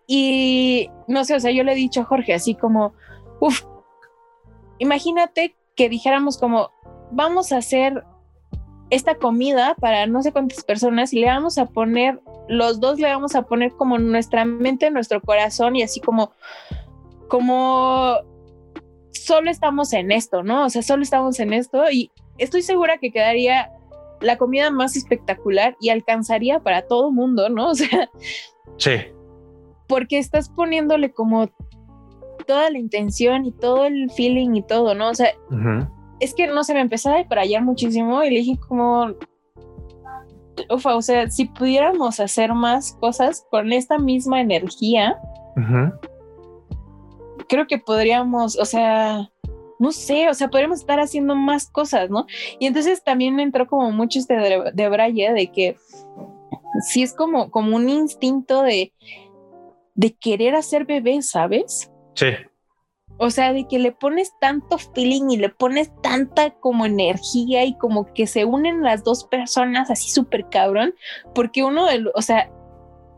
Y 0.06 0.90
no 1.06 1.24
sé, 1.24 1.36
o 1.36 1.40
sea, 1.40 1.52
yo 1.52 1.62
le 1.62 1.72
he 1.72 1.76
dicho 1.76 2.00
a 2.00 2.04
Jorge 2.04 2.34
así 2.34 2.54
como, 2.54 2.94
uff, 3.40 3.62
imagínate 4.78 5.56
que 5.76 5.88
dijéramos 5.88 6.36
como, 6.36 6.70
vamos 7.12 7.52
a 7.52 7.58
hacer 7.58 8.04
esta 8.90 9.14
comida 9.14 9.76
para 9.80 10.06
no 10.06 10.22
sé 10.22 10.32
cuántas 10.32 10.64
personas 10.64 11.12
y 11.12 11.20
le 11.20 11.26
vamos 11.26 11.58
a 11.58 11.66
poner, 11.66 12.20
los 12.48 12.80
dos 12.80 12.98
le 12.98 13.08
vamos 13.08 13.34
a 13.34 13.42
poner 13.42 13.72
como 13.72 13.98
nuestra 13.98 14.44
mente, 14.44 14.90
nuestro 14.90 15.20
corazón 15.20 15.76
y 15.76 15.82
así 15.82 16.00
como, 16.00 16.32
como 17.28 18.16
solo 19.12 19.50
estamos 19.50 19.92
en 19.92 20.10
esto, 20.10 20.42
¿no? 20.42 20.66
O 20.66 20.70
sea, 20.70 20.82
solo 20.82 21.02
estamos 21.02 21.38
en 21.40 21.52
esto 21.52 21.90
y 21.90 22.10
estoy 22.38 22.62
segura 22.62 22.98
que 22.98 23.12
quedaría 23.12 23.70
la 24.20 24.36
comida 24.36 24.70
más 24.70 24.96
espectacular 24.96 25.76
y 25.80 25.90
alcanzaría 25.90 26.60
para 26.60 26.82
todo 26.82 27.10
mundo, 27.10 27.48
¿no? 27.48 27.70
O 27.70 27.74
sea, 27.74 28.10
sí. 28.76 28.92
Porque 29.86 30.18
estás 30.18 30.48
poniéndole 30.48 31.12
como 31.12 31.48
toda 32.46 32.70
la 32.70 32.78
intención 32.78 33.44
y 33.44 33.52
todo 33.52 33.86
el 33.86 34.10
feeling 34.10 34.54
y 34.54 34.62
todo, 34.62 34.94
¿no? 34.94 35.10
O 35.10 35.14
sea, 35.14 35.28
es 36.20 36.34
que 36.34 36.46
no 36.46 36.62
se 36.64 36.74
me 36.74 36.80
empezaba 36.80 37.16
a 37.16 37.18
debrayar 37.18 37.62
muchísimo 37.62 38.22
y 38.22 38.30
le 38.30 38.36
dije 38.36 38.58
como, 38.68 39.14
ufa, 40.68 40.96
o 40.96 41.02
sea, 41.02 41.28
si 41.30 41.46
pudiéramos 41.46 42.20
hacer 42.20 42.52
más 42.52 42.92
cosas 43.00 43.46
con 43.50 43.72
esta 43.72 43.98
misma 43.98 44.40
energía, 44.40 45.18
creo 47.48 47.66
que 47.66 47.78
podríamos, 47.78 48.58
o 48.58 48.64
sea, 48.64 49.30
no 49.78 49.92
sé, 49.92 50.28
o 50.28 50.34
sea, 50.34 50.48
podríamos 50.48 50.80
estar 50.80 51.00
haciendo 51.00 51.34
más 51.34 51.68
cosas, 51.70 52.10
¿no? 52.10 52.26
Y 52.58 52.66
entonces 52.66 53.02
también 53.02 53.40
entró 53.40 53.66
como 53.66 53.90
mucho 53.90 54.18
este 54.18 54.34
de, 54.36 54.70
de 54.74 54.88
Braille 54.88 55.32
de 55.32 55.46
que 55.50 55.76
sí 56.86 57.02
es 57.02 57.14
como, 57.14 57.50
como 57.50 57.76
un 57.76 57.88
instinto 57.88 58.62
de, 58.62 58.92
de 59.94 60.14
querer 60.14 60.54
hacer 60.54 60.84
bebé, 60.84 61.22
¿sabes? 61.22 61.90
Sí. 62.14 62.28
O 63.22 63.28
sea, 63.28 63.52
de 63.52 63.68
que 63.68 63.78
le 63.78 63.92
pones 63.92 64.32
tanto 64.40 64.78
feeling 64.78 65.28
y 65.28 65.36
le 65.36 65.50
pones 65.50 65.92
tanta 66.02 66.50
como 66.52 66.86
energía 66.86 67.66
y 67.66 67.76
como 67.76 68.10
que 68.14 68.26
se 68.26 68.46
unen 68.46 68.82
las 68.82 69.04
dos 69.04 69.24
personas 69.24 69.90
así 69.90 70.10
súper 70.10 70.46
cabrón, 70.50 70.94
porque 71.34 71.62
uno 71.62 71.84
de, 71.86 72.06
o 72.14 72.22
sea, 72.22 72.50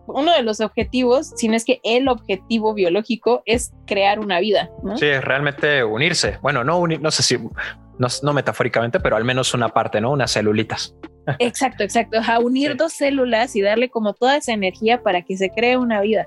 uno 0.08 0.34
de 0.34 0.42
los 0.42 0.60
objetivos, 0.60 1.32
si 1.36 1.46
no 1.46 1.54
es 1.54 1.64
que 1.64 1.80
el 1.84 2.08
objetivo 2.08 2.74
biológico 2.74 3.44
es 3.46 3.72
crear 3.86 4.18
una 4.18 4.40
vida. 4.40 4.70
¿no? 4.82 4.98
Sí, 4.98 5.08
realmente 5.20 5.84
unirse. 5.84 6.36
Bueno, 6.42 6.64
no 6.64 6.80
unir, 6.80 7.00
no 7.00 7.12
sé 7.12 7.22
si, 7.22 7.38
no, 7.38 8.32
metafóricamente, 8.32 8.98
pero 8.98 9.14
al 9.14 9.24
menos 9.24 9.54
una 9.54 9.68
parte, 9.68 10.00
¿no? 10.00 10.10
Unas 10.10 10.32
celulitas. 10.32 10.96
Exacto, 11.38 11.84
exacto. 11.84 12.18
A 12.26 12.40
unir 12.40 12.76
dos 12.76 12.92
células 12.92 13.54
y 13.54 13.62
darle 13.62 13.88
como 13.88 14.14
toda 14.14 14.36
esa 14.36 14.52
energía 14.52 15.00
para 15.02 15.22
que 15.22 15.36
se 15.36 15.50
cree 15.50 15.76
una 15.76 16.00
vida. 16.00 16.26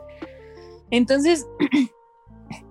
Entonces, 0.91 1.45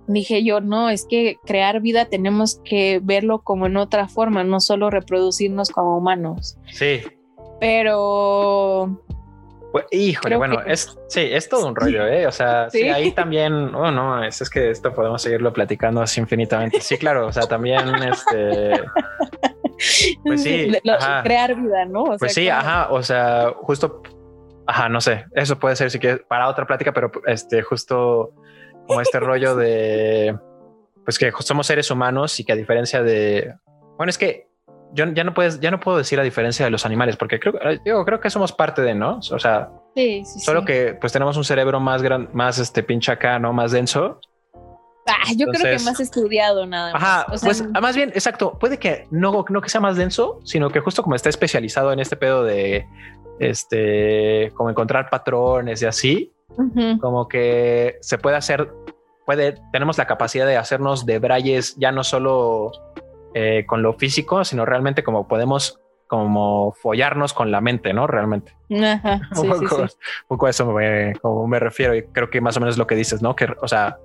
dije 0.07 0.45
yo, 0.45 0.61
no, 0.61 0.91
es 0.91 1.07
que 1.09 1.39
crear 1.45 1.81
vida 1.81 2.07
tenemos 2.07 2.61
que 2.65 3.01
verlo 3.03 3.43
como 3.43 3.67
en 3.67 3.77
otra 3.77 4.09
forma, 4.09 4.45
no 4.45 4.61
solo 4.61 4.91
reproducirnos 4.91 5.71
como 5.71 5.97
humanos. 5.97 6.59
Sí. 6.71 7.03
Pero... 7.61 9.01
Pues, 9.73 9.87
híjole, 9.91 10.37
bueno, 10.37 10.61
es, 10.65 10.97
sí, 11.09 11.21
es 11.33 11.49
todo 11.49 11.67
un 11.67 11.75
rollo, 11.75 12.07
¿eh? 12.07 12.29
O 12.29 12.33
sea, 12.33 12.71
sí, 12.71 12.83
ahí 12.83 13.11
también, 13.11 13.75
oh, 13.75 13.91
no, 13.91 14.23
es, 14.23 14.41
es, 14.41 14.49
que 14.49 14.71
esto 14.71 14.95
podemos 14.95 15.21
seguirlo 15.21 15.53
platicando 15.53 16.01
así 16.01 16.21
infinitamente. 16.21 16.81
Sí, 16.81 16.97
claro, 16.97 17.27
o 17.27 17.33
sea, 17.33 17.43
también, 17.45 17.81
este... 18.05 18.73
Pues 20.25 20.43
sí, 20.43 20.73
crear 21.25 21.57
vida, 21.57 21.85
¿no? 21.85 22.05
pues 22.19 22.33
sí, 22.33 22.49
ajá, 22.49 22.89
o 22.91 23.03
sea, 23.03 23.53
justo, 23.57 24.03
ajá, 24.67 24.89
no 24.89 25.01
sé, 25.01 25.27
eso 25.35 25.59
puede 25.59 25.75
ser 25.75 25.91
si 25.91 25.99
quieres 25.99 26.21
para 26.29 26.49
otra 26.49 26.65
plática, 26.65 26.93
pero 26.93 27.11
este, 27.27 27.61
justo 27.63 28.33
como 28.87 29.01
este 29.01 29.21
rollo 29.21 29.57
de, 29.57 30.37
pues 31.05 31.19
que 31.19 31.33
somos 31.41 31.67
seres 31.67 31.91
humanos 31.91 32.39
y 32.41 32.45
que 32.45 32.53
a 32.53 32.57
diferencia 32.57 33.03
de, 33.03 33.55
bueno, 33.97 34.11
es 34.11 34.19
que 34.19 34.49
yo 34.93 35.05
ya 35.13 35.25
no 35.25 35.35
puedes, 35.35 35.61
ya 35.61 35.71
no 35.71 35.81
puedo 35.81 35.99
decir 35.99 36.21
a 36.21 36.23
diferencia 36.23 36.65
de 36.65 36.71
los 36.71 36.87
animales, 36.87 37.17
porque 37.17 37.41
creo, 37.41 37.55
yo 37.85 38.05
creo 38.05 38.21
que 38.21 38.31
somos 38.31 38.53
parte 38.53 38.83
de, 38.83 38.95
¿no? 38.95 39.19
O 39.19 39.39
sea, 39.39 39.71
solo 40.39 40.65
que 40.65 40.97
pues 41.01 41.13
tenemos 41.13 41.37
un 41.37 41.45
cerebro 41.45 41.81
más 41.81 42.03
grande, 42.03 42.31
más 42.33 42.59
este 42.59 42.83
pinche 42.83 43.11
acá, 43.11 43.39
¿no? 43.39 43.53
Más 43.53 43.73
denso. 43.73 44.21
Ah, 45.07 45.33
yo 45.37 45.47
creo 45.49 45.77
que 45.77 45.85
más 45.85 46.01
estudiado 46.01 46.65
nada 46.65 46.93
más. 46.93 47.03
Ajá, 47.03 47.27
pues 47.29 47.65
ah, 47.75 47.81
más 47.81 47.95
bien, 47.97 48.11
exacto, 48.11 48.57
puede 48.59 48.79
que 48.79 49.07
no, 49.11 49.45
no 49.49 49.61
que 49.61 49.69
sea 49.69 49.81
más 49.81 49.97
denso, 49.97 50.41
sino 50.45 50.71
que 50.71 50.81
justo 50.81 51.03
como 51.03 51.15
está 51.15 51.29
especializado 51.29 51.93
en 51.93 51.99
este 51.99 52.17
pedo 52.17 52.45
de, 52.45 52.87
este, 53.39 54.53
como 54.55 54.71
encontrar 54.71 55.11
patrones 55.11 55.83
y 55.83 55.87
así, 55.87 56.34
como 57.01 57.29
que 57.29 57.97
se 58.01 58.19
puede 58.19 58.37
hacer, 58.37 58.73
puede, 59.27 59.55
tenemos 59.73 59.99
la 59.99 60.07
capacidad 60.07 60.47
de 60.47 60.57
hacernos 60.57 61.07
de 61.07 61.19
brayes 61.19 61.77
ya 61.77 61.93
no 61.93 62.05
solo 62.05 62.73
eh, 63.35 63.65
con 63.67 63.83
lo 63.83 63.95
físico, 63.95 64.45
sino 64.45 64.65
realmente 64.65 65.03
como 65.03 65.27
podemos 65.27 65.81
como 66.07 66.73
follarnos 66.73 67.33
con 67.33 67.51
la 67.51 67.61
mente, 67.61 67.93
¿no? 67.93 68.07
Realmente. 68.07 68.55
Ajá, 68.71 69.21
un, 69.37 69.69
poco, 70.29 70.47
a 70.47 70.51
eso 70.51 70.71
me, 70.73 71.15
como 71.21 71.47
me 71.47 71.59
refiero 71.59 71.95
y 71.95 72.05
creo 72.05 72.31
que 72.31 72.41
más 72.41 72.57
o 72.57 72.61
menos 72.61 72.79
lo 72.79 72.87
que 72.87 72.95
dices, 72.95 73.23
¿no? 73.23 73.35
Que, 73.35 73.49
o 73.61 73.67
sea, 73.67 73.99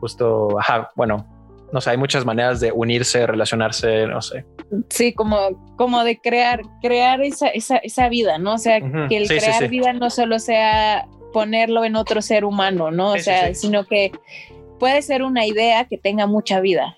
justo, 0.00 0.58
ajá, 0.58 0.90
bueno, 0.96 1.26
no 1.72 1.80
sé, 1.80 1.90
hay 1.90 1.96
muchas 1.96 2.24
maneras 2.24 2.60
de 2.60 2.72
unirse, 2.72 3.26
relacionarse, 3.26 4.06
no 4.06 4.20
sé. 4.20 4.44
Sí, 4.88 5.14
como, 5.14 5.74
como 5.76 6.02
de 6.04 6.20
crear, 6.20 6.60
crear 6.82 7.22
esa, 7.22 7.48
esa, 7.48 7.76
esa 7.76 8.08
vida, 8.08 8.38
¿no? 8.38 8.54
O 8.54 8.58
sea, 8.58 8.80
que 9.08 9.16
el 9.16 9.28
crear 9.28 9.68
vida 9.68 9.92
no 9.92 10.10
solo 10.10 10.38
sea 10.38 11.06
ponerlo 11.32 11.84
en 11.84 11.96
otro 11.96 12.22
ser 12.22 12.44
humano, 12.44 12.90
¿no? 12.90 13.12
O 13.12 13.18
sea, 13.18 13.54
sino 13.54 13.84
que 13.84 14.12
puede 14.78 15.02
ser 15.02 15.22
una 15.22 15.46
idea 15.46 15.84
que 15.84 15.98
tenga 15.98 16.26
mucha 16.26 16.60
vida. 16.60 16.96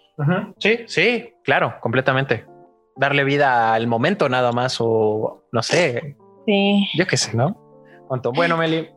Sí, 0.58 0.80
sí, 0.86 1.34
claro, 1.44 1.74
completamente. 1.80 2.46
Darle 2.96 3.24
vida 3.24 3.74
al 3.74 3.86
momento 3.86 4.28
nada 4.28 4.52
más 4.52 4.76
o 4.80 5.44
no 5.50 5.62
sé. 5.62 6.16
Sí. 6.46 6.88
Yo 6.94 7.06
qué 7.06 7.16
sé, 7.16 7.36
¿no? 7.36 7.58
Bueno, 8.34 8.56
Meli. 8.56 8.88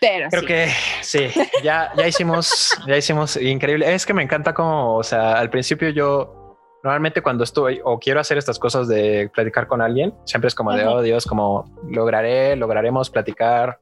Pero 0.00 0.28
creo 0.30 0.44
que 0.44 0.68
sí, 1.00 1.28
ya, 1.62 1.92
ya 1.96 2.06
hicimos, 2.06 2.78
ya 2.86 2.96
hicimos 2.96 3.36
increíble. 3.36 3.92
Es 3.92 4.06
que 4.06 4.14
me 4.14 4.22
encanta 4.22 4.54
como, 4.54 4.96
o 4.96 5.02
sea, 5.02 5.32
al 5.38 5.50
principio 5.50 5.90
yo 5.90 6.58
normalmente 6.82 7.20
cuando 7.20 7.44
estoy 7.44 7.80
o 7.84 7.98
quiero 7.98 8.20
hacer 8.20 8.38
estas 8.38 8.58
cosas 8.58 8.88
de 8.88 9.28
platicar 9.34 9.66
con 9.66 9.82
alguien, 9.82 10.14
siempre 10.24 10.48
es 10.48 10.54
como 10.54 10.72
de, 10.72 10.86
oh 10.86 11.02
Dios, 11.02 11.26
como 11.26 11.64
lograré, 11.90 12.56
lograremos 12.56 13.10
platicar 13.10 13.80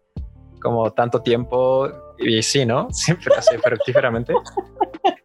como 0.64 0.90
tanto 0.92 1.20
tiempo 1.20 1.92
y 2.18 2.42
sí, 2.42 2.64
¿no? 2.64 2.88
Siempre 2.90 3.32
así 3.36 3.56
fructíferamente. 3.58 4.32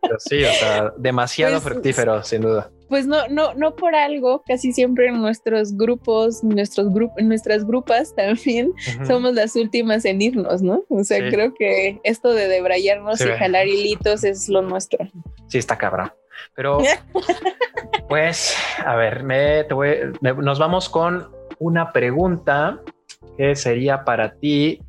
Pero 0.02 0.16
sí, 0.20 0.44
o 0.44 0.52
sea, 0.52 0.94
demasiado 0.98 1.54
pues, 1.62 1.64
fructífero, 1.64 2.22
sin 2.24 2.42
duda. 2.42 2.70
Pues 2.90 3.08
no, 3.08 3.28
no, 3.30 3.54
no 3.54 3.76
por 3.76 3.96
algo, 3.96 4.44
casi 4.46 4.74
siempre 4.74 5.08
en 5.08 5.22
nuestros 5.22 5.78
grupos, 5.78 6.44
nuestros 6.44 6.92
grupos, 6.94 7.24
nuestras 7.24 7.66
grupas 7.66 8.14
también 8.16 8.74
somos 9.08 9.34
las 9.34 9.56
últimas 9.56 10.04
en 10.06 10.22
irnos, 10.22 10.62
¿no? 10.62 10.84
O 10.90 11.04
sea, 11.04 11.20
creo 11.30 11.54
que 11.54 12.00
esto 12.04 12.34
de 12.34 12.48
debrayarnos 12.48 13.22
y 13.22 13.28
jalar 13.30 13.68
hilitos 13.68 14.24
es 14.24 14.50
lo 14.50 14.62
nuestro. 14.62 15.08
Sí, 15.48 15.60
está 15.60 15.78
cabrón. 15.78 16.12
Pero, 16.56 16.80
pues, 18.10 18.56
a 18.84 18.96
ver, 18.96 19.24
me, 19.24 19.64
te 19.66 19.74
voy, 19.74 19.96
nos 20.22 20.60
vamos 20.60 20.90
con 20.90 21.30
una 21.60 21.92
pregunta 21.92 22.82
que 23.38 23.56
sería 23.56 24.04
para 24.04 24.34
ti. 24.34 24.82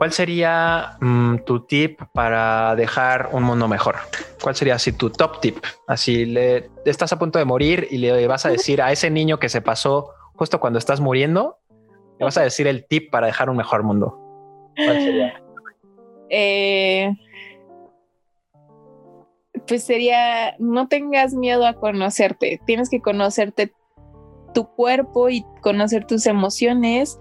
¿Cuál 0.00 0.12
sería 0.12 0.96
mm, 1.02 1.40
tu 1.44 1.66
tip 1.66 2.00
para 2.14 2.74
dejar 2.74 3.28
un 3.32 3.42
mundo 3.42 3.68
mejor? 3.68 3.96
¿Cuál 4.42 4.56
sería 4.56 4.76
así 4.76 4.92
tu 4.92 5.10
top 5.10 5.42
tip? 5.42 5.58
Así 5.86 6.24
le 6.24 6.70
estás 6.86 7.12
a 7.12 7.18
punto 7.18 7.38
de 7.38 7.44
morir 7.44 7.86
y 7.90 7.98
le 7.98 8.26
vas 8.26 8.46
a 8.46 8.48
decir 8.48 8.80
a 8.80 8.92
ese 8.92 9.10
niño 9.10 9.38
que 9.38 9.50
se 9.50 9.60
pasó 9.60 10.14
justo 10.36 10.58
cuando 10.58 10.78
estás 10.78 11.00
muriendo, 11.00 11.58
le 12.18 12.24
vas 12.24 12.38
a 12.38 12.42
decir 12.42 12.66
el 12.66 12.86
tip 12.86 13.10
para 13.10 13.26
dejar 13.26 13.50
un 13.50 13.58
mejor 13.58 13.82
mundo. 13.82 14.18
¿Cuál 14.74 15.02
sería? 15.02 15.42
Eh, 16.30 17.12
pues 19.68 19.84
sería 19.84 20.54
no 20.58 20.88
tengas 20.88 21.34
miedo 21.34 21.66
a 21.66 21.74
conocerte. 21.74 22.58
Tienes 22.64 22.88
que 22.88 23.02
conocerte 23.02 23.74
tu 24.54 24.66
cuerpo 24.66 25.28
y 25.28 25.44
conocer 25.60 26.06
tus 26.06 26.24
emociones 26.24 27.18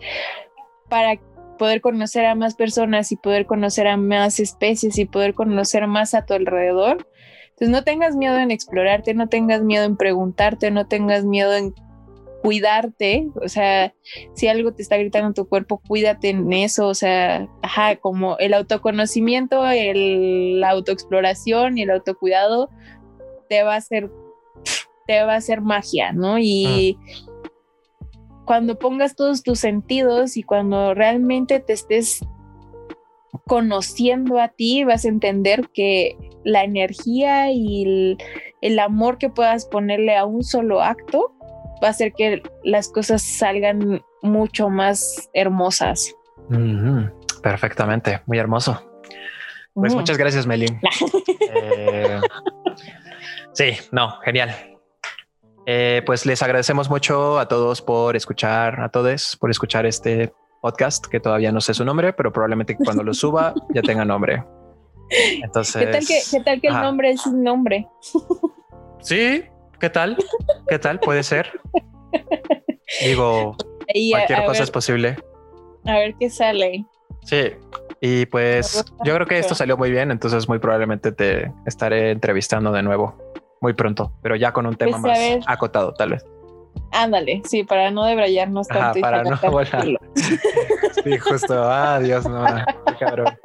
para 0.87 1.17
poder 1.59 1.81
conocer 1.81 2.25
a 2.25 2.33
más 2.33 2.55
personas 2.55 3.11
y 3.11 3.17
poder 3.17 3.45
conocer 3.45 3.87
a 3.87 3.97
más 3.97 4.39
especies 4.39 4.97
y 4.97 5.05
poder 5.05 5.35
conocer 5.35 5.85
más 5.85 6.15
a 6.15 6.25
tu 6.25 6.33
alrededor. 6.33 7.07
Entonces 7.49 7.69
no 7.69 7.83
tengas 7.83 8.15
miedo 8.15 8.37
en 8.37 8.49
explorarte, 8.49 9.13
no 9.13 9.27
tengas 9.27 9.61
miedo 9.61 9.83
en 9.83 9.97
preguntarte, 9.97 10.71
no 10.71 10.87
tengas 10.87 11.25
miedo 11.25 11.53
en 11.53 11.75
cuidarte, 12.41 13.27
o 13.43 13.49
sea, 13.49 13.93
si 14.33 14.47
algo 14.47 14.73
te 14.73 14.81
está 14.81 14.95
gritando 14.95 15.27
en 15.27 15.33
tu 15.33 15.49
cuerpo, 15.49 15.81
cuídate 15.85 16.29
en 16.29 16.53
eso, 16.53 16.87
o 16.87 16.95
sea, 16.95 17.49
ajá, 17.61 17.97
como 17.97 18.37
el 18.37 18.53
autoconocimiento, 18.53 19.61
la 19.61 20.69
autoexploración 20.69 21.77
y 21.77 21.81
el 21.81 21.91
autocuidado 21.91 22.69
te 23.49 23.63
va 23.63 23.73
a 23.73 23.77
hacer, 23.77 24.09
te 25.05 25.21
va 25.21 25.33
a 25.33 25.37
hacer 25.37 25.59
magia, 25.59 26.13
¿no? 26.13 26.39
Y, 26.39 26.97
ah 26.97 27.28
cuando 28.49 28.79
pongas 28.79 29.15
todos 29.15 29.43
tus 29.43 29.59
sentidos 29.59 30.35
y 30.35 30.41
cuando 30.41 30.95
realmente 30.95 31.59
te 31.59 31.73
estés 31.73 32.25
conociendo 33.45 34.39
a 34.39 34.47
ti, 34.47 34.83
vas 34.83 35.05
a 35.05 35.09
entender 35.09 35.69
que 35.71 36.17
la 36.43 36.63
energía 36.63 37.51
y 37.51 38.17
el, 38.63 38.79
amor 38.79 39.19
que 39.19 39.29
puedas 39.29 39.67
ponerle 39.67 40.17
a 40.17 40.25
un 40.25 40.43
solo 40.43 40.81
acto 40.81 41.31
va 41.83 41.89
a 41.89 41.91
hacer 41.91 42.11
que 42.13 42.41
las 42.63 42.89
cosas 42.89 43.21
salgan 43.21 44.01
mucho 44.23 44.71
más 44.71 45.29
hermosas. 45.35 46.15
Perfectamente, 47.43 48.21
muy 48.25 48.39
hermoso. 48.39 48.81
Pues 49.75 49.93
muchas 49.93 50.17
gracias, 50.17 50.47
Meli. 50.47 50.65
Eh, 51.51 52.19
sí, 53.53 53.73
no, 53.91 54.19
genial. 54.21 54.55
Eh, 55.71 56.01
pues 56.03 56.25
les 56.25 56.41
agradecemos 56.41 56.89
mucho 56.89 57.37
a 57.37 57.47
todos 57.47 57.83
por 57.83 58.15
escuchar, 58.15 58.81
a 58.81 58.89
todos 58.89 59.37
por 59.39 59.51
escuchar 59.51 59.85
este 59.85 60.33
podcast, 60.63 61.05
que 61.05 61.19
todavía 61.19 61.51
no 61.51 61.61
sé 61.61 61.75
su 61.75 61.85
nombre, 61.85 62.11
pero 62.11 62.33
probablemente 62.33 62.75
cuando 62.75 63.03
lo 63.03 63.13
suba 63.13 63.53
ya 63.75 63.83
tenga 63.83 64.03
nombre. 64.03 64.43
Entonces, 65.43 65.85
¿qué 66.31 66.39
tal 66.39 66.59
que, 66.59 66.69
el 66.69 66.73
nombre 66.73 67.11
es 67.11 67.23
un 67.27 67.43
nombre? 67.43 67.87
Sí, 69.01 69.43
¿qué 69.79 69.91
tal? 69.91 70.17
¿Qué 70.67 70.79
tal? 70.79 70.99
Puede 70.99 71.21
ser. 71.21 71.51
Digo, 73.05 73.55
cualquier 74.11 74.45
cosa 74.45 74.63
es 74.63 74.71
posible. 74.71 75.17
A 75.85 75.99
ver 75.99 76.15
qué 76.19 76.31
sale. 76.31 76.83
Sí, 77.25 77.51
y 78.01 78.25
pues 78.25 78.83
yo 79.05 79.13
creo 79.13 79.27
que 79.27 79.37
esto 79.37 79.53
salió 79.53 79.77
muy 79.77 79.91
bien, 79.91 80.09
entonces 80.09 80.49
muy 80.49 80.57
probablemente 80.57 81.11
te 81.11 81.53
estaré 81.67 82.09
entrevistando 82.09 82.71
de 82.71 82.81
nuevo 82.81 83.29
muy 83.61 83.73
pronto, 83.73 84.13
pero 84.21 84.35
ya 84.35 84.51
con 84.51 84.65
un 84.65 84.75
tema 84.75 84.99
pues, 85.01 85.37
más 85.37 85.47
acotado, 85.47 85.93
tal 85.93 86.11
vez. 86.11 86.25
Ándale, 86.91 87.41
sí, 87.45 87.63
para 87.63 87.91
no 87.91 88.05
debrayarnos 88.05 88.67
tanto. 88.67 88.99
para 88.99 89.23
no 89.23 89.37
volar. 89.51 89.85
sí, 91.03 91.17
justo. 91.17 91.63
Ah, 91.63 91.99
Dios, 91.99 92.25
no. 92.27 92.43
cabrón. 92.99 93.37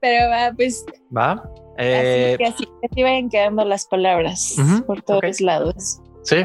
Pero 0.00 0.30
va, 0.30 0.52
pues. 0.54 0.84
Va. 1.16 1.42
Eh, 1.76 2.36
así, 2.36 2.38
que 2.38 2.44
así, 2.44 2.68
así 2.90 3.02
vayan 3.02 3.28
quedando 3.28 3.64
las 3.64 3.86
palabras 3.86 4.56
por 4.86 5.02
todos 5.02 5.40
lados. 5.40 6.00
sí. 6.22 6.44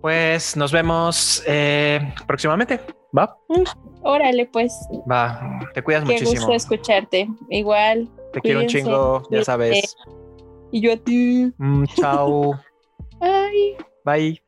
Pues 0.00 0.56
nos 0.56 0.72
vemos 0.72 1.42
eh, 1.46 2.14
próximamente. 2.26 2.80
Va. 3.16 3.36
Órale, 4.02 4.46
pues. 4.46 4.72
Va. 5.10 5.60
Te 5.74 5.82
cuidas 5.82 6.04
Qué 6.04 6.12
muchísimo. 6.12 6.40
gusto 6.40 6.54
escucharte. 6.54 7.28
Igual. 7.50 8.08
Te 8.32 8.40
quiero 8.40 8.60
un 8.60 8.66
cuídense, 8.66 8.88
chingo, 8.88 9.22
ya 9.30 9.44
sabes. 9.44 9.96
Y 10.72 10.80
yo 10.80 10.92
a 10.92 10.96
ti. 10.96 11.52
Mm, 11.58 11.84
chao. 11.96 12.58
Ay. 13.20 13.76
Bye. 14.04 14.40